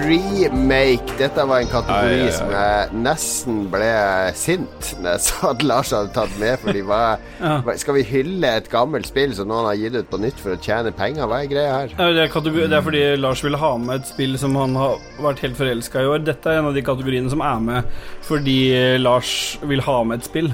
[0.06, 1.14] Remake.
[1.18, 2.34] Dette var en kategori Ai, ai, ai.
[2.34, 3.90] som jeg nesten ble
[4.38, 6.58] sint når jeg sa at Lars hadde tatt med.
[6.64, 7.00] Fordi hva,
[7.40, 7.56] Ja.
[7.80, 10.60] Skal vi hylle et gammelt spill som noen har gitt ut på nytt for å
[10.62, 11.28] tjene penger?
[11.30, 11.94] Hva er greia her?
[11.98, 14.76] Ja, Det er, kategori, det er fordi Lars ville ha med et spill som han
[14.80, 16.24] har vært helt forelska i år.
[16.26, 17.90] Dette er en av de kategoriene som er med
[18.26, 18.58] fordi
[19.02, 20.52] Lars vil ha med et spill.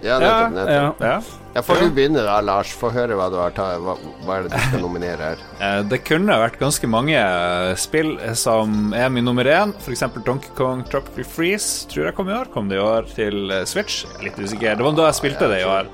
[0.00, 1.00] Ja, nettopp, nettopp.
[1.04, 1.16] Ja.
[1.50, 1.60] Ja.
[1.60, 2.70] Ja, får du begynne da, Lars.
[2.78, 5.40] Få høre hva du har tatt hva, hva er det du skal nominere her?
[5.58, 9.72] Eh, Det kunne vært ganske mange eh, spill som er min nummer én.
[9.82, 10.04] F.eks.
[10.26, 11.88] Donkey Kong Tropical Freeze.
[11.90, 12.50] Tror jeg kom i år.
[12.54, 14.04] Kom det i år til eh, Switch?
[14.22, 14.78] Litt usikker.
[14.78, 15.90] Det var da jeg spilte det i år.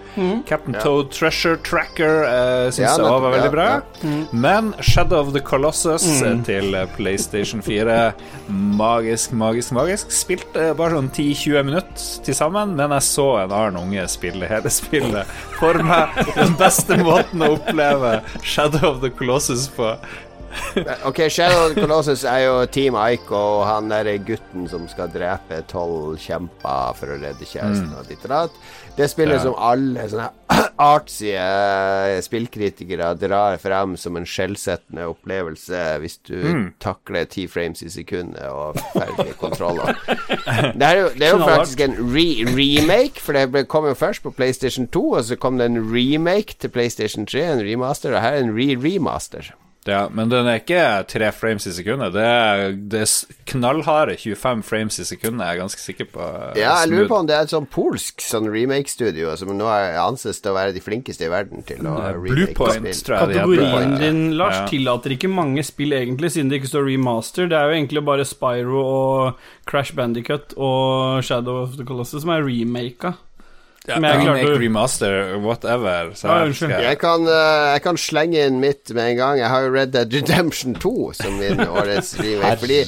[0.49, 3.67] Captain Toad Treasure Tracker uh, syns Ja, jeg også var veldig bra.
[3.79, 4.13] ja.
[4.37, 6.45] Men Shadow of the Colossus mm.
[6.47, 7.97] til eh, PlayStation 4
[8.77, 10.13] Magisk, magisk, magisk.
[10.15, 14.71] Spilte bare sånn 10-20 minutter til sammen, men jeg så en annen unge spille hele
[14.73, 16.15] spillet for meg.
[16.37, 19.95] Den beste måten å oppleve Shadow of the Colossus på.
[21.05, 25.11] Ok, Shadow of the Colossus er jo Team Aiko og han derre gutten som skal
[25.13, 28.61] drepe tolv kjemper for å redde kjæresten og ditt og datt.
[28.97, 30.31] Det spillet som alle sånne
[30.81, 36.39] artsy eh, spillkritikere drar frem som en skjellsettende opplevelse hvis du
[36.85, 39.93] takler ti frames i sekundet og ferdige kontroller.
[40.77, 42.27] Det er jo, det er jo faktisk en re
[42.57, 46.57] remake, for det kom jo først på PlayStation 2, og så kom det en remake
[46.61, 49.53] til PlayStation 3, en remaster, og her er en re-remaster.
[49.87, 52.13] Ja, men den er ikke tre frames i sekundet.
[52.17, 56.27] Det er, det er knallharde 25 frames i sekundet, jeg er ganske sikker på.
[56.59, 59.69] Ja, jeg lurer på om det er et sånn polsk sånn remake-studio som nå
[60.03, 63.05] anses til å være de flinkeste i verden til å remake Bluepoint, spill.
[63.07, 63.37] tror jeg.
[63.37, 64.67] Kategorien din, Lars, Ja.
[64.71, 67.49] tillater ikke mange spill, egentlig, siden det ikke står remaster.
[67.49, 69.35] Det er jo egentlig bare Spyro og
[69.67, 73.15] Crash Bandicut og Shadow of the Colossus som er remaka.
[73.87, 76.11] Ja, jeg remake, remaster, whatever.
[76.11, 76.55] Ja, her unnskyld.
[76.57, 79.39] skal jeg- Jeg kan, jeg kan slenge inn mitt med en gang.
[79.39, 82.59] Jeg har jo Red Dead Redemption 2 som min årets remake.
[82.59, 82.81] Fordi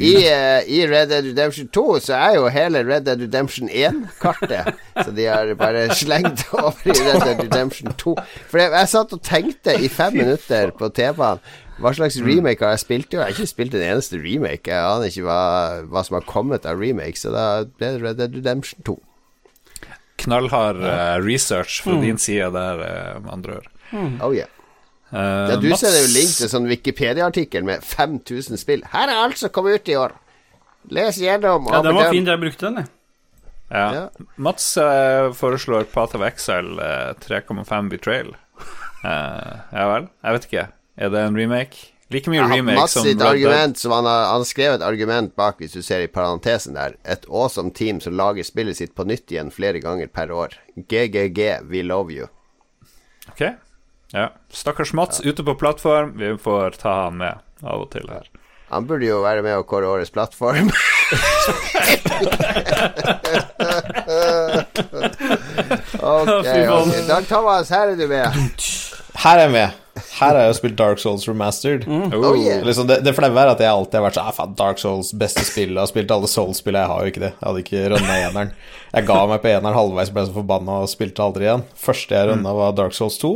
[0.00, 4.72] i, uh, i Red Dead Redemption 2 så er jo hele Red Dead Redemption 1-kartet.
[5.04, 8.16] Så de har bare slengt over i Red Dead Redemption 2.
[8.48, 11.40] For jeg, jeg satt og tenkte i fem minutter på TV-en.
[11.76, 13.12] Hva slags remake har jeg spilt?
[13.12, 14.70] Jo, jeg har ikke spilt en eneste remake.
[14.72, 15.40] Jeg aner ikke hva,
[15.92, 18.96] hva som har kommet av remake, så da ble det Red Dead Redemption 2.
[20.18, 21.84] knallhard eh, research Mm.
[21.92, 23.66] fra din side der, eh, med andre ord.
[24.22, 24.48] Oh yeah.
[25.12, 25.18] Uh,
[25.50, 28.82] Ja, du Mats- det jo link til sånn Wikipedia-artikkel med 5000 spill.
[28.92, 30.12] Her er alt som kom ut i år.
[30.90, 32.86] Les gjennom Ja, den var fin, jeg brukte den, jeg.
[33.70, 33.92] Ja.
[33.92, 34.08] Ja.
[34.36, 38.34] Mats uh, foreslår Path of Exile eh, 3,5 Betrayal.
[39.04, 40.08] Eh, ja vel?
[40.24, 40.66] Jeg vet ikke.
[40.98, 41.92] Er det en remake?
[42.08, 45.58] Like mye remake som Red argument som han har, han har skrevet et argument bak,
[45.58, 46.94] hvis du ser i parentesen der.
[47.04, 50.54] Et awesome team som lager spillet sitt på nytt igjen flere ganger per år.
[50.76, 52.28] GGG, we love you.
[53.32, 53.42] Ok.
[54.14, 54.28] Ja.
[54.54, 56.14] Stakkars Mats ute på plattform.
[56.18, 58.30] Vi får ta han med av og til her.
[58.70, 60.70] Han burde jo være med å kåre årets plattform.
[66.02, 66.90] ok, Fy faen.
[66.90, 67.06] ok.
[67.08, 68.26] Dag Thomas, her er du med.
[69.22, 69.82] Her er jeg med.
[69.96, 71.86] Her har jeg jo spilt Dark Souls Remastered.
[71.88, 72.60] Oh, yeah.
[72.66, 75.12] Liksom det, det flaue er at jeg alltid har vært sånn ah, faen, Dark Souls,
[75.16, 75.72] beste spill.
[75.72, 77.30] Jeg har spilt alle Souls-spill, jeg har jo ikke det.
[77.32, 78.52] Jeg hadde ikke rønna eneren.
[78.92, 81.64] Jeg ga meg på eneren halvveis, ble så forbanna og spilte aldri igjen.
[81.80, 83.32] Første jeg rønna, var Dark Souls 2.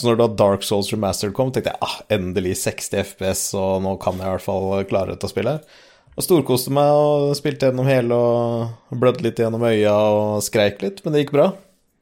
[0.00, 3.94] Så når da Dark Souls Remastered kom, tenkte jeg ah, endelig 60 FPS, og nå
[4.00, 5.68] kan jeg i hvert fall klare dette spillet.
[6.16, 11.04] Og storkoste meg og spilte gjennom hele og blødde litt gjennom øya og skreik litt,
[11.04, 11.52] men det gikk bra.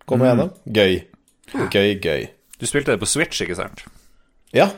[0.08, 0.54] Kom igjennom.
[0.64, 1.02] Gøy.
[1.68, 2.28] Gøy, gøy.
[2.58, 3.84] Du spilte det på Switch, ikke sant?
[4.54, 4.70] Ja.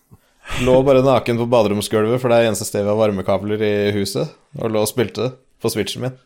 [0.66, 4.32] Lå bare naken på baderomsgulvet, for det er eneste stedet vi har varmekabler i huset.
[4.58, 5.28] Og lå og spilte
[5.62, 6.16] på switchen min.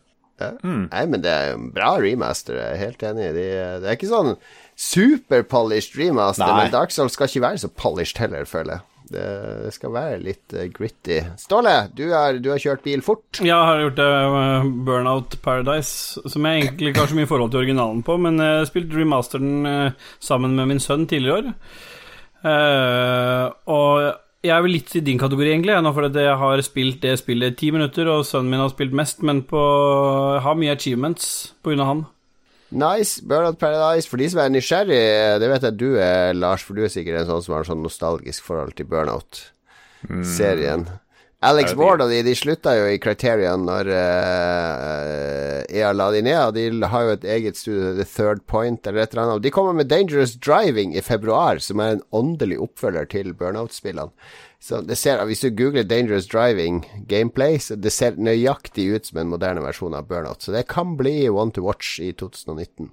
[0.41, 0.49] Ja.
[0.65, 3.27] Nei, men det er en bra remaster, jeg er helt enig.
[3.37, 3.45] De,
[3.83, 4.33] det er ikke sånn
[4.81, 6.65] super-polished remaster, Nei.
[6.65, 8.83] men Dark Souls skal ikke være så polished heller, føler jeg.
[9.05, 11.19] Det, skal være litt eh, gritty.
[11.39, 13.41] Ståle, du, er, du har kjørt bil fort.
[13.43, 17.53] Jeg har gjort det uh, Burnout Paradise, som jeg egentlig ikke har så mye forhold
[17.53, 21.37] til originalen på, men jeg har spilt remasteren uh, sammen med min sønn tidligere i
[21.43, 21.53] år.
[22.45, 26.99] Eh, og jeg er vel litt i din kategori, egentlig, nå fordi jeg har spilt
[27.05, 29.61] det spillet i ti minutter, og sønnen min har spilt mest, men på,
[30.37, 31.31] jeg har mye achievements
[31.65, 32.05] av han.
[32.75, 33.23] Nice.
[33.23, 34.09] Burnout Paradise.
[34.11, 34.99] For de som er nysgjerrig,
[35.41, 37.71] det vet jeg du er, Lars, for du er sikkert en sånn som har en
[37.71, 40.87] sånn nostalgisk forhold til Burnout-serien.
[41.45, 46.39] Alex Ward og de, de slutta jo i Criterion når uh, EA la de ned,
[46.41, 49.41] og de har jo et eget studio, The Third Point eller et eller annet.
[49.41, 54.15] Og de kommer med Dangerous Driving i februar, som er en åndelig oppfølger til Burnout-spillene.
[54.59, 59.19] Så det ser, Hvis du googler Dangerous Driving gameplay, så det ser nøyaktig ut som
[59.21, 60.41] en moderne versjon av Burnout.
[60.41, 62.91] Så det kan bli one to watch i 2019.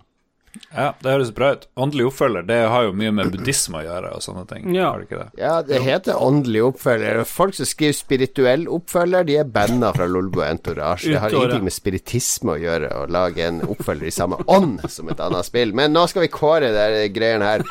[0.68, 1.64] Ja, det høres bra ut.
[1.80, 4.66] Åndelig oppfølger, det har jo mye med buddhisme å gjøre og sånne ting.
[4.76, 4.90] Ja.
[4.90, 5.40] Har det ikke det?
[5.40, 7.22] Ja, det heter åndelig oppfølger.
[7.28, 11.08] Folk som skriver spirituell oppfølger, de er banna fra Lolbo Entourage.
[11.08, 15.08] Det har ingenting med spiritisme å gjøre å lage en oppfølger i samme ånd som
[15.12, 15.72] et annet spill.
[15.76, 17.66] Men nå skal vi kåre de greiene her.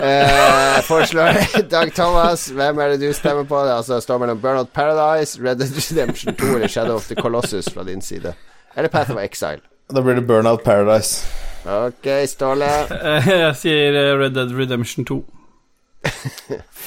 [0.00, 3.58] Eh, foreslår Dag Thomas, hvem er det du stemmer på?
[3.66, 7.68] Det altså, står mellom Burnout Paradise, Red Dead Redemption 2 eller Shadow of the Colossus
[7.72, 8.32] fra din side.
[8.76, 9.60] Eller Path of Exile.
[9.90, 11.26] Da blir det Burnout Paradise.
[11.66, 12.70] Ok, Ståle.
[13.44, 15.20] Jeg sier eh, Red Dead Redemption 2.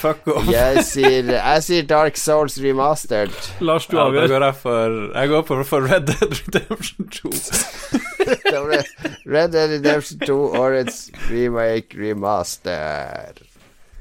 [0.03, 0.47] Fuck off.
[0.49, 3.35] Jeg sier, jeg sier Dark Souls Remastered.
[3.61, 4.25] Lars, du avgjør.
[4.31, 7.31] Ja, jeg for Jeg går for, for Red Dead Redemption 2.
[9.35, 13.37] Red Dead Redemption 2, årets remake remaster.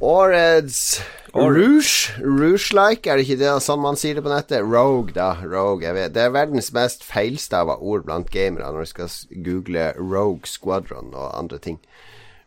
[0.03, 1.01] Årets
[1.33, 2.11] Rouge.
[2.21, 4.65] Rouge-like, er det ikke det sånn man sier det på nettet?
[4.67, 5.31] Rogue, da.
[5.47, 6.13] Rogue, jeg vet.
[6.13, 9.13] Det er verdens mest feilstava ord blant gamere når du skal
[9.47, 11.79] google Rogue Squadron og andre ting.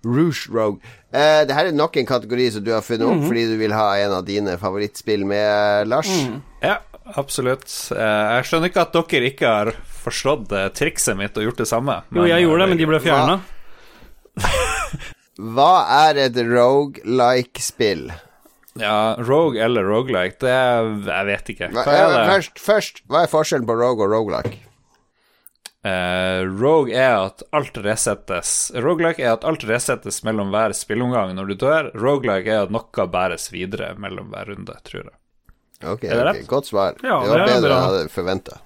[0.05, 0.83] Rouge Rogue.
[1.15, 3.73] Eh, det her er nok en kategori som du har funnet opp fordi du vil
[3.73, 6.11] ha en av dine favorittspill med, Lars.
[6.61, 6.75] Ja,
[7.17, 7.65] absolutt.
[7.95, 9.73] Eh, Jeg skjønner ikke at dere ikke har
[10.03, 12.01] forstått eh, trikset mitt og gjort det samme.
[12.13, 13.39] Jo, jeg gjorde det, men de ble fjerna.
[15.35, 15.71] Hva
[16.07, 18.07] er et rogue-like-spill?
[18.79, 21.67] Ja, Rogue eller Roguelike, det er Jeg vet ikke.
[21.71, 22.23] Hva, er det?
[22.27, 24.59] Først, først, hva er forskjellen på rogue og roguelike?
[25.85, 31.51] Eh, Rogue er at alt resettes Roguelike er at alt resettes mellom hver spillomgang når
[31.51, 31.91] du dør.
[31.93, 35.15] Roguelike er at noe bæres videre mellom hver runde, tror jeg.
[35.85, 36.97] Ok, Er det ok, godt svar.
[37.03, 38.59] Ja, det var det bedre enn jeg hadde forventa.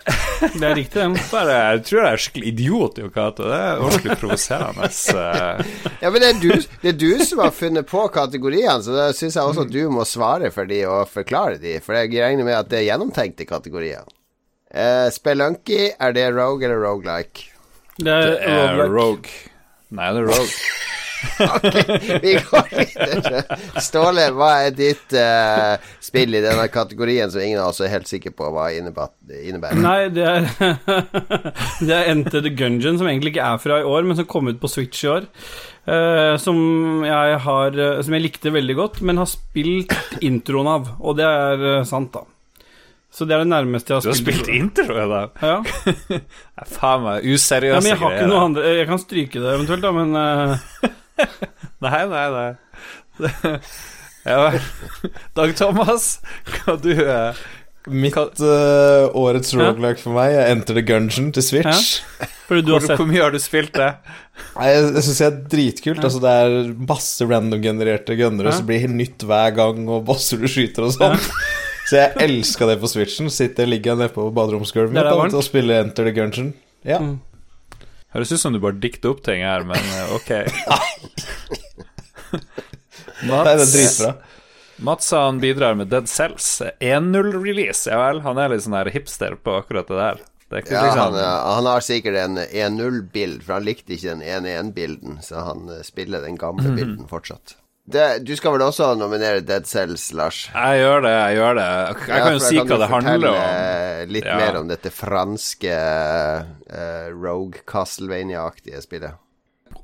[0.60, 1.16] Det er riktig, den.
[1.30, 3.44] Bare, jeg tror jeg er skikkelig idiot, Jo Cato.
[3.50, 4.88] Det er ordentlig provoserende.
[4.88, 5.90] eh.
[6.00, 9.10] Ja, men det er, du, det er du som har funnet på kategoriene, så da
[9.16, 12.48] syns jeg også at du må svare for de og forklare de, for jeg regner
[12.48, 14.08] med at det er gjennomtenkte kategorier.
[14.72, 17.50] Eh, Spelunky, er det rogue eller roguelike?
[18.00, 18.84] Det er er.
[18.88, 19.28] Rogue.
[19.90, 20.54] Nei, det er Rogue.
[22.24, 23.42] Vi går videre.
[23.82, 28.08] Ståle, hva er ditt uh, spill i denne kategorien som ingen av oss er helt
[28.10, 29.80] sikker på hva innebærer?
[29.80, 30.48] Nei, det er
[31.88, 34.50] Det er Enter the Gungeon, som egentlig ikke er fra i år, men som kom
[34.50, 35.28] ut på Switch i år.
[35.88, 36.58] Uh, som
[37.06, 40.92] jeg har eh, Som jeg likte veldig godt, men har spilt introen av.
[41.00, 42.26] Og det er sant, da.
[43.10, 44.44] Så det er det nærmeste jeg Du har har spilt.
[44.44, 45.20] spilt intro da?
[45.42, 45.56] Ja.
[46.76, 49.82] Faen meg useriøse ja, men jeg har ikke noe andre Jeg kan stryke det eventuelt,
[49.82, 50.92] da, men eh,
[51.84, 53.56] Nei, nei, nei.
[54.20, 54.50] Ja.
[55.32, 56.18] Dag Thomas,
[56.60, 57.38] hva du eh,
[57.88, 59.70] Mitt uh, årets Ja.
[59.96, 62.02] for meg er Enter the Gungeon til Switch.
[62.50, 63.88] Du hvor, har sett hvor mye har du spilt det?
[64.58, 66.04] Nei, Jeg, jeg syns det er dritkult.
[66.04, 68.58] Altså, det er masse random-genererte gunnere Ja.
[68.58, 71.16] som blir nytt hver gang, og bosser du skyter og sånn.
[71.88, 73.32] Så jeg elska det på Switchen.
[73.32, 76.52] Sitter ligger jeg nede på baderomsgulvet mitt og spiller Enter the Gungeon.
[76.86, 77.00] Ja.
[77.00, 77.16] Mm.
[78.14, 80.30] Høres ut som du bare dikter opp ting her, men eh, ok.
[83.28, 84.12] Nei, det er dritbra.
[84.80, 86.62] Mats han bidrar med Dead Cells.
[86.80, 88.22] 1-0-release, ja vel.
[88.24, 90.22] Han er litt sånn her hipster på akkurat det der.
[90.50, 93.94] Det er ikke Ja, liksom han, eh, han har sikkert en 1-0-bild, for han likte
[93.94, 97.54] ikke den 1-1-bilden, så han eh, spiller den gamle bilden fortsatt.
[97.90, 100.44] Det, du skal vel også nominere Dead Cells, Lars?
[100.54, 101.68] Jeg gjør det, jeg gjør det.
[101.70, 104.12] Jeg Ja, kan jo si hva det handler om.
[104.14, 104.36] Litt Ja.
[104.40, 105.74] mer om dette franske
[106.70, 109.18] uh, Rogue Castlevania-aktige spillet.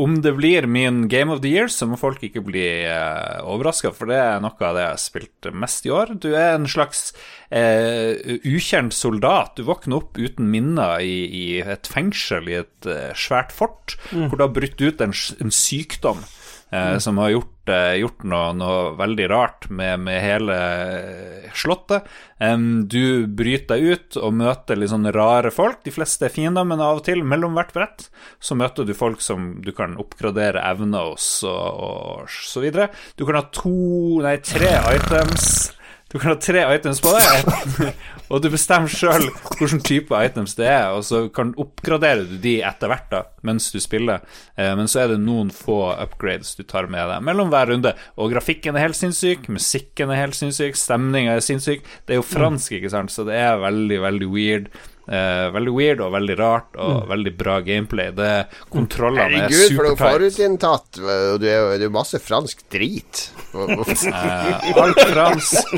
[0.03, 3.93] Om det blir min Game of the Year, så må folk ikke bli uh, overraska,
[3.97, 6.11] for det er noe av det jeg har spilt mest i år.
[6.20, 7.12] Du er en slags
[7.55, 8.12] uh,
[8.45, 9.55] ukjent soldat.
[9.57, 14.37] Du våkner opp uten minner i, i et fengsel i et uh, svært fort, hvor
[14.37, 15.15] det har brutt ut en,
[15.47, 16.20] en sykdom.
[16.70, 22.09] Eh, Som har gjort, eh, gjort noe, noe veldig rart med, med hele eh, slottet.
[22.38, 25.82] Em, du bryter deg ut og møter litt sånn rare folk.
[25.86, 29.24] De fleste er fiender, men av og til, mellom hvert brett, så møter du folk
[29.24, 32.90] som du kan oppgradere evner hos, og, og så videre.
[33.16, 33.76] Du kan ha to,
[34.26, 35.72] nei, tre items.
[36.16, 37.88] Du kan ha tre items på deg,
[38.32, 39.26] og du bestemmer sjøl
[39.59, 43.66] hvilken type items det er, og så kan oppgradere du de etter hvert da, mens
[43.68, 44.24] du spiller.
[44.56, 47.93] Eh, men så er det noen få upgrades du tar med deg mellom hver runde.
[48.16, 51.84] Og grafikken er helt sinnssyk, musikken er helt sinnssyk, stemninga er sinnssyk.
[52.09, 54.72] Det er jo fransk, ikke sant, så det er veldig, veldig weird.
[55.07, 58.11] Eh, veldig weird og veldig rart og veldig bra gameplay.
[58.16, 58.31] Det
[58.74, 60.99] Kontrollene er Herregud, for noe forutinntatt.
[61.39, 63.28] Du er jo masse fransk drit.
[63.55, 65.77] Eh, alt fransk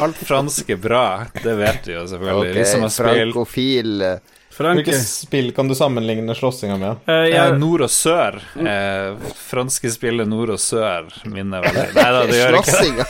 [0.00, 1.04] Alt fransk er bra,
[1.42, 2.52] det vet vi jo selvfølgelig.
[2.54, 7.02] Okay, som Ok, har spilt frankofil eh, Hvilke spill kan du sammenligne slåssinga med?
[7.08, 8.36] eh, ja, nord og sør.
[8.60, 13.08] Eh, franske spillet nord og sør minner veldig Nei da, det gjør ikke det.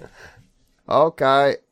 [0.90, 1.22] Ok,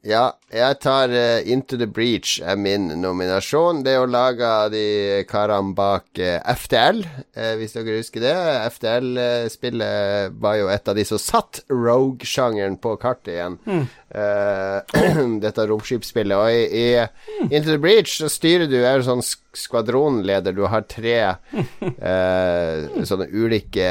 [0.06, 0.26] ja.
[0.48, 3.82] Jeg tar uh, Into the Breach er min nominasjon.
[3.82, 7.02] Det er jo laga de karene bak uh, FTL,
[7.34, 8.36] uh, hvis dere husker det.
[8.76, 13.58] FTL-spillet var jo et av de som satt Rogue-sjangeren på kartet igjen.
[14.08, 15.00] Eh,
[15.44, 16.38] dette romskipsspillet.
[16.38, 19.24] Og i, i Into the Breach så styrer du er jo sånn
[19.58, 20.56] skvadronleder.
[20.56, 21.18] Du har tre
[22.12, 23.90] eh, sånne ulike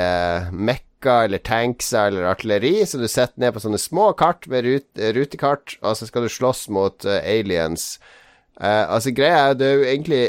[0.98, 4.88] mekka eller tankser eller artilleri, så du setter ned på sånne små kart med rut,
[4.98, 8.00] rutekart, og så skal du slåss mot uh, aliens.
[8.60, 10.24] Uh, altså Greia er det er jo egentlig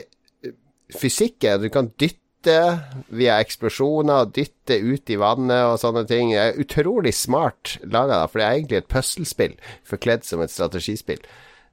[0.44, 0.52] eh,
[0.96, 1.62] fysikken.
[1.62, 6.32] Du kan dytte via eksplosjoner, dytte ut i vannet og sånne ting.
[6.32, 9.56] Det er utrolig smart laga, for det er egentlig et puslespill
[9.88, 11.20] forkledd som et strategispill.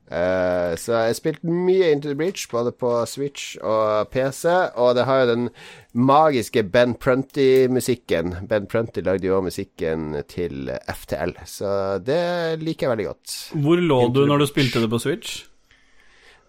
[0.06, 4.45] Eh, så jeg har spilt mye Into the Breach, både på Switch og PC,
[4.77, 5.48] og det har jo den
[5.98, 8.36] magiske Ben Prunty-musikken.
[8.49, 13.36] Ben Prunty lagde jo musikken til FTL, så det liker jeg veldig godt.
[13.65, 15.44] Hvor lå du når du spilte det på Switch?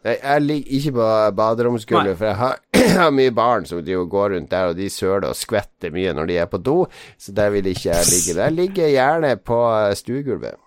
[0.04, 1.08] Nei, Jeg ligger ikke på
[1.40, 2.60] baderomsgulvet, for jeg har,
[3.00, 6.28] har mye barn som de går rundt der, og de søler og skvetter mye når
[6.28, 6.76] de er på do,
[7.18, 8.36] så der vil ikke jeg ligge.
[8.44, 9.58] Jeg ligger gjerne på
[9.96, 10.60] stuegulvet.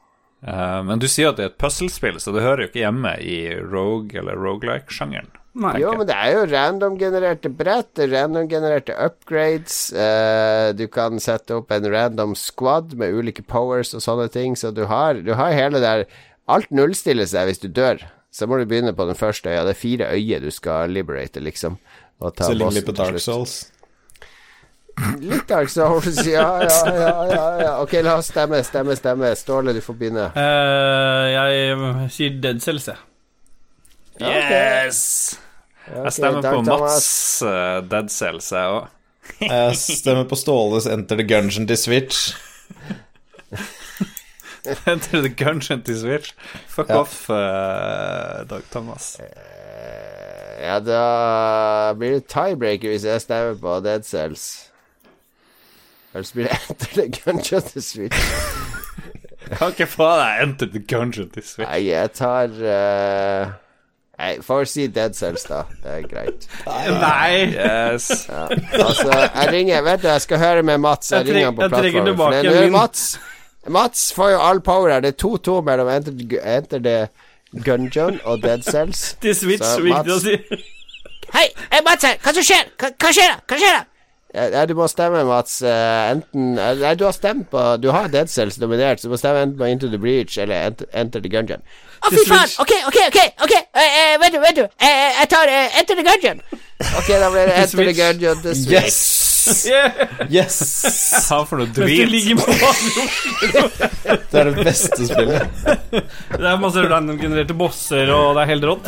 [0.48, 3.14] Eh, men du sier at det er et puslespill, så det hører jo ikke hjemme
[3.20, 5.34] i rogue- eller rogelike-sjangeren.
[5.60, 5.74] Nei.
[5.82, 9.90] Jo, men det er jo random-genererte brett, random-genererte upgrades.
[9.92, 14.72] Uh, du kan sette opp en random squad med ulike powers og sånne ting, så
[14.72, 16.06] du har, du har hele der
[16.50, 18.00] Alt nullstiller seg hvis du dør.
[18.34, 19.68] Så må du begynne på den første øya.
[19.68, 21.76] Det er fire øyer du skal liberate, liksom.
[22.26, 23.26] Og ta Så ligner litt på Dark slutt.
[23.28, 23.54] Souls.
[25.20, 27.74] Litt Dark Souls, ja, ja, ja, ja, ja.
[27.84, 29.30] Ok, la oss stemme, stemme, stemme.
[29.40, 30.26] Ståle, du får begynne.
[30.36, 32.98] Uh, jeg sier Dead Cells, jeg.
[34.20, 35.38] Yes!
[35.88, 36.92] Okay, Jeg stemmer Dag på Thomas.
[36.92, 38.88] Mats uh, Dead Cells, jeg òg.
[39.46, 42.34] Jeg stemmer på Ståles Enter the Gungeon til Switch.
[44.90, 46.34] Enter the Gungeon til Switch.
[46.68, 47.00] Fuck Ja.
[47.02, 49.20] off, uh, Dag Thomas.
[49.20, 54.69] Eh, Ja, da blir det tiebreaker hvis jeg stemmer på Dead Cells.
[56.14, 58.18] Ellers blir det Enter the Gungeon til Switch.
[59.58, 61.66] Kan ikke få deg Enter the Gungeon til Switch.
[61.70, 63.52] Nei, jeg tar uh,
[64.20, 65.62] Nei, får si Dead Cells, da.
[65.84, 66.48] Det er greit.
[67.06, 67.54] Nei!
[67.54, 68.10] Yes.
[68.30, 68.48] Ja.
[68.82, 71.12] Altså, jeg ringer Vet du, jeg skal høre med Mats.
[71.12, 72.18] Jeg, Jeg ringer han på plattformen.
[72.18, 73.20] For det- er Mats
[73.68, 75.00] Mats får jo all power her.
[75.00, 76.12] Det er 2-2 mellom Enter,
[76.58, 77.08] Enter the
[77.66, 79.18] Gungeon og Dead Cells.
[79.22, 80.36] Til Switch, Så, viktig å si.
[81.34, 82.18] Hei, hey, Mats her!
[82.24, 82.70] Hva som skjer?
[82.80, 83.40] Hva, hva skjer da?
[83.46, 83.84] Hva skjer da?
[84.30, 85.56] Ja, du må stemme, Mats.
[85.66, 89.16] Eh, enten eh, Nei, du har stemt på Du har Dead Cells nominert, så du
[89.16, 91.66] må stemme enten på Into the Breach eller Enter, the Gungeon.
[92.06, 92.46] Å, fy faen!
[92.62, 93.18] Ok, ok, ok!
[93.48, 96.46] ok eh, eh, vet du eh, Jeg tar Enter the Gungeon.
[97.00, 98.86] Ok, da blir det Enter the Gungeon til Switch.
[98.86, 99.02] Yes!
[99.66, 99.90] Yeah.
[100.36, 100.62] Yes!
[101.26, 101.90] Hva for noe drit.
[104.30, 105.42] Det er det beste spillet.
[105.90, 108.86] Det er masse random-genererte bosser, og det er helt rått.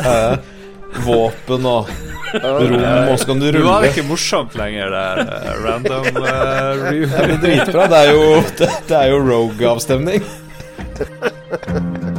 [1.06, 1.88] Våpen og
[2.32, 3.58] rom, og så kan du rulle.
[3.58, 3.90] Du var rulle.
[3.92, 5.20] ikke morsomt lenger der.
[5.24, 7.06] eh, Random uh, review.
[7.08, 7.86] Det er dritbra.
[7.92, 8.22] Det er jo,
[8.60, 10.22] det, det er jo Rogue-avstemning.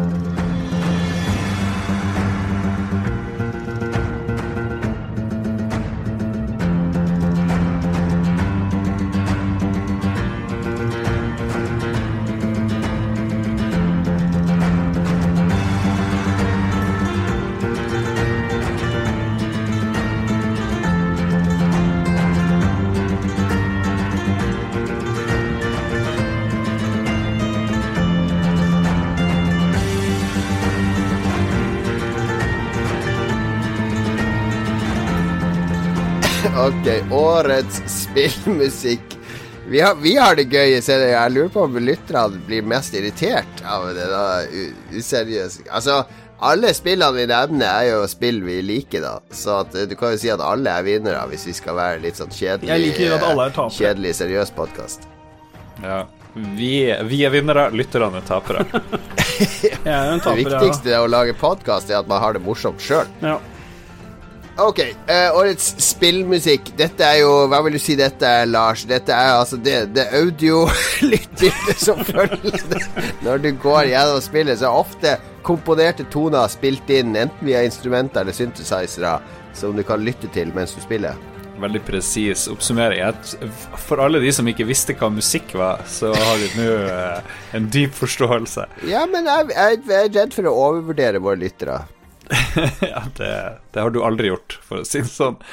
[36.64, 39.02] Ok, årets spillmusikk.
[39.68, 40.77] Vi har, vi har det gøy.
[40.80, 45.98] Jeg lurer på om lytterne blir mest irritert av det da Useriøst useriøse Altså,
[46.40, 49.14] alle spillene vi nevner, er jo spill vi liker, da.
[49.35, 51.99] Så at, eh, du kan jo si at alle er vinnere, hvis vi skal være
[52.06, 53.77] litt sånn kjedelig Jeg liker at alle er tapere.
[53.81, 55.07] Kjedelig, seriøs podkast.
[55.84, 56.06] Ja.
[56.34, 56.76] Vi,
[57.11, 58.64] vi er vinnere, lytterne er tapere.
[59.84, 60.64] ja, er jo Det viktigste ja.
[60.64, 63.11] viktigste å lage podkast er at man har det morsomt sjøl.
[63.19, 63.41] Ja.
[64.57, 66.75] Ok, uh, årets spillmusikk.
[66.77, 68.84] Dette er jo Hva vil du si dette er, Lars?
[68.85, 72.85] Dette er altså det, det audio-lydbildet som følger.
[73.25, 78.35] Når du går gjennom spillet, så ofte komponerte toner spilt inn, enten via instrumenter eller
[78.38, 79.17] synthesizere,
[79.57, 81.17] som du kan lytte til mens du spiller.
[81.63, 83.01] Veldig presis oppsummering.
[83.88, 87.69] For alle de som ikke visste hva musikk var, så har vi nå eh, en
[87.73, 88.69] dyp forståelse.
[88.89, 91.81] Ja, men jeg, jeg, jeg er redd for å overvurdere våre lyttere.
[92.81, 93.31] Ja, det,
[93.73, 95.37] det har du aldri gjort, for å si det sånn.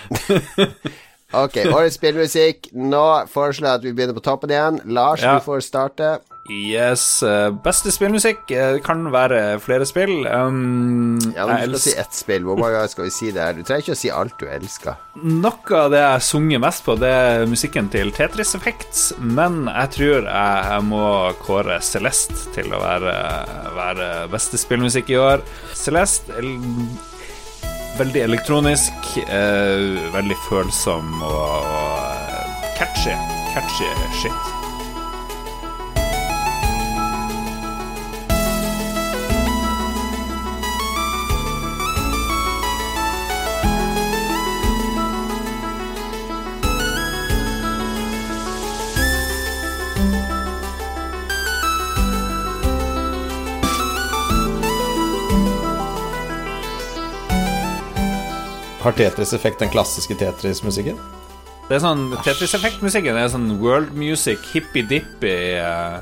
[1.31, 2.73] Ok, årets spillmusikk.
[2.75, 4.81] Nå foreslår jeg at vi begynner på toppen igjen.
[4.91, 5.37] Lars, Ja.
[5.39, 6.09] du får starte.
[6.51, 7.23] Yes.
[7.23, 10.25] eh, Beste spillmusikk eh, kan være flere spill.
[10.27, 12.43] Um, Ja, men Du skal si ett spill.
[12.49, 13.55] Hvor mange ganger skal vi si det her?
[13.55, 14.99] Du trenger ikke å si alt du elsker.
[15.23, 19.93] Noe av det jeg sunger mest på, det er musikken til Tetris Effects, men jeg
[19.97, 21.05] tror jeg, må
[21.45, 23.15] kåre Celeste til å være,
[23.77, 25.45] være beste spillmusikk i år.
[25.77, 26.35] Celeste
[28.01, 33.15] veldig elektronisk, eh, veldig følsom og, og catchy.
[33.53, 34.60] Catchy shit.
[58.91, 60.97] Har Tetris Effekt den klassiske Tetris-musikken?
[61.69, 66.01] Det er sånn Tetris-effekt-musikken er sånn world music, hippie-dippy eh.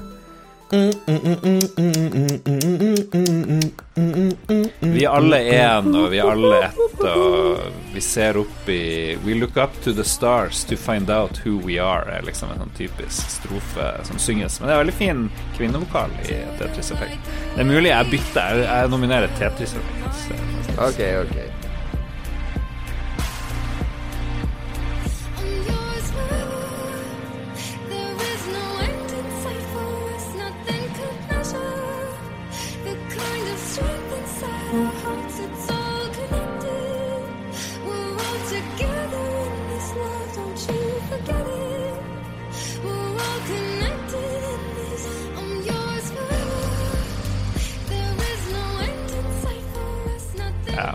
[4.81, 7.61] Vi er alle én, og vi er alle ett, og
[7.93, 8.81] vi ser opp i
[9.27, 12.65] We look up to the stars to find out who we are, er liksom en
[12.65, 14.63] sånn typisk strofe som synges.
[14.63, 15.23] Men det er veldig fin
[15.61, 17.21] kvinnevokal i Tetris Effect.
[17.53, 20.77] Det er mulig jeg bytter, jeg, nominerer Tetris Effect.
[20.89, 21.48] Ok, ok.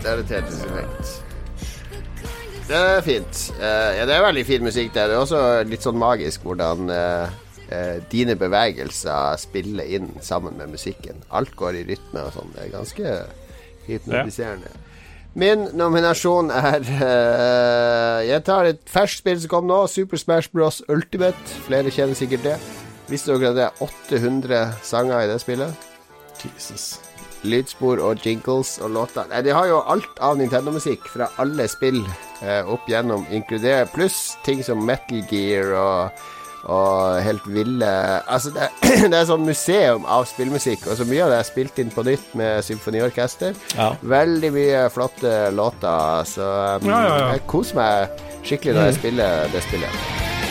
[0.04, 0.20] Det er
[2.64, 3.40] det er fint.
[3.60, 4.94] Eh, ja, det er veldig fin musikk.
[4.94, 7.34] Det er Det er også litt sånn magisk hvordan eh,
[7.68, 11.20] eh, dine bevegelser spiller inn sammen med musikken.
[11.30, 12.54] Alt går i rytme og sånn.
[12.56, 13.14] Det er ganske
[13.88, 14.72] hypnotiserende.
[15.34, 19.80] Min nominasjon er uh, Jeg tar et ferskt spill som kom nå.
[19.90, 20.80] Super Smash Bros.
[20.88, 21.58] Ultimate.
[21.66, 22.58] Flere kjenner sikkert det.
[23.10, 25.90] Visste dere at det er 800 sanger i det spillet?
[26.44, 27.03] Jesus.
[27.48, 29.28] Lydspor og jingles og låter.
[29.30, 32.00] Nei, de har jo alt av Nintendo-musikk fra alle spill
[32.42, 36.24] eh, opp gjennom, inkludert pluss ting som Metal Gear og,
[36.64, 37.90] og helt ville
[38.24, 38.70] Altså, det,
[39.10, 42.06] det er sånn museum av spillmusikk, og så mye av det er spilt inn på
[42.06, 43.56] nytt med symfoniorkester.
[43.76, 43.92] Ja.
[44.02, 46.50] Veldig mye flotte låter, så
[46.80, 47.32] um, Ja, ja, ja.
[47.36, 50.43] jeg koser meg skikkelig når jeg spiller det spillet.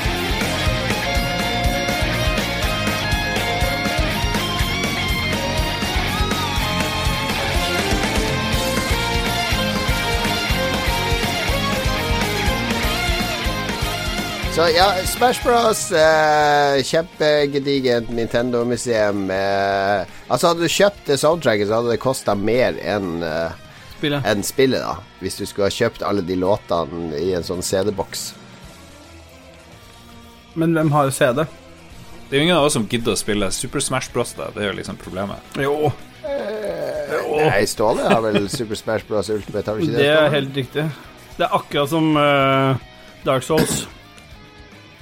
[14.55, 15.91] Så ja, Smash Bros.
[15.91, 19.31] Eh, kjempegedigent Nintendo-museum.
[19.31, 23.55] Eh, altså, hadde du kjøpt det soundtracket, så hadde det kosta mer enn eh,
[23.97, 24.27] Spillet.
[24.29, 24.99] enn spillet, da.
[25.23, 28.27] Hvis du skulle ha kjøpt alle de låtene i en sånn CD-boks.
[30.61, 31.47] Men hvem har CD?
[32.29, 34.35] Det er jo ingen av oss som gidder å spille Super Smash Bros.
[34.37, 34.51] Da.
[34.53, 35.57] Det er jo liksom problemet.
[35.57, 35.89] Jo,
[37.33, 39.33] Nei, Ståle har vel Super Smash Bros.
[39.33, 40.05] Ultimate, har du ikke det?
[40.05, 40.85] det er helt riktig.
[41.39, 42.77] Det er akkurat som uh,
[43.25, 43.83] Dark Souls.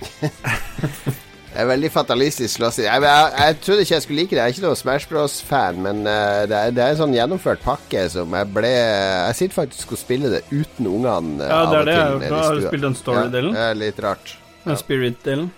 [1.52, 2.86] Det er veldig fatalistisk slåssing.
[2.88, 4.38] Jeg, jeg, jeg trodde ikke jeg skulle like det.
[4.40, 7.60] Jeg er ikke noen Smash Bros-fan, men uh, det, er, det er en sånn gjennomført
[7.66, 11.44] pakke som jeg ble Jeg sitter faktisk og spiller det uten ungene.
[11.44, 12.40] Uh, Ja, det er det jeg har gjort nå.
[12.46, 13.52] Har du spilt den story-delen?
[13.52, 14.32] Ja, det er litt rart.
[14.64, 14.78] Ja.
[14.80, 15.52] Spirit-delen.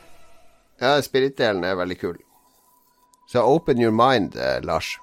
[0.82, 2.18] Ja, Spirit-delen er veldig kul.
[3.30, 4.96] Så open your mind, uh, Lars,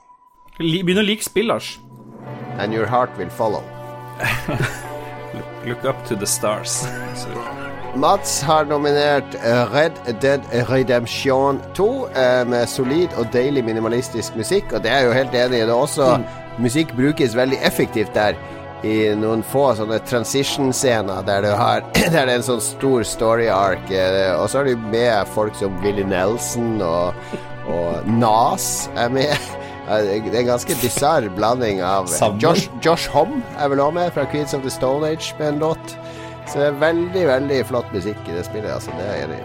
[0.59, 1.77] Begynn å like spill, Lars.
[2.59, 3.63] and your heart will follow.
[5.65, 6.83] Look up to the stars.
[7.95, 9.93] Mats har nominert eh, Red
[10.23, 15.17] Dead Redemption 2 eh, med solid og deilig minimalistisk musikk, og det er jeg jo
[15.17, 15.67] helt enig i.
[15.67, 16.15] Det er også
[16.61, 18.39] Musikk brukes veldig effektivt der.
[18.85, 23.49] I noen få sånne transition-scener der, du har, der det er en sånn stor story
[23.53, 27.35] ark, eh, og så er du med folk som Willy Nelson og,
[27.69, 29.35] og Nas er med.
[29.91, 32.07] Det er en ganske bisarr blanding av
[32.39, 35.59] Josh, Josh Homme er vel også med fra Queens of the Stone Age med en
[35.65, 35.97] låt.
[36.51, 38.91] Så det er veldig, veldig flott musikk i det spillet, altså.
[38.99, 39.45] Det er jeg enig i.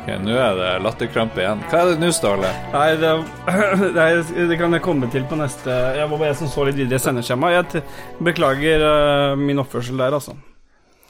[0.00, 1.60] ok, nå er det latterkrampe igjen.
[1.70, 2.50] Hva er det nå, Ståle?
[2.72, 3.10] Nei, det,
[3.98, 4.08] nei,
[4.50, 6.96] det kan jeg komme til på neste Jeg var bare jeg som så litt videre
[7.00, 7.58] i sendeskjemaet.
[7.58, 10.36] Jeg t- beklager eh, min oppførsel der, altså.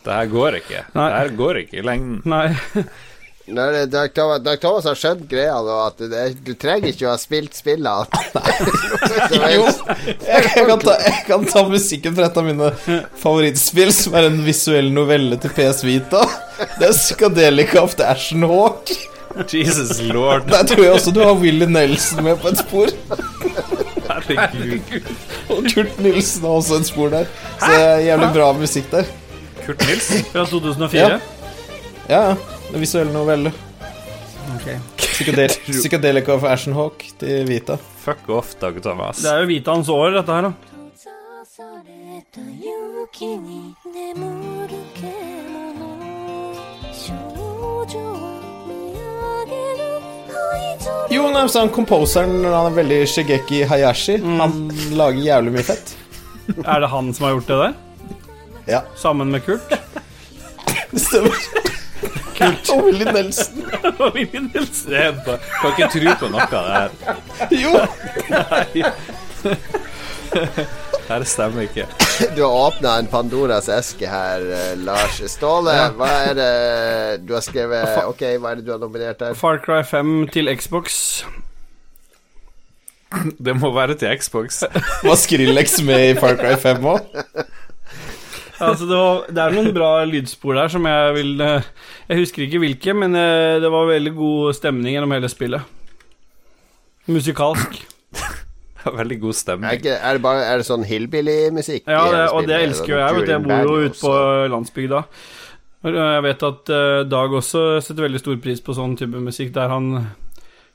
[0.00, 0.82] Det her går ikke.
[0.96, 1.06] Nei.
[1.12, 2.20] Det her går ikke i lengden.
[2.24, 2.46] Nei.
[3.48, 6.92] Nå er det Dag Thomas, Dag Thomas har skjønt greia nå, at det, du trenger
[6.92, 8.12] ikke å ha spilt spillet.
[9.50, 12.68] Jo, jeg, jeg, kan ta, jeg kan ta musikken fra et av mine
[13.18, 16.20] favorittspill, som er en visuell novelle til PS Vita.
[16.78, 18.92] Det er Psychedelica of the Ashen Hawk.
[19.50, 20.46] Jesus lord.
[20.50, 22.92] Der tror jeg også du har Willy Nelson med på et spor.
[24.10, 25.10] Herregud.
[25.50, 27.28] Og Kurt Nilsen har også et spor der.
[27.58, 29.10] Så det er jævlig bra musikk der.
[29.64, 30.24] Kurt Nilsen?
[30.32, 31.00] Fra 2004?
[31.00, 31.20] Ja.
[32.10, 32.22] Ja,
[32.72, 33.52] det visuell novelle.
[34.60, 34.78] Okay.
[34.96, 37.78] Psychedel Psychedelica of Ashenhawk til Vita.
[38.04, 39.22] Fuck off, Dag Thomas.
[39.22, 40.52] Det er jo Vitaens år, dette her, da.
[51.10, 54.20] Jo, han composeren Han er veldig Shigeki Hayashi.
[54.22, 54.38] Mm.
[54.40, 54.54] Han
[54.94, 55.96] lager jævlig mye fett.
[56.64, 57.74] er det han som har gjort det der?
[58.70, 58.80] Ja.
[58.96, 59.66] Sammen med Kurt?
[60.90, 61.78] Det Stemmer.
[62.36, 62.70] Kult.
[62.72, 63.64] Og Willy Nelson.
[64.00, 64.92] Og Willy Nelson.
[64.92, 66.90] Er Kan ikke tro på noe av det her.
[67.60, 67.72] Jo.
[71.10, 71.88] Her stemmer ikke.
[72.36, 75.18] Du har åpna en Pandoras eske her, eh, Lars.
[75.32, 76.50] Ståle, hva er det
[77.26, 79.34] du har skrevet Ok, hva er det du har nominert her?
[79.34, 81.00] Far Cry 5 til Xbox.
[83.42, 84.62] Det må være til Xbox.
[85.08, 87.00] Var Skrillex med i Far Cry 5 òg?
[88.60, 91.68] Altså, det, var, det er noen bra lydspor der som jeg vil eh,
[92.10, 95.76] Jeg husker ikke hvilke, men eh, det var veldig god stemning gjennom hele spillet.
[97.10, 97.80] Musikalsk.
[99.00, 99.68] Veldig god stemning.
[99.84, 101.84] Er, er, det bare, er det sånn hillbilly-musikk?
[101.84, 103.16] Ja, det, og det elsker jo Sånn jeg.
[103.18, 104.12] Vet, jeg bor jo ute på
[104.54, 105.00] landsbygda.
[105.84, 109.68] Jeg vet at eh, Dag også setter veldig stor pris på sånn type musikk, der
[109.72, 109.90] han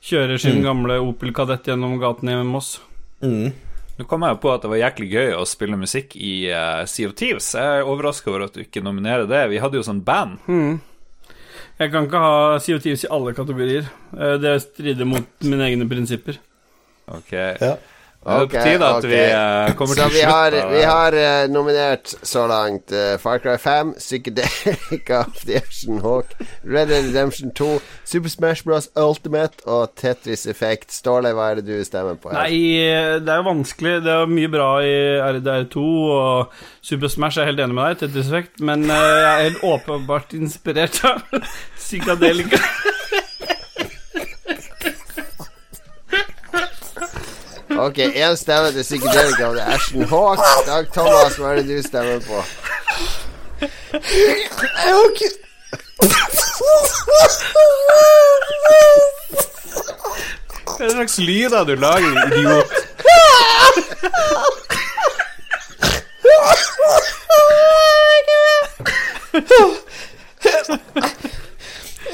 [0.06, 2.76] kjører sin gamle Opel Kadett gjennom gatene i Moss.
[3.24, 3.50] Mm.
[3.96, 6.82] Nå kom jeg jo på at det var jæklig gøy å spille musikk i uh,
[6.84, 7.46] Sea of Thieves.
[7.56, 9.40] Jeg er overraska over at du ikke nominerer det.
[9.54, 10.36] Vi hadde jo sånn band.
[11.80, 13.88] Jeg kan ikke ha Sea of Thieves i alle kategorier.
[14.16, 16.38] Eh, Det strider mot mine egne prinsipper.
[17.08, 17.32] Ok.
[17.32, 17.74] Ja.
[18.26, 19.10] Er det på tide at okay.
[19.10, 19.34] vi ok.
[19.36, 20.72] eh, kommer Så til vi har, slutt.
[20.72, 26.34] vi har uh, nominert så langt uh, Far Cry 5, Psychedelic of the Ocean Hawk,
[26.64, 27.68] Red Dead Redemption 2,
[28.04, 28.88] Super Smash Bros.
[28.96, 30.90] Ultimate og Tetris Effect.
[30.92, 32.32] Ståle, hva er det du stemmer på?
[32.34, 32.42] her?
[32.42, 33.94] Nei, det er jo vanskelig.
[34.06, 34.96] Det er mye bra i
[35.38, 35.86] RDR2
[36.18, 37.38] og Super Smash.
[37.38, 41.22] Er helt enig med deg, Tetris Effect, men uh, jeg er helt åpenbart inspirert av
[41.86, 42.58] Psykadelika.
[47.78, 50.38] Ok, én stemme til Psychedelic det er Ashton Hawk.
[50.66, 52.42] Dag Thomas, hva er det du stemmer på?
[60.78, 62.72] Hva slags lyder du lager, idiot?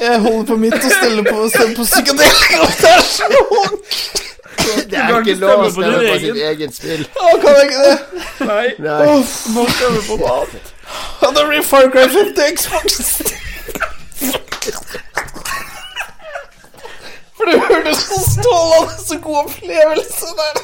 [0.01, 4.22] Jeg holder på mitt og steller på stemme på psykedelika, og Det er så vondt.
[4.93, 7.03] Det er ikke lov å stemme på sitt eget spill.
[7.15, 7.95] Å, kan jeg ikke det?
[8.49, 9.07] Nei, Nei.
[9.55, 10.65] må stemme på noe annet.
[11.37, 12.91] Det blir Far Cry 5 til Xbox.
[17.37, 20.55] For det hørtes så strålende så god opplevelse der.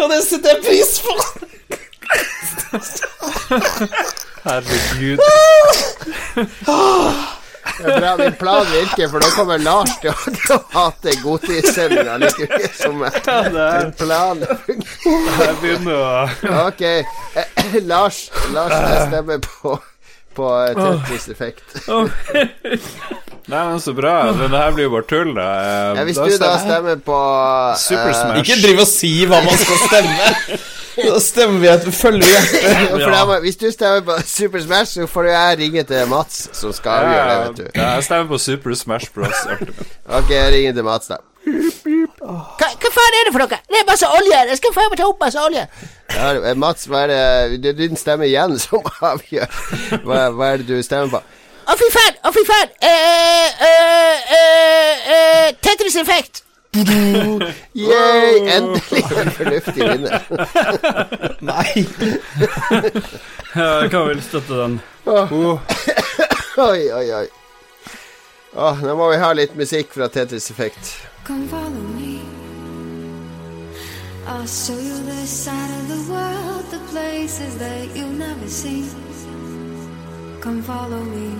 [0.00, 1.14] Og det setter jeg pris på.
[4.44, 5.18] Herregud.
[7.80, 12.48] Det er bra min plan virker, for da kommer Lars til å, hate godtidssendinga like
[12.50, 19.78] mye som din plan Jeg begynner å Ok, eh, Lars, Lars jeg stemmer på
[20.30, 20.46] på
[20.78, 21.72] Tetris Effekt.
[23.50, 24.12] Nei, men så bra.
[24.32, 25.46] Men det her blir jo bare tull, da.
[25.58, 27.16] Eh, Ja, hvis da du da stemmer- på
[27.82, 28.38] Super eh, Smash.
[28.44, 30.30] Ikke driv og si hva man skal stemme.
[30.96, 32.90] Da stemmer vi at vi følger hjertet.
[32.90, 36.72] for da Hvis du stemmer på Super Smash, så får jeg ringe til Mats, som
[36.74, 37.66] skal avgjøre det, vet du.
[37.80, 39.44] Ja, jeg stemmer på Super Smash Bros.
[40.18, 41.20] Ok, jeg ringer til Mats, da.
[42.20, 43.58] Hva, hva faen er det for noe?
[43.70, 44.40] Det er masse olje!
[44.50, 45.62] Jeg skal faen meg ta opp masse olje!
[46.12, 49.48] Ja, eh, Mats, hva er det Det er din stemme igjen som avgjør.
[50.04, 51.22] Hva, hva er det du stemmer på?
[51.70, 52.20] Å, fy faen!
[52.26, 52.76] Å, fy faen!
[52.82, 56.42] Eh, eh, eh, eh, Tetris Effect!
[56.72, 58.48] Yay!
[58.56, 60.22] Endelig en fornuftig vinner.
[61.50, 61.86] Nei.
[63.54, 64.80] Jeg kan vel støtte den.
[65.06, 67.26] Oi, oi, oi.
[68.54, 70.94] Oh, nå må vi ha litt musikk fra Tetris Effect.
[71.26, 72.20] Come follow me.
[74.26, 78.86] I'll show you the side of the world, the places that you've never seen.
[80.40, 81.34] Come follow me.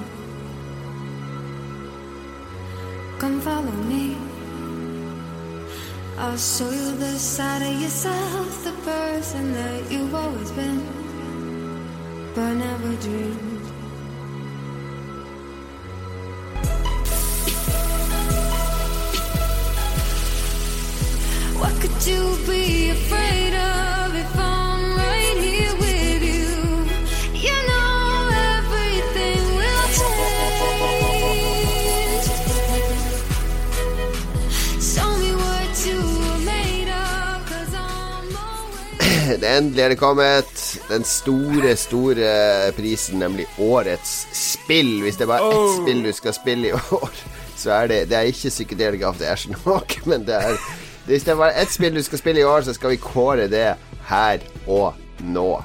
[3.19, 4.17] Come follow me.
[6.23, 10.81] I'll show you the side of yourself, the person that you've always been,
[12.35, 13.67] but never dreamed.
[21.59, 24.60] What could you be afraid of if I'm
[39.39, 40.63] Endelig er det kommet.
[40.91, 42.31] Den store, store
[42.77, 45.01] prisen, nemlig Årets spill.
[45.05, 47.23] Hvis det er bare ett spill du skal spille i år,
[47.57, 50.57] så er det Det er ikke Psychedelic of the Ashen Hawk, men det er
[51.07, 53.49] Hvis det er bare ett spill du skal spille i år, så skal vi kåre
[53.51, 53.75] det
[54.11, 55.63] her og nå.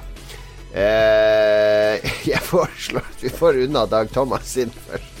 [0.76, 2.02] Eh,
[2.32, 5.12] jeg foreslår at vi får unna Dag Thomas sin først.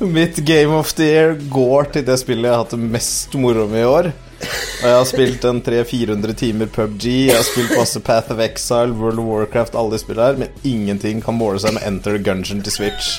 [0.00, 3.64] Mitt Game of the Year går til det spillet jeg har hatt det mest moro
[3.70, 4.10] med i år.
[4.36, 8.92] Og jeg har spilt en 300-400 timer PubG, jeg har spilt masse Path of Exile,
[8.98, 12.60] World of Warcraft, alle de spillene her, men ingenting kan måle seg med Enter Gungeon
[12.66, 13.14] til Switch.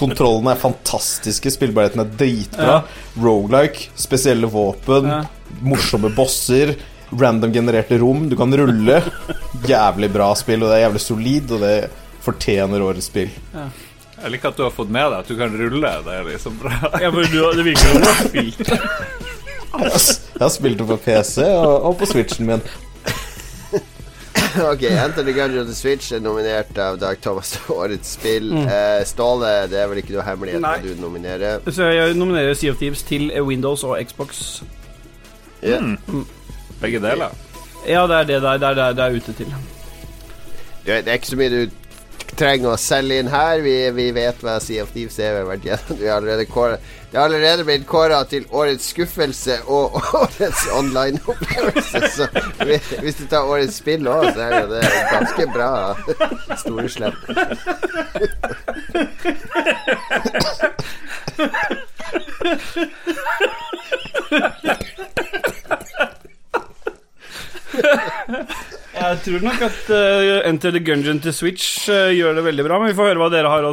[0.00, 2.80] Kontrollene er fantastiske, spillbarheten er dritbra.
[3.22, 5.20] Roguelike, spesielle våpen, Ja.
[5.62, 6.74] morsomme bosser,
[7.12, 9.00] random genererte rom, du kan rulle.
[9.66, 11.90] Jævlig bra spill, og det er jævlig solid, og det
[12.24, 13.30] fortjener årets spill.
[14.20, 15.92] Jeg liker at du har fått med deg at du kan rulle.
[16.04, 16.74] Det er liksom bra.
[17.00, 18.72] Ja, men du, det virker jo spilt.
[19.70, 22.62] Jeg har spilt det på PC og, og på Switchen min.
[24.50, 28.48] Ok, Enter the Gungeon The Switch er nominert av Dag Thomas til Årets spill.
[28.58, 31.62] Eh, Ståle, det er vel ikke noe hemmelighet hva du nominerer?
[31.70, 34.62] Så jeg nominerer Sea of Thieves til Windows og Xbox.
[35.62, 35.78] Ja.
[36.80, 37.36] Begge deler.
[37.86, 39.54] Ja, det er det der, det er det det er ute til.
[40.86, 41.78] Det, det er ikke så mye du
[42.40, 43.62] trenger å selge inn her.
[43.64, 45.44] Vi, vi vet hva Sea of Thieves er.
[45.46, 45.70] Vi
[46.08, 52.00] har allerede kåret Det har allerede blitt kåra til årets skuffelse og årets online-opplevelse.
[52.14, 52.26] Så
[53.02, 55.96] hvis du tar årets spill òg, så er det ganske bra
[56.62, 56.88] store
[69.10, 72.78] Jeg tror nok at uh, Enter the Gungeon til Switch uh, gjør det veldig bra,
[72.78, 73.72] men vi får høre hva dere har å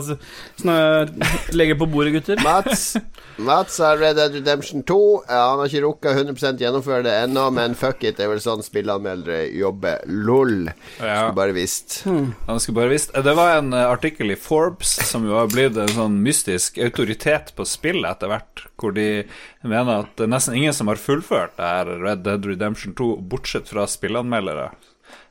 [1.60, 2.42] legge på bordet, gutter.
[2.42, 2.96] Mats
[3.38, 5.24] Mats har Red Dead Redemption 2.
[5.30, 8.66] Han har ikke rukka 100 gjennomføre det ennå, men fuck it, det er vel sånn
[8.66, 10.02] spillanmeldere jobber.
[10.10, 10.72] LOL.
[10.98, 11.28] Ja.
[11.28, 12.00] Skulle bare visst.
[12.48, 15.78] Han skulle bare visst Det var en eh, artikkel i Forbes som jo har blitt
[15.78, 19.28] en sånn mystisk autoritet på spill etter hvert, hvor de
[19.62, 23.14] mener at det er nesten ingen som har fullført det her Red Dead Redemption 2,
[23.30, 24.72] bortsett fra spillanmeldere.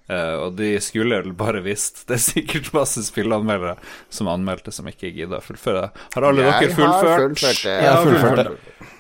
[0.09, 2.05] Eh, og de skulle vel bare visst.
[2.07, 3.77] Det er sikkert masse spillanmeldere
[4.13, 5.89] som anmeldte, som ikke gidda å fullføre.
[6.15, 7.09] Har alle dere fullført?
[7.09, 7.65] har fullført?
[7.65, 7.79] det.
[7.83, 8.93] Jeg har fullført det.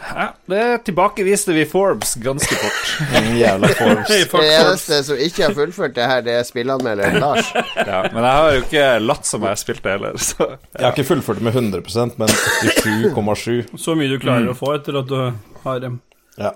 [0.00, 2.86] Ja, det tilbakeviste vi Forbes ganske fort.
[3.42, 4.08] Jævla Forbes.
[4.32, 7.50] Det eneste som ikke har fullført det her, det er spillanmelderen Lars.
[7.76, 10.82] Ja, men jeg har jo ikke latt som jeg har spilt det heller, så Jeg
[10.86, 13.76] har ikke fullført det med 100% men 87,7.
[13.78, 15.18] Så mye du klarer å få etter at du
[15.66, 16.00] har dem.
[16.40, 16.54] Ja.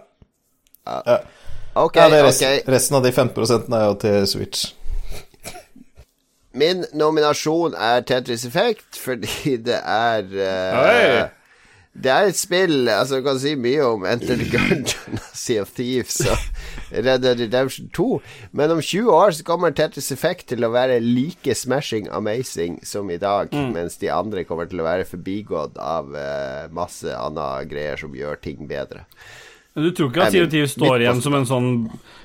[0.88, 1.20] Ja.
[1.74, 2.68] Ok, ja det er rest, ok.
[2.70, 4.72] resten av de 15 er jo til Switch.
[6.54, 11.24] Min nominasjon er Tetris Effect fordi det er uh,
[11.90, 15.72] Det er et spill Altså, du kan si mye om Enter the Gungeon, Sea of
[15.74, 16.38] Thieves og
[16.94, 18.06] Red Dead Redemption 2,
[18.52, 23.10] men om 20 år så kommer Tetris Effect til å være like smashing amazing som
[23.10, 27.98] i dag, mens de andre kommer til å være forbigått av uh, masse anna greier
[27.98, 29.08] som gjør ting bedre.
[29.74, 31.68] Men du tror ikke at Sea of Thieves står igjen som en sånn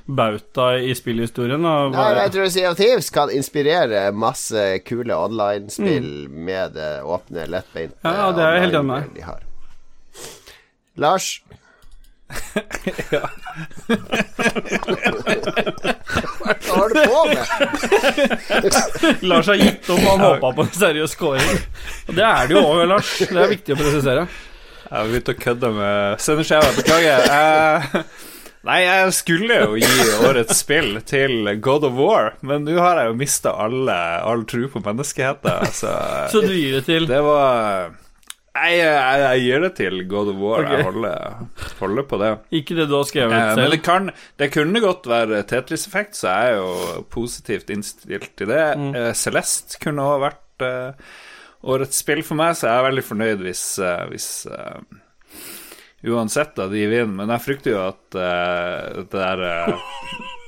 [0.06, 1.62] bauta i spillhistorien?
[1.66, 1.74] da?
[1.94, 7.96] Nei, jeg tror Sea of Thieves kan inspirere masse kule online-spill med det åpne, lettbeinte
[8.06, 9.02] Ja, det er jeg helt enig med.
[9.18, 9.40] de har.
[11.02, 11.28] Lars?
[16.70, 17.46] Hva har du på med?
[19.30, 21.60] Lars har gitt opp, han håpa på en seriøs scoring.
[22.08, 23.10] Og det er det jo òg, Lars.
[23.20, 24.24] Det er viktig å presisere.
[24.90, 26.74] Jeg har begynt å kødde med sendeskjeva.
[26.80, 27.26] Beklager.
[27.30, 27.98] Eh,
[28.66, 33.11] nei, jeg skulle jo gi årets spill til God of War, men nå har jeg
[33.11, 35.94] jo mista all tro på menneskeheten, så
[36.34, 37.94] Så du gir det til det var
[38.60, 40.66] Nei, jeg, jeg, jeg gir det til God of War.
[40.66, 40.80] Okay.
[40.80, 41.40] Jeg holder,
[41.80, 42.32] holder på det.
[42.60, 44.10] Ikke det du har skrevet Eh, men det, kan,
[44.41, 48.64] det kunne godt være Tetris-effekt, så jeg er jo positivt innstilt til det.
[48.90, 51.14] Eh, Celeste kunne ha vært eh,
[51.64, 54.80] årets spill for meg, så jeg er veldig fornøyd hvis, eh, hvis uh,
[55.99, 59.81] Uansett da de vinner, men jeg frykter jo at uh, det der uh,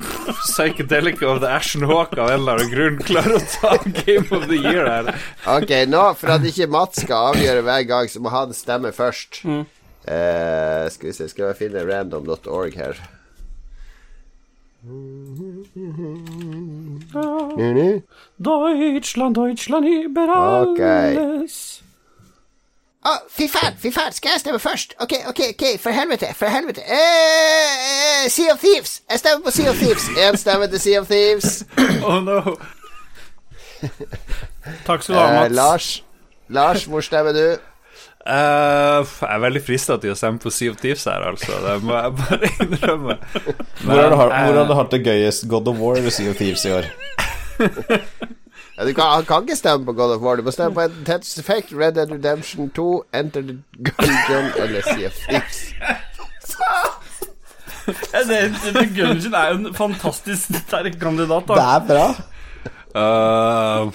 [0.45, 4.47] Psychedelic of the Ashen Hawk av en eller annen grunn klarer å ta Game of
[4.47, 5.11] the Year her.
[5.57, 9.43] Ok, nå, for at ikke Mats skal avgjøre hver gang, så må han stemme først.
[9.45, 13.01] Eh, skal vi se, skal jeg finne random.org her.
[18.39, 21.83] Deutschland, Deutschland über alles.
[23.01, 24.91] Å, fy faen, fy faen, skal jeg stemme først?
[25.01, 26.83] Ok, ok, ok, for helvete, for helvete.
[26.85, 28.99] Eh, eh, sea of Thieves!
[29.09, 30.05] Jeg stemmer på Sea of Thieves.
[30.21, 31.63] Én stemme til Sea of Thieves.
[32.05, 32.57] Oh no.
[34.85, 36.03] Takk skal du ha, Eh, Lars,
[36.47, 37.70] Lars, hvor stemmer du?
[38.21, 41.53] Eh, jeg er veldig frista til å stemme på Sea of Thieves her, altså.
[41.63, 43.15] Det må jeg bare innrømme.
[43.81, 45.47] Hvor har du, har, Men, hvor har du eh, hatt det gøyest?
[45.49, 46.85] God of War eller Sea of Thieves i år?
[48.81, 50.35] Du kan, han kan ikke stemme på God of War.
[50.39, 54.81] Du må stemme på enten Tetris Effect, Red Dead Redemption 2, Enter the Gungeon eller
[54.87, 55.59] Sea of Thieves.
[58.17, 58.39] Enter det,
[58.73, 61.45] det, Gungeon er jo en fantastisk sterk kandidat.
[61.51, 61.55] Da.
[61.75, 62.07] er bra.
[63.03, 63.85] eh,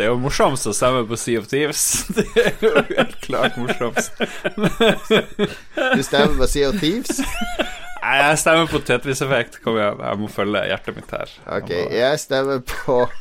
[0.00, 1.80] det er jo morsomst å stemme på Sea of Thieves.
[2.16, 4.16] Det er jo helt klart morsomst.
[4.16, 7.20] Du stemmer på Sea of Thieves?
[7.20, 9.58] Nei, Jeg stemmer på Tetris-effekt.
[9.60, 11.28] Kom igjen, jeg må følge hjertet mitt her.
[11.58, 13.12] Ok, jeg stemmer på Nei,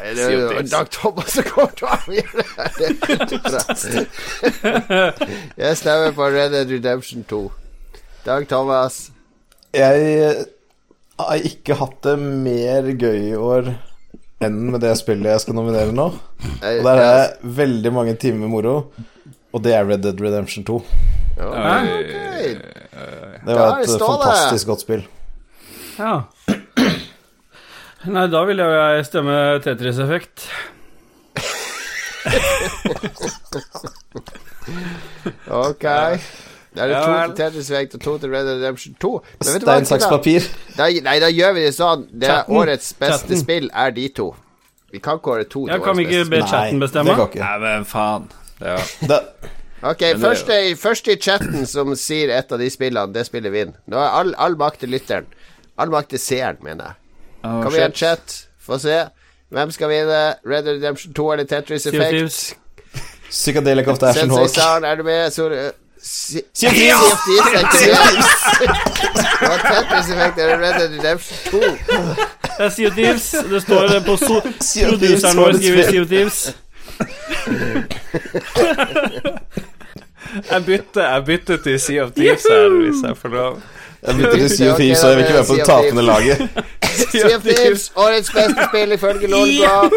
[0.00, 0.72] det er Sea of jo Thieves.
[0.72, 2.48] Dag Thomas som kommer til å avgjøre det.
[5.66, 7.44] Jeg stemmer på Red Dead Redemption 2.
[8.24, 9.02] Dag Thomas.
[9.76, 10.46] Jeg
[11.20, 13.74] har ikke hatt det mer gøy i år
[14.42, 16.06] enn med det spillet jeg skal nominere nå.
[16.10, 18.74] Og der er veldig mange timer med moro,
[19.54, 20.80] og det er Red Dead Redemption 2.
[21.38, 21.44] Ja.
[23.44, 25.02] Det var er et fantastisk godt spill.
[25.98, 26.14] Ja.
[28.04, 29.34] Nei, da vil jo jeg stemme
[29.64, 30.36] Tetris Effekt.
[35.48, 35.84] Ok.
[36.74, 39.10] Da er det Ja to til Tetris Effect og to til Red Dead Redemption 2.
[39.44, 40.46] Men vet du hva, Stein, saks, papir.
[40.76, 42.06] Da, nei, da gjør vi det sånn.
[42.10, 42.56] Det er Chatten.
[42.56, 43.42] årets beste Chatten.
[43.44, 44.28] spill er de to.
[44.92, 46.48] Vi kan kåre to Ja, til kan vi ikke beste be spill.
[46.50, 47.14] chatten det bestemme?
[47.14, 47.40] Nei, ikke.
[47.44, 48.26] Nei, men faen.
[48.60, 48.76] Ja.
[49.10, 49.20] Det,
[49.84, 53.60] Ok, først, første, første i chatten som sier et av de spillene, det spiller vi
[53.66, 53.74] inn.
[53.92, 55.26] Nå er all, all makt til lytteren.
[55.76, 56.94] All makt til seeren, mener jeg.
[57.44, 58.38] Oh, Kom igjen, chat.
[58.64, 59.02] Få se.
[59.52, 60.22] Hvem skal vinne?
[60.46, 62.56] Red Dead Redemption 2 eller Tetris Effect?
[63.28, 64.54] Psychedelic of the Ashen Sensei Hawk.
[64.54, 65.30] Sound, er du med?
[65.30, 65.70] Så, si,
[66.04, 67.54] Sea of Thieves!
[69.40, 71.60] er Tetris Effect Red Dead Redemption 2.
[71.60, 73.34] Det er Sea of Thieves.
[73.50, 75.82] Det står det på so Sea of Thieves Produseren vår skriver.
[75.90, 76.56] Sea of Thieves.
[80.50, 83.62] Jeg bytter, jeg bytter til Sea of Thieves her, hvis jeg får lov.
[84.06, 85.76] Jeg bytter til Sea of Thieves, så jeg vil ikke være på det det Sea
[85.76, 86.36] of tapende laget.
[87.12, 89.90] Sea of Thieves, årets beste spill ifølge Lolbua.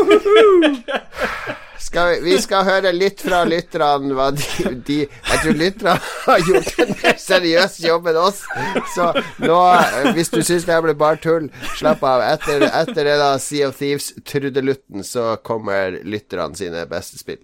[1.80, 4.46] Skal vi, vi skal høre litt fra lytterne hva de,
[4.88, 5.96] de Jeg tror lytterne
[6.26, 8.42] har gjort en mer seriøs jobb enn oss.
[8.96, 9.12] Så
[9.44, 9.60] nå,
[10.18, 12.26] hvis du syns det ble bare tull, slapp av.
[12.34, 17.44] Etter, etter det da Sea of Thieves-trudelutten, så kommer lytterne sine beste spill.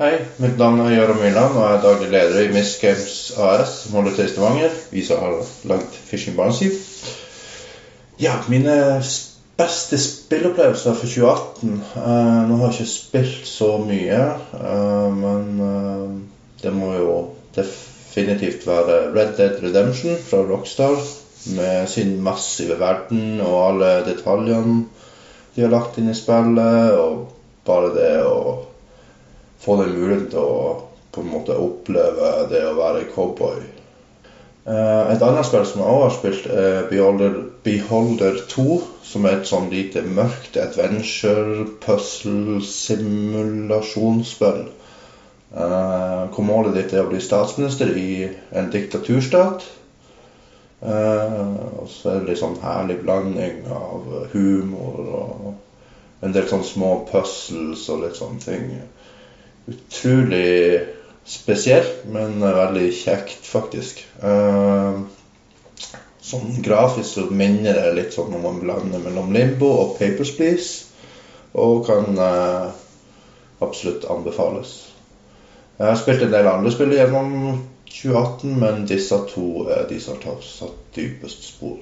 [0.00, 3.74] Hei, mitt navn er Gøran Myrland, og jeg er daglig leder i Miss Games AS,
[3.82, 4.78] som holder til Stavanger.
[4.94, 6.78] Vi som har lagd Fishing Barnesiv.
[8.20, 9.00] Ja, mine
[9.56, 14.18] beste spillopplevelser for 2018 uh, Nå har jeg ikke spilt så mye,
[14.60, 16.10] uh, men uh,
[16.60, 17.14] det må jo
[17.56, 21.00] definitivt være Red Dead Redemption fra Rockstar.
[21.56, 24.82] Med sin massive verden og alle detaljene
[25.54, 26.92] de har lagt inn i spillet.
[27.00, 27.24] Og
[27.64, 28.36] bare det å
[29.64, 30.62] få den muligheten til å
[31.10, 33.62] på en måte oppleve det å være cowboy.
[34.70, 39.40] Eh, et annet spill som jeg også har spilt, er Beholder, Beholder 2, som er
[39.40, 44.62] et sånn lite mørkt adventure, puzzle, simulasjonsspill.
[45.50, 49.66] Uh, hvor målet ditt er å bli statsminister i en diktaturstat.
[50.80, 56.64] Uh, og så er det litt sånn herlig blanding av humor og en del sånn
[56.64, 58.70] små puzzles og litt sånne ting
[59.70, 60.80] utrolig
[61.24, 64.02] spesielt, men veldig kjekt, faktisk.
[64.22, 65.00] Eh,
[66.30, 70.86] sånn grafisk så minner det litt sånn om man blander mellom Limbo og Papers, Please.
[71.58, 72.70] Og kan eh,
[73.64, 74.76] absolutt anbefales.
[75.80, 77.32] Jeg har spilt en del andre spill gjennom
[77.90, 81.80] 2018, men disse to er de som har satt dypest spor.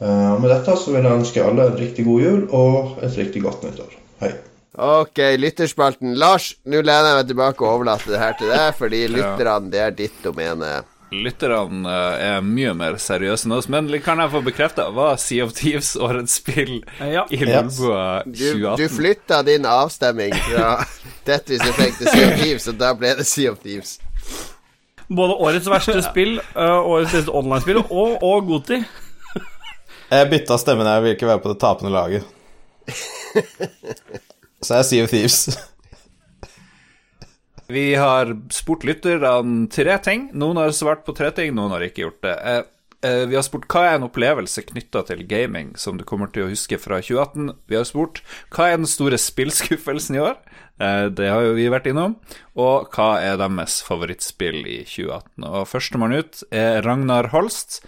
[0.00, 3.16] Eh, og med dette så vil jeg ønske alle en riktig god jul og et
[3.20, 3.96] riktig godt nyttår.
[4.22, 4.32] Hei.
[4.76, 6.16] Ok, lytterspalten.
[6.20, 9.80] Lars, nå lener jeg meg tilbake og overlater det her til deg, fordi lytterne, det
[9.80, 10.74] er ditt domene.
[11.14, 15.44] Lytterne eh, er mye mer seriøse enn oss, men kan jeg få bekrefta var Sea
[15.46, 17.22] of Thieves årets spill Ja.
[17.30, 17.38] i.
[17.46, 18.76] Lolbua Du, 2018?
[18.80, 20.72] du flytta din avstemming fra
[21.28, 23.98] Tetris Effect til Sea of Thieves, og da ble det Sea of Thieves.
[25.06, 28.80] Både årets verste spill, øh, årets beste online-spill og, og Goti.
[30.10, 32.26] Jeg bytta stemmen, jeg vil ikke være på det tapende laget.
[34.62, 35.38] Så jeg of Thieves.
[37.68, 40.30] Vi har spurt lytterne tre ting.
[40.38, 42.34] Noen har svart på tre ting, noen har ikke gjort det.
[42.36, 42.60] Eh,
[43.08, 46.46] eh, vi har spurt hva er en opplevelse knytta til gaming som du kommer til
[46.46, 47.50] å huske fra 2018.
[47.66, 48.22] Vi har spurt
[48.54, 50.38] hva er den store spillskuffelsen i år.
[50.80, 52.18] Eh, det har jo vi vært innom.
[52.56, 55.48] Og hva er deres favorittspill i 2018.
[55.48, 57.82] Og førstemann ut er Ragnar Holst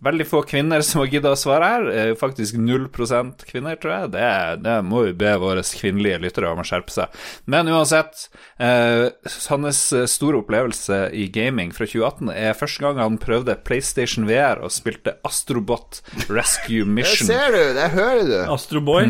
[0.00, 1.82] Veldig få kvinner som har gidda å svare her.
[1.92, 4.12] Eh, Faktisk 0% kvinner, tror jeg.
[4.14, 4.28] Det,
[4.64, 7.18] det må vi be våre kvinnelige lyttere om å skjerpe seg.
[7.52, 9.10] Men uansett, eh,
[9.52, 14.72] hans store opplevelse i gaming fra 2018 er første gang han prøvde PlayStation VR og
[14.72, 16.00] spilte Astrobot
[16.32, 17.28] Rescue Mission.
[17.28, 18.38] Det ser du, det hører du.
[18.56, 19.04] Astroboy.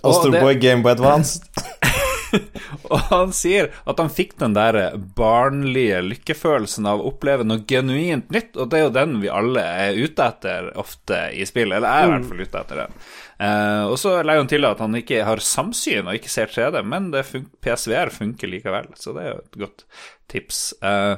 [0.00, 1.44] Astroboy Gameboy Advance.
[2.92, 4.78] Og han sier at han fikk den der
[5.16, 9.64] barnlige lykkefølelsen av å oppleve noe genuint nytt, og det er jo den vi alle
[9.84, 12.98] er ute etter ofte i spill, eller jeg er i hvert fall ute etter den.
[13.38, 16.82] Eh, og så legger han til at han ikke har samsyn og ikke ser 3D,
[16.86, 19.86] men det fun PSVR funker likevel, så det er jo et godt
[20.30, 20.60] tips.
[20.84, 21.16] Eh,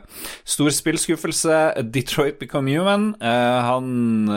[0.48, 1.58] stor spillskuffelse,
[1.92, 3.10] Detroit Become Human.
[3.20, 4.32] Eh, han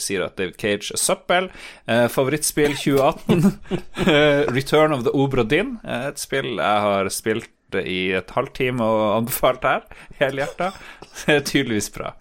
[0.00, 1.50] sier at David Cage er søppel.
[1.86, 3.52] Eh, favorittspill 2018,
[4.08, 8.80] eh, Return of the Obra Dinn, eh, et spill jeg har spilt i et halvtime
[8.80, 9.84] og anbefalt her,
[10.20, 10.72] helhjerta.
[11.18, 12.14] Det er tydeligvis bra.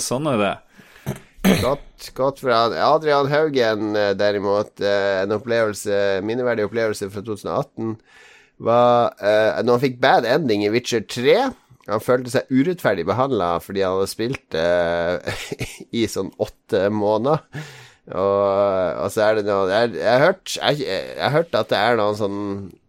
[0.00, 0.52] Sånn er det.
[1.42, 2.74] Godt, godt for han.
[2.78, 7.96] Adrian Haugen, eh, derimot, eh, en opplevelse, minneverdig opplevelse fra 2018,
[8.62, 11.36] var uh, når han fikk bad ending i Witcher 3.
[11.88, 15.18] Han følte seg urettferdig behandla fordi han hadde spilt uh,
[15.98, 17.42] i sånn åtte måneder.
[18.12, 20.56] Og, og så er det noe Jeg, har hørt
[21.30, 22.40] hørt at det er noen sånn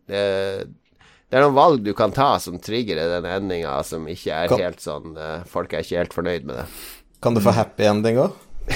[0.10, 4.56] uh, Det er noen valg du kan ta som trigger den endinga, som ikke er
[4.58, 5.14] helt sånn
[5.50, 6.68] Folk er ikke helt fornøyd med det.
[7.24, 8.40] Kan du få happy ending òg?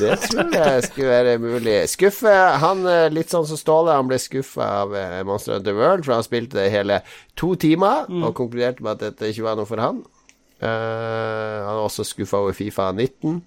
[0.00, 1.76] Det tror jeg skulle være mulig.
[1.90, 2.32] Skuffe
[2.62, 6.16] Han eh, litt sånn som Ståle, han ble skuffa av Monster Monster Hunter World, for
[6.16, 7.00] han spilte det hele
[7.38, 10.04] to timer og konkluderte med at dette ikke var noe for han.
[10.62, 13.42] Uh, han er også skuffa over Fifa 19.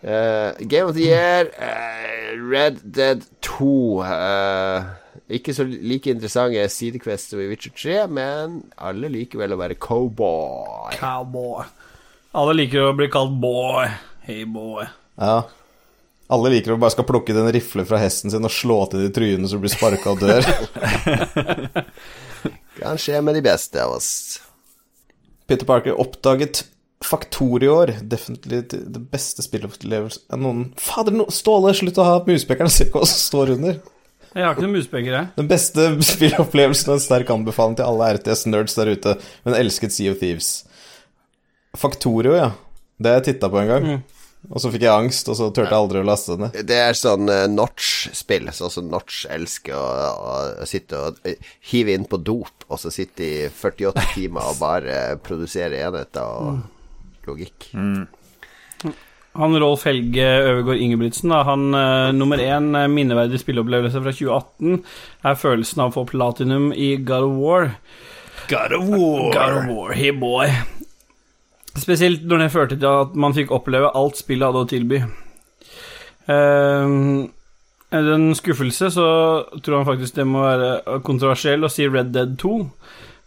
[0.00, 4.02] Uh, Game of the Year, uh, Red Dead 2.
[4.02, 4.84] eh,
[5.28, 9.76] ikke så like interessante sidequests som i Witcher 3, men alle liker vel å være
[9.76, 10.96] cowboy.
[10.96, 11.68] Cowboy.
[12.30, 13.88] Alle liker å bli kalt boy.
[14.22, 14.84] Hey, boy.
[15.18, 15.48] Ja.
[16.30, 19.02] Alle liker å bare skal plukke den en rifle fra hesten sin og slå til
[19.02, 20.46] de trynene som blir sparka og dør.
[22.78, 24.12] Kan skje med de beste av oss.
[25.50, 26.62] Peter Parker oppdaget
[27.02, 27.96] Faktor i år.
[28.06, 32.70] Definitivt det beste spillopplevelsen av noen Fader, no, Ståle, slutt å ha muspekeren!
[32.70, 33.80] Se hva som står under.
[34.30, 35.32] Jeg har ikke noen muspeker, jeg.
[35.34, 40.14] Den beste spillopplevelsen og en sterk anbefaling til alle RTS-nerds der ute, men elsket Sea
[40.14, 40.60] of Thieves.
[41.78, 42.50] Faktorio, ja.
[43.00, 43.92] Det har jeg titta på en gang.
[44.48, 46.56] Og så fikk jeg angst, og så turte jeg aldri å laste det ned.
[46.68, 51.50] Det er sånn uh, Notch-spill, sånn som Notch elsker å, å, å sitte og uh,
[51.72, 56.24] hive inn på dop, og så sitte i 48 timer og bare uh, produsere enheter
[56.24, 57.68] og logikk.
[59.38, 64.80] Han Rolf Helge Øvergård Ingebrigtsen, da, han eh, nummer én minneverdig spilleopplevelse fra 2018
[65.30, 67.68] er følelsen av å få platinum i God of War.
[68.50, 69.28] God of War.
[69.36, 70.50] God of War, hey boy.
[71.78, 75.02] Spesielt når det førte til at man fikk oppleve alt spillet hadde å tilby.
[76.30, 77.28] Ehm,
[77.94, 79.06] en skuffelse, så
[79.62, 82.56] tror han faktisk det må være kontroversiell å si Red Dead 2.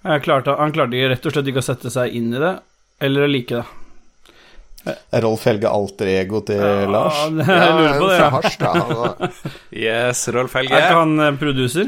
[0.04, 2.58] Jeg klarte, han klarte rett og slett ikke å sette seg inn i det,
[3.04, 3.64] eller å like det.
[5.16, 6.60] Er Rolf Helge alter ego til
[6.92, 7.22] Lars?
[7.48, 8.18] Ja, jeg lurer på det.
[8.20, 8.30] Ja.
[8.34, 9.22] Harstad.
[9.72, 10.76] Yes, Rolf Helge.
[10.76, 11.88] Er ikke han eh, producer?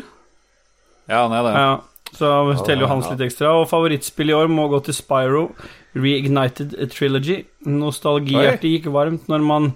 [1.11, 1.56] Ja, han er det.
[1.60, 1.73] Ja,
[2.15, 2.30] så
[2.64, 3.52] teller jo hans litt ekstra.
[3.60, 5.49] Og favorittspill i år må gå til Spyro
[5.95, 7.41] Reignited Trilogy.
[7.65, 9.72] Nostalgihjertet gikk varmt når man,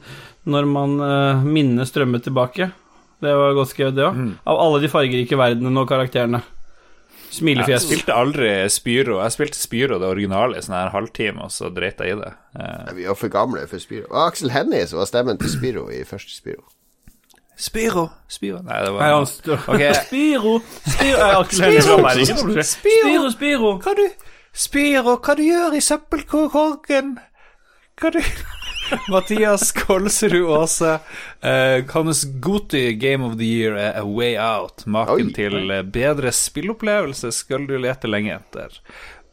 [0.50, 2.72] når man uh, minnet strømmet tilbake.
[3.20, 4.20] Det var godt skrevet, det òg.
[4.48, 6.42] Av alle de fargerike verdenene og karakterene.
[7.30, 7.84] Smilefjes.
[7.84, 9.20] Jeg spilte aldri Spyro.
[9.22, 12.32] Jeg spilte Spyro det originale i sånn her halvtime, og så dreit jeg i det.
[12.58, 12.90] Uh.
[12.98, 14.08] Vi var for gamle for Spyro.
[14.10, 16.66] Og Aksel Hennie som var stemmen til Spyro i første Spyro.
[17.60, 19.58] Spyro, Spyro Nei, det var Nei, Spyro.
[20.00, 20.54] Spyro.
[20.88, 21.44] Spyro.
[21.44, 21.44] Spyro.
[21.44, 21.44] Spyro.
[21.52, 21.84] Spyro.
[21.84, 22.24] Spyro.
[22.24, 22.24] Spyro.
[22.24, 22.24] Spyro.
[22.24, 22.34] Spyro.
[22.34, 22.56] Spyro.
[22.56, 22.64] du?
[22.64, 23.72] Spiro, Spiro!
[23.84, 24.29] Hva du Spyro,
[25.24, 27.14] hva du gjør i søppelkorgen?
[28.00, 28.20] Hva du
[29.14, 30.98] Mathias Kolsrud Aase.
[31.44, 34.86] Uh, hans Goti Game of the Year er A Way Out.
[34.86, 35.34] Maken Oi.
[35.34, 38.82] til eh, bedre spillopplevelse skal du lete lenge etter.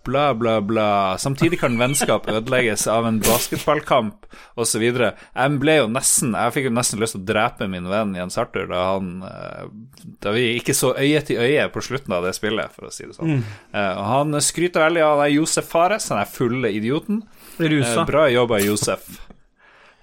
[0.06, 0.88] Bla, bla, bla.
[1.18, 4.84] Samtidig kan vennskap ødelegges av en basketballkamp osv.
[4.86, 8.38] Jeg ble jo nesten Jeg fikk jo nesten lyst til å drepe min venn Jens
[8.38, 9.66] Arthur da han eh,
[10.22, 13.08] Da vi ikke så øye til øye på slutten av det spillet, for å si
[13.08, 13.40] det sånn.
[13.40, 13.46] Mm.
[13.74, 17.24] og han skryter veldig av Josef Fares, han er fulle idioten.
[17.58, 18.04] Rusa.
[18.06, 19.06] bra jobba, Josef.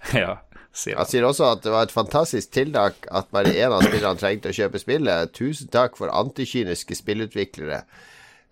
[0.24, 0.38] ja,
[0.74, 1.12] sier Han han.
[1.12, 4.58] sier også at det var et fantastisk tiltak at bare én av spillerne trengte å
[4.58, 5.32] kjøpe spillet.
[5.38, 7.84] Tusen takk for antikyniske spillutviklere.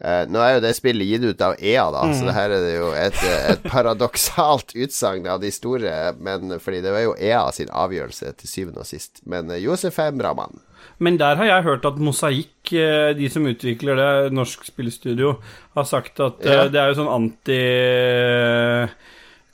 [0.02, 2.64] Eh, nå er jo det spillet gitt ut av EA, da, så det her er
[2.66, 3.20] det jo et,
[3.52, 8.50] et paradoksalt utsagn av de store, men fordi det var jo EA sin avgjørelse til
[8.50, 9.22] syvende og sist.
[9.30, 10.58] Men uh, Josef er en bra mann.
[11.02, 15.36] Men der har jeg hørt at Mosaikk, eh, de som utvikler det, norsk spillstudio,
[15.78, 16.68] har sagt at eh, Ja.
[16.70, 17.62] det er jo sånn anti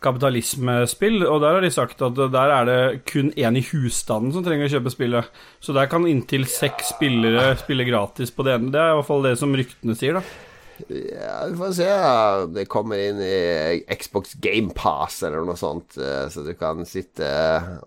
[0.04, 4.44] kapitalismespill, og der har de sagt at der er det kun én i husstanden som
[4.46, 5.32] trenger å kjøpe spillet.
[5.64, 8.74] Så der kan inntil seks spillere spille gratis på det ene.
[8.74, 10.26] Det er i hvert fall det som ryktene sier, da.
[10.94, 11.88] Ja, vi får se
[12.54, 17.30] det kommer inn i Xbox Game Pass eller noe sånt, eh, så du kan sitte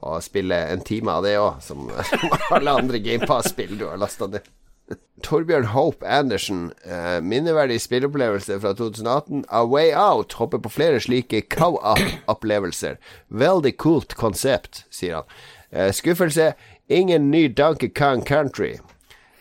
[0.03, 1.87] og spille en time av det òg, som
[2.57, 4.49] alle andre Game Pass-spill du har lasta ned.
[5.27, 9.45] Torbjørn Hope Andersen, eh, minneverdig spilleopplevelse fra 2018.
[9.49, 12.97] A Way Out hopper på flere slike cow-up-opplevelser.
[13.29, 15.35] Veldig kult konsept, sier han.
[15.71, 16.53] Eh, skuffelse,
[16.89, 18.79] ingen ny Donkey Kong Country.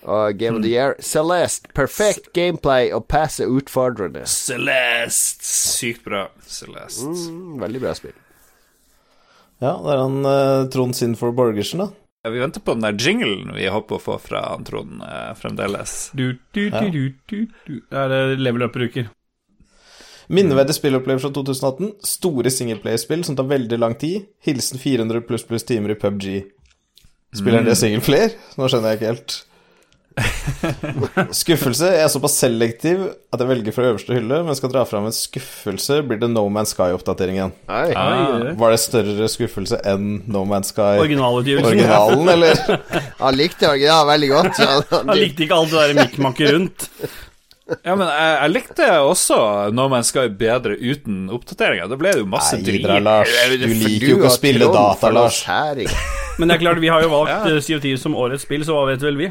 [0.03, 4.23] Og Game of the Year, Celeste, perfekt gameplay og passe utfordrende.
[4.25, 5.43] Celeste.
[5.43, 6.27] Sykt bra.
[6.47, 7.07] Celeste.
[7.09, 8.15] Mm, veldig bra spill.
[9.59, 11.89] Ja, det er han eh, Trond Sinfor Borgersen, da.
[12.23, 16.11] Ja, Vi venter på den der jinglen vi håper å få fra Trond eh, fremdeles.
[16.13, 17.73] Du, du, du, du, du, du.
[17.79, 19.07] Det er det level up-bruker.
[20.29, 21.93] Minneverdig spillopplever fra 2018.
[22.05, 24.27] Store singleplayerspill som tar veldig lang tid.
[24.45, 26.27] Hilsen 400 pluss pluss timer i PubG.
[27.39, 28.35] Spiller det singleplayer?
[28.59, 29.37] Nå skjønner jeg ikke helt.
[31.41, 31.89] Skuffelse.
[31.93, 35.15] Jeg er såpass selektiv at jeg velger fra øverste hylle, men skal dra fram en
[35.15, 37.53] skuffelse, blir det No Man's Sky-oppdateringen.
[37.69, 38.51] Ah.
[38.59, 40.99] Var det større skuffelse enn No Man's Sky?
[41.01, 42.59] Originalen, eller?
[43.23, 44.61] Han likte originalen veldig godt.
[44.61, 46.87] Ja, han, likte ikke alt det der mikkmakket rundt.
[47.85, 49.35] Ja, men jeg, jeg likte også
[49.77, 51.89] No Man's Sky bedre uten oppdateringer.
[51.91, 52.87] Da ble det jo masse Nei, drit.
[53.05, 53.35] Lars.
[53.51, 55.43] Du liker jo ikke å spille data, Lars.
[56.39, 57.59] Men det er klart, vi har jo valgt ja.
[57.61, 59.29] CO10 som årets spill, så hva vet vel vi?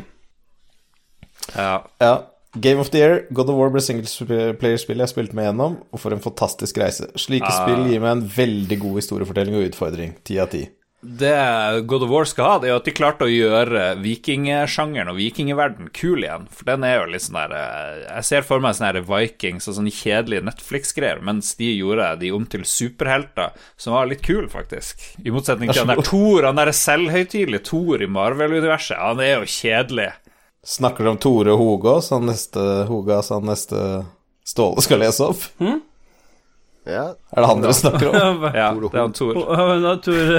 [1.56, 1.84] Ja.
[2.02, 2.16] Ja.
[2.56, 6.16] Game of the Year, God of War ble singleplayer-spillet jeg spilte meg gjennom, og for
[6.16, 7.10] en fantastisk reise.
[7.20, 10.16] Slike spill gir meg en veldig god historiefortelling og utfordring.
[10.26, 10.64] Ti av ti.
[11.00, 15.12] Det God of War skal ha, det er jo at de klarte å gjøre vikingsjangeren
[15.12, 16.48] og vikingverden kul igjen.
[16.50, 19.76] For den er jo litt sånn der eh, Jeg ser for meg sånne Vikings og
[19.76, 25.04] sånne kjedelige Netflix-greier, mens de gjorde de om til superhelter, som var litt kul, faktisk.
[25.22, 28.98] I motsetning til han der Thor, han der selvhøytidelige Thor i Marvel-universet.
[28.98, 30.10] Han er jo kjedelig.
[30.66, 34.04] Snakker du om Tore Hogås, han neste Hogas, han neste
[34.48, 35.44] Ståle skal lese opp?
[36.88, 37.04] Ja.
[37.36, 38.44] Er det han dere snakker om?
[38.56, 39.34] Ja, det er han Tor.
[39.36, 40.30] Tore, da, Tor,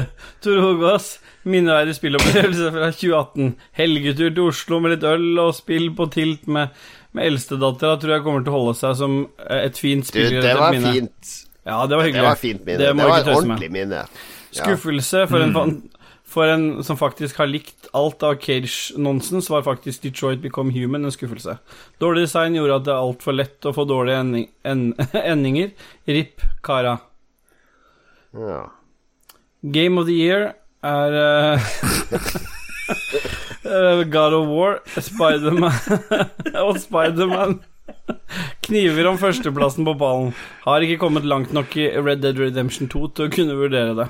[0.43, 1.09] Tor Hogås,
[1.49, 3.51] minneverdig spillopplevelse fra 2018.
[3.79, 6.73] Helgetur til Oslo med litt øl og spill på tilt med,
[7.15, 10.39] med eldstedattera tror jeg kommer til å holde seg som eh, et fint Du, spill.
[10.41, 11.35] det var fint.
[11.69, 12.23] Ja, det var hyggelig.
[12.23, 12.81] Det var fint minne.
[12.81, 14.03] Det Det, var ikke et ordentlig minne.
[14.49, 14.63] Ja.
[14.63, 15.79] Skuffelse for en, fan-
[16.29, 21.13] for en som faktisk har likt alt av Cage-nonsens, var faktisk Detroit Become Human en
[21.13, 21.57] skuffelse.
[22.01, 24.83] Dårlig design gjorde at det er altfor lett å få dårlige ending, en,
[25.33, 25.73] endinger.
[26.09, 26.99] RIP Kara.
[28.37, 28.61] Ja.
[29.61, 30.53] Game of the Year
[30.85, 31.59] er eh,
[34.13, 35.73] God of War, Spiderman
[36.65, 37.59] og Spiderman.
[38.69, 40.33] Kniver om førsteplassen på ballen.
[40.63, 44.07] Har ikke kommet langt nok i Red Dead Redemption 2 til å kunne vurdere det.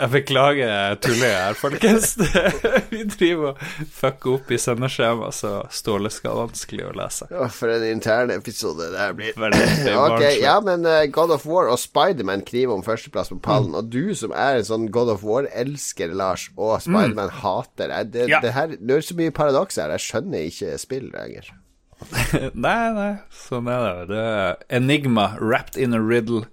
[0.00, 2.14] Jeg beklager tullet her, folkens.
[2.92, 3.60] Vi driver og
[3.92, 7.28] fucker opp i sendeskjema, så Ståle skal vanskelig å lese.
[7.28, 9.36] Ja, for en intern episode det her blir.
[10.00, 13.76] Ok, ja, men eh, God of War og Spiderman kniver om førsteplass på pallen.
[13.76, 18.28] Og du som er en sånn God of War-elsker, Lars, og Spiderman hater eh, det,
[18.32, 18.40] Ja.
[18.44, 19.92] det her det er så mye paradoks her.
[19.98, 21.52] Jeg skjønner ikke spill lenger.
[22.56, 24.08] Nei, nei, sånn er det.
[24.14, 26.46] Det er enigma wrapped in a riddle.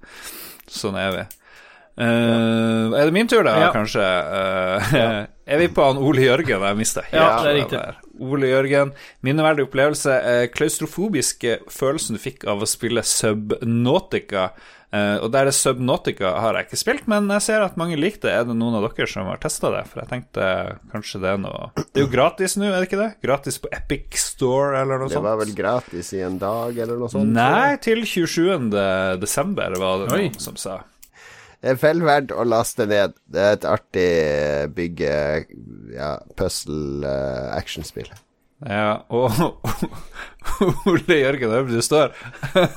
[0.68, 1.26] Sånn er vi.
[1.98, 3.72] Eh, er det min tur, da, Ja.
[3.74, 4.03] kanskje?
[4.03, 6.61] Eh, er vi på han Ole Jørgen?
[6.61, 7.80] Jeg mista helt Ja, det er riktig.
[7.80, 7.95] der.
[8.19, 8.91] Ole Jørgen.
[9.26, 10.14] Minneverdig opplevelse.
[10.26, 14.52] Uh, klaustrofobiske følelsen du fikk av å spille Subnautica.
[14.94, 18.24] Uh, og der det Subnautica har jeg ikke spilt, men jeg ser at mange liker
[18.24, 18.34] det.
[18.40, 19.84] Er det noen av dere som har testa det?
[19.91, 20.48] For jeg tenkte
[20.94, 23.10] kanskje det er noe Det er jo gratis nå, er det ikke det?
[23.26, 25.28] Gratis på Epic Store eller noe Det sånt?
[25.28, 27.34] var vel gratis i en dag, eller noe sånt?
[27.36, 28.69] Nei, til 27.
[29.22, 30.22] desember var det Oi.
[30.30, 30.80] noen som sa.
[31.62, 33.18] Det er vel verdt å laste ned.
[33.26, 34.10] Det er et artig
[34.78, 35.12] bygge...
[35.98, 38.12] Ja, puzzle-actionspill.
[38.66, 39.32] Ja, og
[40.90, 42.14] Ole Jørgen Øvre, du står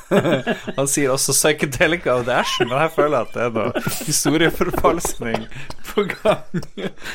[0.78, 5.47] Han sier også 'psychedelica of the Ash', men jeg føler at det er noe historieforfalskning
[5.90, 6.64] på gang.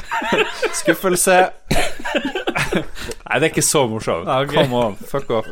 [0.82, 1.38] Skuffelse.
[2.76, 4.28] Nei, det er ikke så morsomt.
[4.30, 4.64] Okay.
[4.64, 5.48] Come on, fuck off.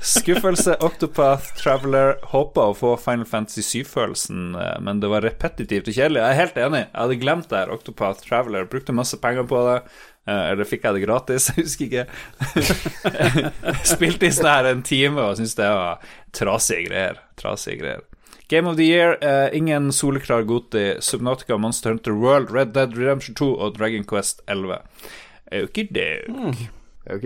[0.00, 2.16] Skuffelse, Octopath Traveler.
[2.32, 6.22] Håpa å få Final Fantasy 7-følelsen, eh, men det var repetitivt og kjedelig.
[6.22, 6.82] Jeg er helt enig.
[6.86, 8.68] Jeg hadde glemt det her, Octopath Traveler.
[8.70, 9.78] Brukte masse penger på det.
[10.26, 11.48] Eh, Eller fikk jeg det gratis?
[11.56, 12.06] Jeg husker ikke.
[13.86, 16.00] Spilte i sånn her en time og syntes det var
[16.36, 17.20] trasige greier.
[17.38, 18.04] Trasige greier.
[18.48, 21.00] Game of the Year, uh, ingen soleklar Goti.
[21.02, 24.78] Subnautica, Monster Hunter World, Red Dead Redemption 2 og Dragon Quest 11.
[25.50, 25.64] Er
[26.30, 26.54] Mm.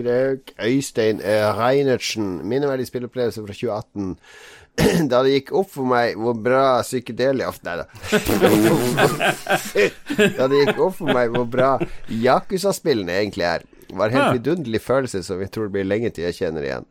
[0.05, 4.17] det Øystein uh, Reinertsen, minneverdig spilleopplevelse fra 2018.
[5.11, 7.85] Da det gikk opp for meg hvor bra psykedelia Nei da.
[10.37, 11.69] Da det gikk opp for meg hvor bra
[12.11, 13.61] Yakuza-spillene egentlig er.
[13.91, 16.85] Var en helt vidunderlig følelse som jeg tror det blir lenge til jeg kjenner igjen.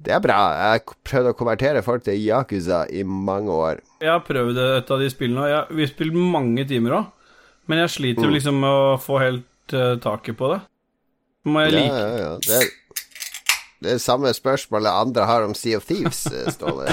[0.00, 0.38] Det er bra.
[0.56, 3.76] Jeg har prøvd å konvertere folk til Yakuza i mange år.
[4.00, 7.06] Jeg har prøvd et av de spillene, og jeg, vi har spilt mange timer òg.
[7.68, 8.32] Men jeg sliter Mm.
[8.38, 10.60] liksom med å få helt uh, taket på det.
[11.44, 12.32] Må jeg Ja, like ja, ja.
[12.46, 12.64] Det er,
[13.80, 16.92] det er samme spørsmålet andre har om Sea of Thieves, eh, Ståle.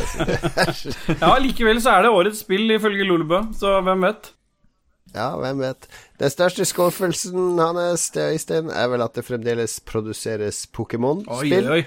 [1.21, 4.31] Ja, likevel så er det årets spill ifølge Lolebø, så hvem vet?
[5.15, 5.87] Ja, hvem vet.
[6.19, 11.85] Den største skuffelsen hans, det Øystein, er vel at det fremdeles produseres Pokémon-spill.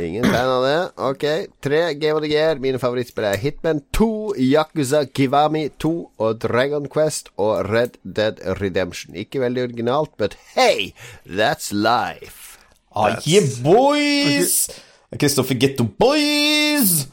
[0.00, 0.78] Ingen fan av det.
[0.96, 1.24] Ok.
[1.62, 2.58] Tre Gear.
[2.62, 9.14] Mine favorittspill er Hitman 2, Yakuza Kiwami 2 og Dragon Quest og Red Dead Redemption.
[9.14, 10.92] Ikke veldig originalt, but hey,
[11.26, 12.53] that's life.
[12.96, 14.70] Ah, yeah, boys!
[15.18, 17.08] Kristoffer Getto Boys!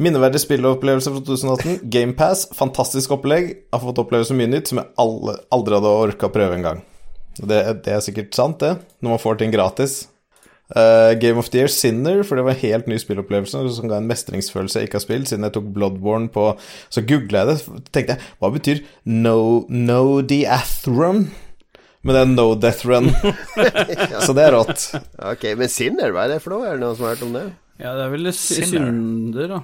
[0.00, 1.80] Minneverdig spilleopplevelse fra 2018.
[1.82, 3.50] GamePass, fantastisk opplegg.
[3.68, 6.80] Har fått oppleve så mye nytt som jeg aldri hadde orka prøve engang.
[7.36, 9.98] Det, det er sikkert sant, det, når man får ting gratis.
[10.72, 14.00] Uh, Game of the Year Sinner, for det var en helt ny spillopplevelse som ga
[14.00, 16.50] en mestringsfølelse jeg ikke har spilt siden jeg tok Bloodborne på
[16.92, 20.84] Så googla jeg det, tenkte jeg hva betyr no, no death
[22.06, 23.08] Men det er no death run.
[24.26, 24.84] Så det er rått.
[25.32, 26.68] Ok, Men Sinner, hva er det for noe?
[26.68, 27.46] Er det noen som har hørt om det?
[27.78, 28.88] Ja, det er vel Sinner.
[28.88, 29.60] synder, da.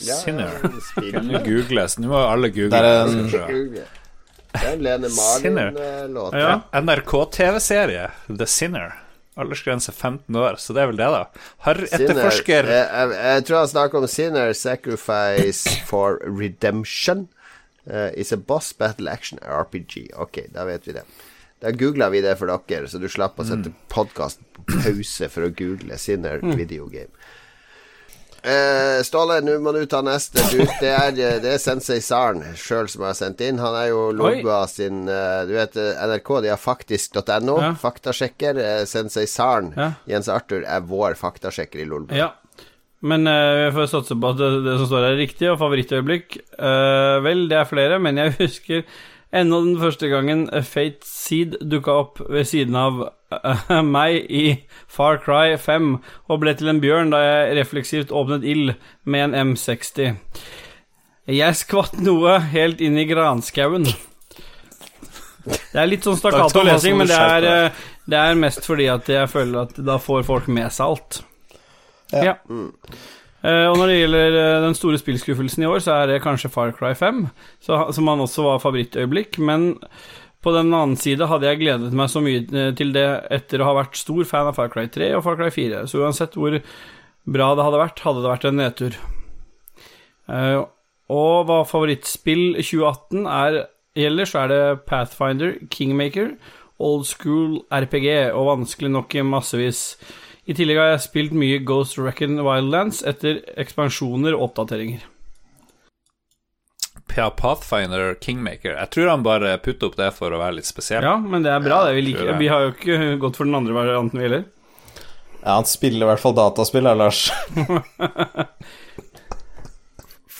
[0.00, 0.54] Sinner.
[0.90, 1.12] Spill.
[1.12, 1.86] Kan du google?
[1.90, 2.70] Så nå må alle google.
[2.72, 3.74] Det er en-.
[4.50, 5.70] Det er en Lene Sinner.
[5.76, 6.34] Marlin-låt.
[6.38, 6.56] Ja.
[6.80, 8.96] NRK-TV-serie The Sinner.
[9.40, 11.20] Aldersgrense 15 år, så det er vel det, da.
[11.64, 17.28] Har etterforsker Jeg, jeg, jeg tror han snakker om Sinner Sacrifice for Redemption.
[17.90, 20.12] Uh, is a boss battle action RPG.
[20.14, 21.02] Ok, da vet vi det.
[21.60, 25.44] Da googla vi det for dere, så du slapp å sette podkasten på pause for
[25.44, 27.10] å google Sinner videogame.
[28.40, 30.40] Uh, Ståle, nå må du ta neste.
[30.48, 33.60] Du, det, er, det er Sensei Saren sjøl som har sendt inn.
[33.60, 37.58] Han er jo logga sin uh, Du vet eh, NRK, de har faktisk.no.
[37.60, 37.74] Ja.
[37.82, 38.62] Faktasjekker.
[38.64, 39.90] Eh, Sensei Saren, Ja.
[40.08, 42.16] Jens Arthur, er vår faktasjekker i Lolbua.
[42.16, 42.30] Ja.
[43.00, 45.48] Men eh, vi får satse på at det, det som står her, er riktig.
[45.52, 48.84] Og favorittøyeblikk uh, Vel, det er flere, men jeg husker
[49.30, 54.44] ennå den første gangen Fate Seed dukka opp ved siden av uh, meg i
[54.90, 55.92] Far Cry 5
[56.28, 58.74] og ble til en bjørn da jeg refleksivt åpnet ild
[59.04, 60.18] med en M60.
[61.30, 63.86] Jeg skvatt noe helt inn i granskauen.
[65.46, 68.20] Det er litt sånn stakkato Da tar jeg lesing, sånn men det er, eh, det
[68.20, 71.20] er mest fordi at jeg føler at da får folk med seg alt.
[72.12, 72.32] Ja.
[72.32, 72.36] Ja.
[73.40, 76.50] Eh, og når det gjelder eh, den store spillskuffelsen i år, så er det kanskje
[76.52, 77.22] Far Cry 5,
[77.64, 79.38] så, som han også var favorittøyeblikk.
[79.40, 79.72] Men
[80.44, 83.70] på den annen side hadde jeg gledet meg så mye eh, til det etter å
[83.70, 85.86] ha vært stor fan av Far Cry 3 og Far Cry 4.
[85.88, 86.56] Så uansett hvor
[87.30, 89.00] bra det hadde vært, hadde det vært en nedtur.
[90.30, 90.62] Uh,
[91.10, 93.58] og hva favorittspill 2018 er,
[93.98, 96.32] gjelder, så er det Pathfinder, Kingmaker,
[96.80, 99.82] Old School RPG og vanskelig nok i massevis.
[100.48, 105.04] I tillegg har jeg spilt mye Ghost Recon Wildlands etter ekspansjoner og oppdateringer.
[107.10, 108.76] Pathfinder Kingmaker.
[108.76, 111.04] Jeg tror han bare putter opp det for å være litt spesiell.
[111.04, 111.96] Ja, men det er bra, det.
[111.98, 112.32] Vi, liker.
[112.38, 114.44] vi har jo ikke gått for den andre varianten, vi heller.
[115.40, 117.26] Ja, han spiller i hvert fall dataspill, da, Lars.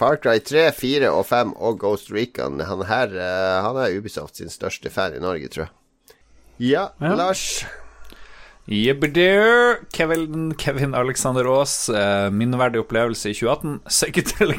[0.01, 2.63] Far Cry 3, 4 og 5 og Ghost Recon.
[2.65, 5.75] Han her eh, Han er Ubisoft sin største fan i Norge, tror jeg.
[6.71, 7.15] Ja, Ja.
[7.19, 7.65] Lars.
[8.67, 9.79] Jebbedear.
[9.93, 13.81] Kevin, Kevin Alexander Aas, eh, minneverdig opplevelse i 2018.
[13.89, 14.59] Psychedelic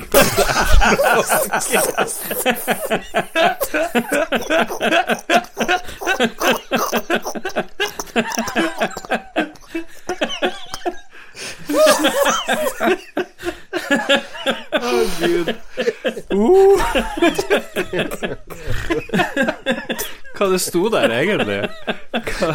[20.41, 21.59] Hva det sto der egentlig?
[22.31, 22.49] Hva,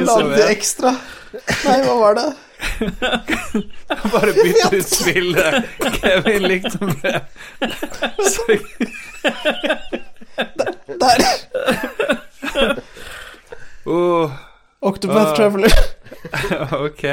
[0.00, 0.94] la som ekstra.
[1.66, 2.26] Nei, hva var det?
[4.14, 5.66] Bare bytte ut spillet.
[5.98, 7.20] Kevin likte det.
[8.24, 8.56] Så,
[10.96, 11.20] Der!
[13.84, 14.32] oh,
[14.80, 15.36] Octopath Ah.
[15.36, 15.72] Traveler.
[16.86, 17.04] ok.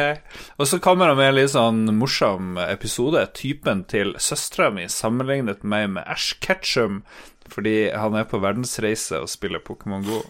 [0.57, 3.23] Og så kommer han med en litt sånn morsom episode.
[3.35, 7.01] Typen til søstera mi sammenlignet meg med Ash Ketchum
[7.51, 10.21] fordi han er på verdensreise og spiller Pokémon Go.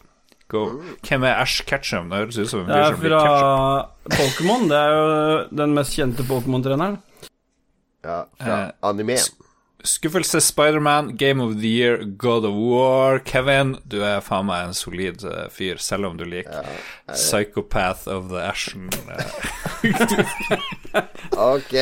[0.53, 0.63] Go.
[1.07, 2.09] Hvem er Ash Ketchum?
[2.11, 3.87] Det høres ut som en fyr som blir fra.
[4.13, 4.67] Pokémon.
[4.69, 6.99] Det er jo den mest kjente Pokémon-treneren.
[8.03, 9.23] Ja, fra Eh, animeen.
[9.83, 13.19] Skuffelse Spiderman, Game of the Year, God of War.
[13.19, 16.63] Kevin, du er faen meg en solid uh, fyr, selv om du liker
[17.11, 18.89] Psychopath of the Ashen.
[19.11, 19.27] eh.
[21.33, 21.73] Ok,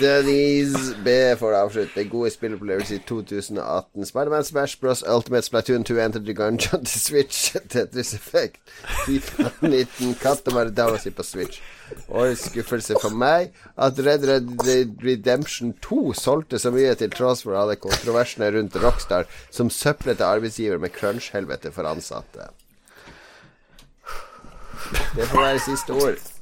[0.00, 2.06] Denise B for å avslutte.
[2.08, 4.06] Gode spilleopplevelser i 2018.
[4.08, 5.04] Spiderman Smash Bros.
[5.06, 7.52] Ultimate Splatoon 2 Enter the Gungeon til Switch.
[7.68, 8.58] Tetris Effect.
[9.04, 10.14] FIFA 19.
[10.22, 11.60] Katamari si på Switch.
[12.08, 17.56] Årets skuffelse for meg at Red Red Redemption 2 solgte så mye til tross for
[17.60, 22.50] alle kontroversene rundt Rockstar som søplete arbeidsgiver med crunch-helvete for ansatte.
[25.14, 26.33] Det får være siste ord.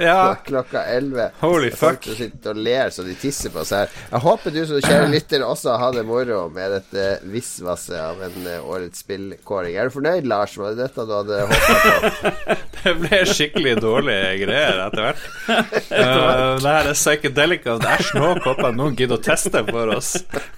[0.00, 1.30] Ja, Klokka 11.
[1.40, 3.90] Holy er folk sitter og ler så de tisser på seg.
[4.10, 8.48] Jeg håper du som kjære lytter også har det moro med dette visvaset av en
[8.48, 9.76] eh, årets spillkåring.
[9.76, 10.56] Er du fornøyd, Lars?
[10.60, 12.56] Var det dette du hadde håpa på?
[12.80, 15.28] det ble skikkelig dårlige greier etter hvert.
[15.90, 18.12] Uh, det her er Psychedelic of the ash.
[18.14, 20.12] Nå Håper jeg noen gidder å teste for oss,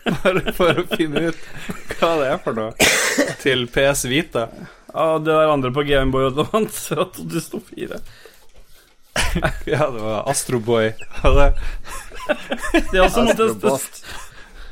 [0.05, 1.41] bare for å finne ut
[1.99, 2.91] hva det er for noe,
[3.43, 4.47] til PS Vita.
[4.93, 8.01] Ja, det der andre på Gameboy Advance fra 2004.
[9.73, 10.93] Ja, det var Astroboy.
[10.93, 11.55] Det-
[12.95, 14.05] er også måtte Astrobot.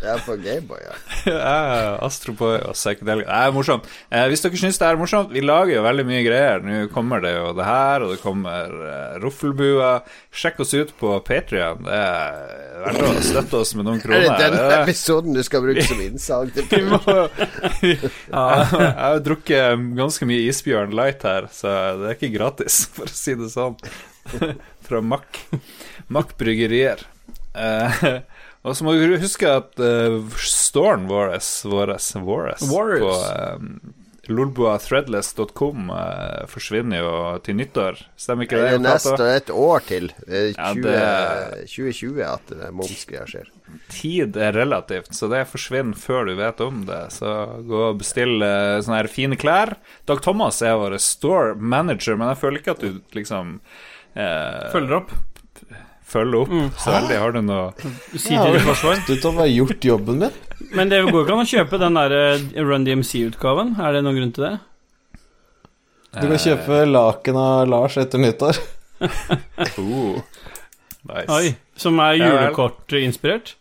[0.01, 0.95] Ja, på Gameboy, ja.
[1.29, 3.27] Ja, Astroboy og Psychedelic.
[3.29, 3.85] Det er morsomt.
[4.09, 6.63] Eh, hvis dere syns det er morsomt, vi lager jo veldig mye greier.
[6.65, 9.91] Nå kommer det jo det her, og det kommer eh, Ruffelbua.
[10.33, 11.85] Sjekk oss ut på Patrion.
[11.85, 14.25] Det er verdt å støtte oss med noen Er kroner.
[14.41, 17.29] det den Det er episoden du skal bruke som innsalg til Patrion?
[17.91, 18.01] Jeg
[18.31, 23.19] jeg har drukket ganske mye Isbjørn Light her, så det er ikke gratis, for å
[23.21, 23.77] si det sånn.
[24.89, 25.41] Fra Mack.
[26.09, 27.03] Mack bryggerier.
[27.55, 28.21] Uh,
[28.67, 31.37] og så må vi huske at uh, storen vår,
[31.67, 31.95] vår,
[32.27, 32.67] Våres.
[32.67, 33.97] på uh,
[34.31, 37.13] lolboathreadless.com uh, forsvinner jo
[37.45, 37.99] til nyttår.
[38.21, 38.75] Stemmer ikke Det det?
[38.77, 40.11] er nesten et år til.
[40.29, 43.49] Eh, Ja, 20, det- 2020 at det der momsgreia skjer.
[43.91, 47.01] Tid er relativt, så det forsvinner før du vet om det.
[47.15, 47.33] Så
[47.67, 49.77] gå og bestill uh, sånne her fine klær.
[50.07, 53.59] Dag Thomas er vår store manager, men jeg føler ikke at du liksom
[54.17, 55.11] eh, Følger opp.
[56.11, 56.71] følger opp Mm.
[56.77, 57.19] så veldig.
[57.23, 57.91] Har du noe til
[59.15, 59.23] ditt.
[59.23, 60.33] Du har bare gjort jobben min.
[60.75, 63.77] Men det går ikke an å kjøpe den der eh, Run DMC-utgaven.
[63.81, 64.59] Er det noen grunn til det?
[66.11, 68.59] Du kan kjøpe laken av Lars etter nyttår.
[69.79, 70.19] oh,
[71.09, 71.31] Nice.
[71.33, 73.55] Oi, Som er julekortinspirert?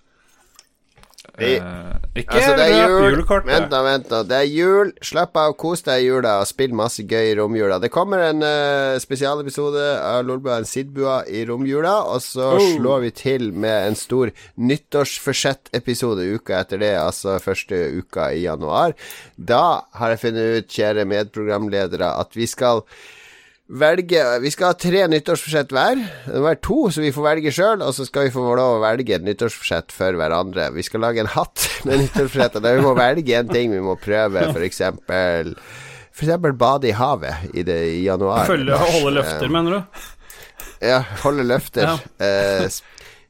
[1.40, 3.04] Eh, ikke Altså, det er jul.
[3.14, 3.48] julekortet.
[3.54, 4.24] Vent da, vent da.
[4.28, 4.90] Det er jul.
[5.06, 7.78] Slapp av, kos deg i jula, og spill masse gøy i romjula.
[7.80, 12.66] Det kommer en uh, spesialepisode av Lolbua en Sidbua i romjula, og så Oh.
[12.76, 18.94] slår vi til med en stor nyttårsforsett-episode uka etter det, altså første uka i januar.
[19.38, 22.84] Da har jeg funnet ut, kjære medprogramledere, at vi skal
[23.70, 26.00] velge Vi skal ha tre nyttårsforsett hver.
[26.26, 28.78] Det må være to, så vi får velge sjøl, og så skal vi få lov
[28.78, 30.70] å velge et nyttårsforsett for hverandre.
[30.76, 33.98] Vi skal lage en hatt med nyttårsforsetter der vi må velge en ting vi må
[34.02, 38.48] prøve, For eksempel bade i havet i, det, i januar.
[38.50, 40.08] Følge og holde løfter, Eh, mener du?
[40.84, 41.86] Ja, holde løfter.
[41.86, 42.26] Ja.
[42.26, 42.66] Eh,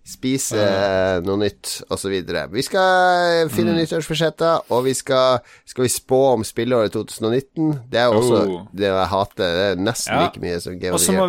[0.09, 2.15] spise eh, noe nytt, osv.
[2.51, 3.49] Vi skal Mm.
[3.53, 7.75] finne nyttårsforsetter, og vi skal Skal vi spå om spilleåret 2019?
[7.91, 8.67] Det er jo også Oh.
[8.73, 9.51] det jeg hater.
[9.59, 10.23] Det er nesten Ja.
[10.25, 10.93] like mye som GVG.
[10.93, 11.27] Og så må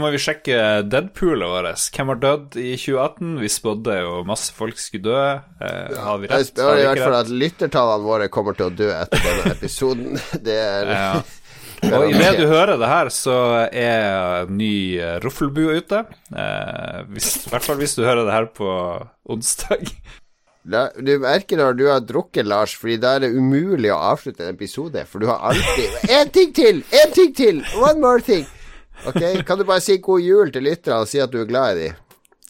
[0.00, 1.90] må vi sjekke Deadpoolet vårt.
[1.96, 3.40] Hvem har dødd i 2018?
[3.40, 5.40] Vi spådde jo masse folk skulle dø.
[5.60, 8.90] Eh, har vi Jeg spør i hvert fall at lyttertallene våre kommer til å dø
[8.92, 10.20] etter denne episoden.
[10.42, 11.22] Det er Ja.
[11.84, 13.36] Og idet du hører det her, så
[13.68, 16.02] er ny eh, Roffelbua ute.
[16.32, 18.70] Eh, hvis, I hvert fall hvis du hører det her på
[19.28, 19.90] onsdag.
[20.66, 24.56] Du merker når du har drukket, Lars, Fordi da er det umulig å avslutte en
[24.56, 25.04] episode.
[25.06, 26.82] For du har alltid En ting til!
[26.90, 27.62] En ting til!
[27.78, 28.46] One more thing!
[29.06, 31.76] Ok, Kan du bare si god jul til lytterne og si at du er glad
[31.76, 32.02] i dem?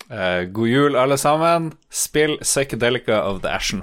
[0.07, 1.73] Eh, god jul, alle sammen.
[1.91, 3.83] Spill Psychedelica of the Ashen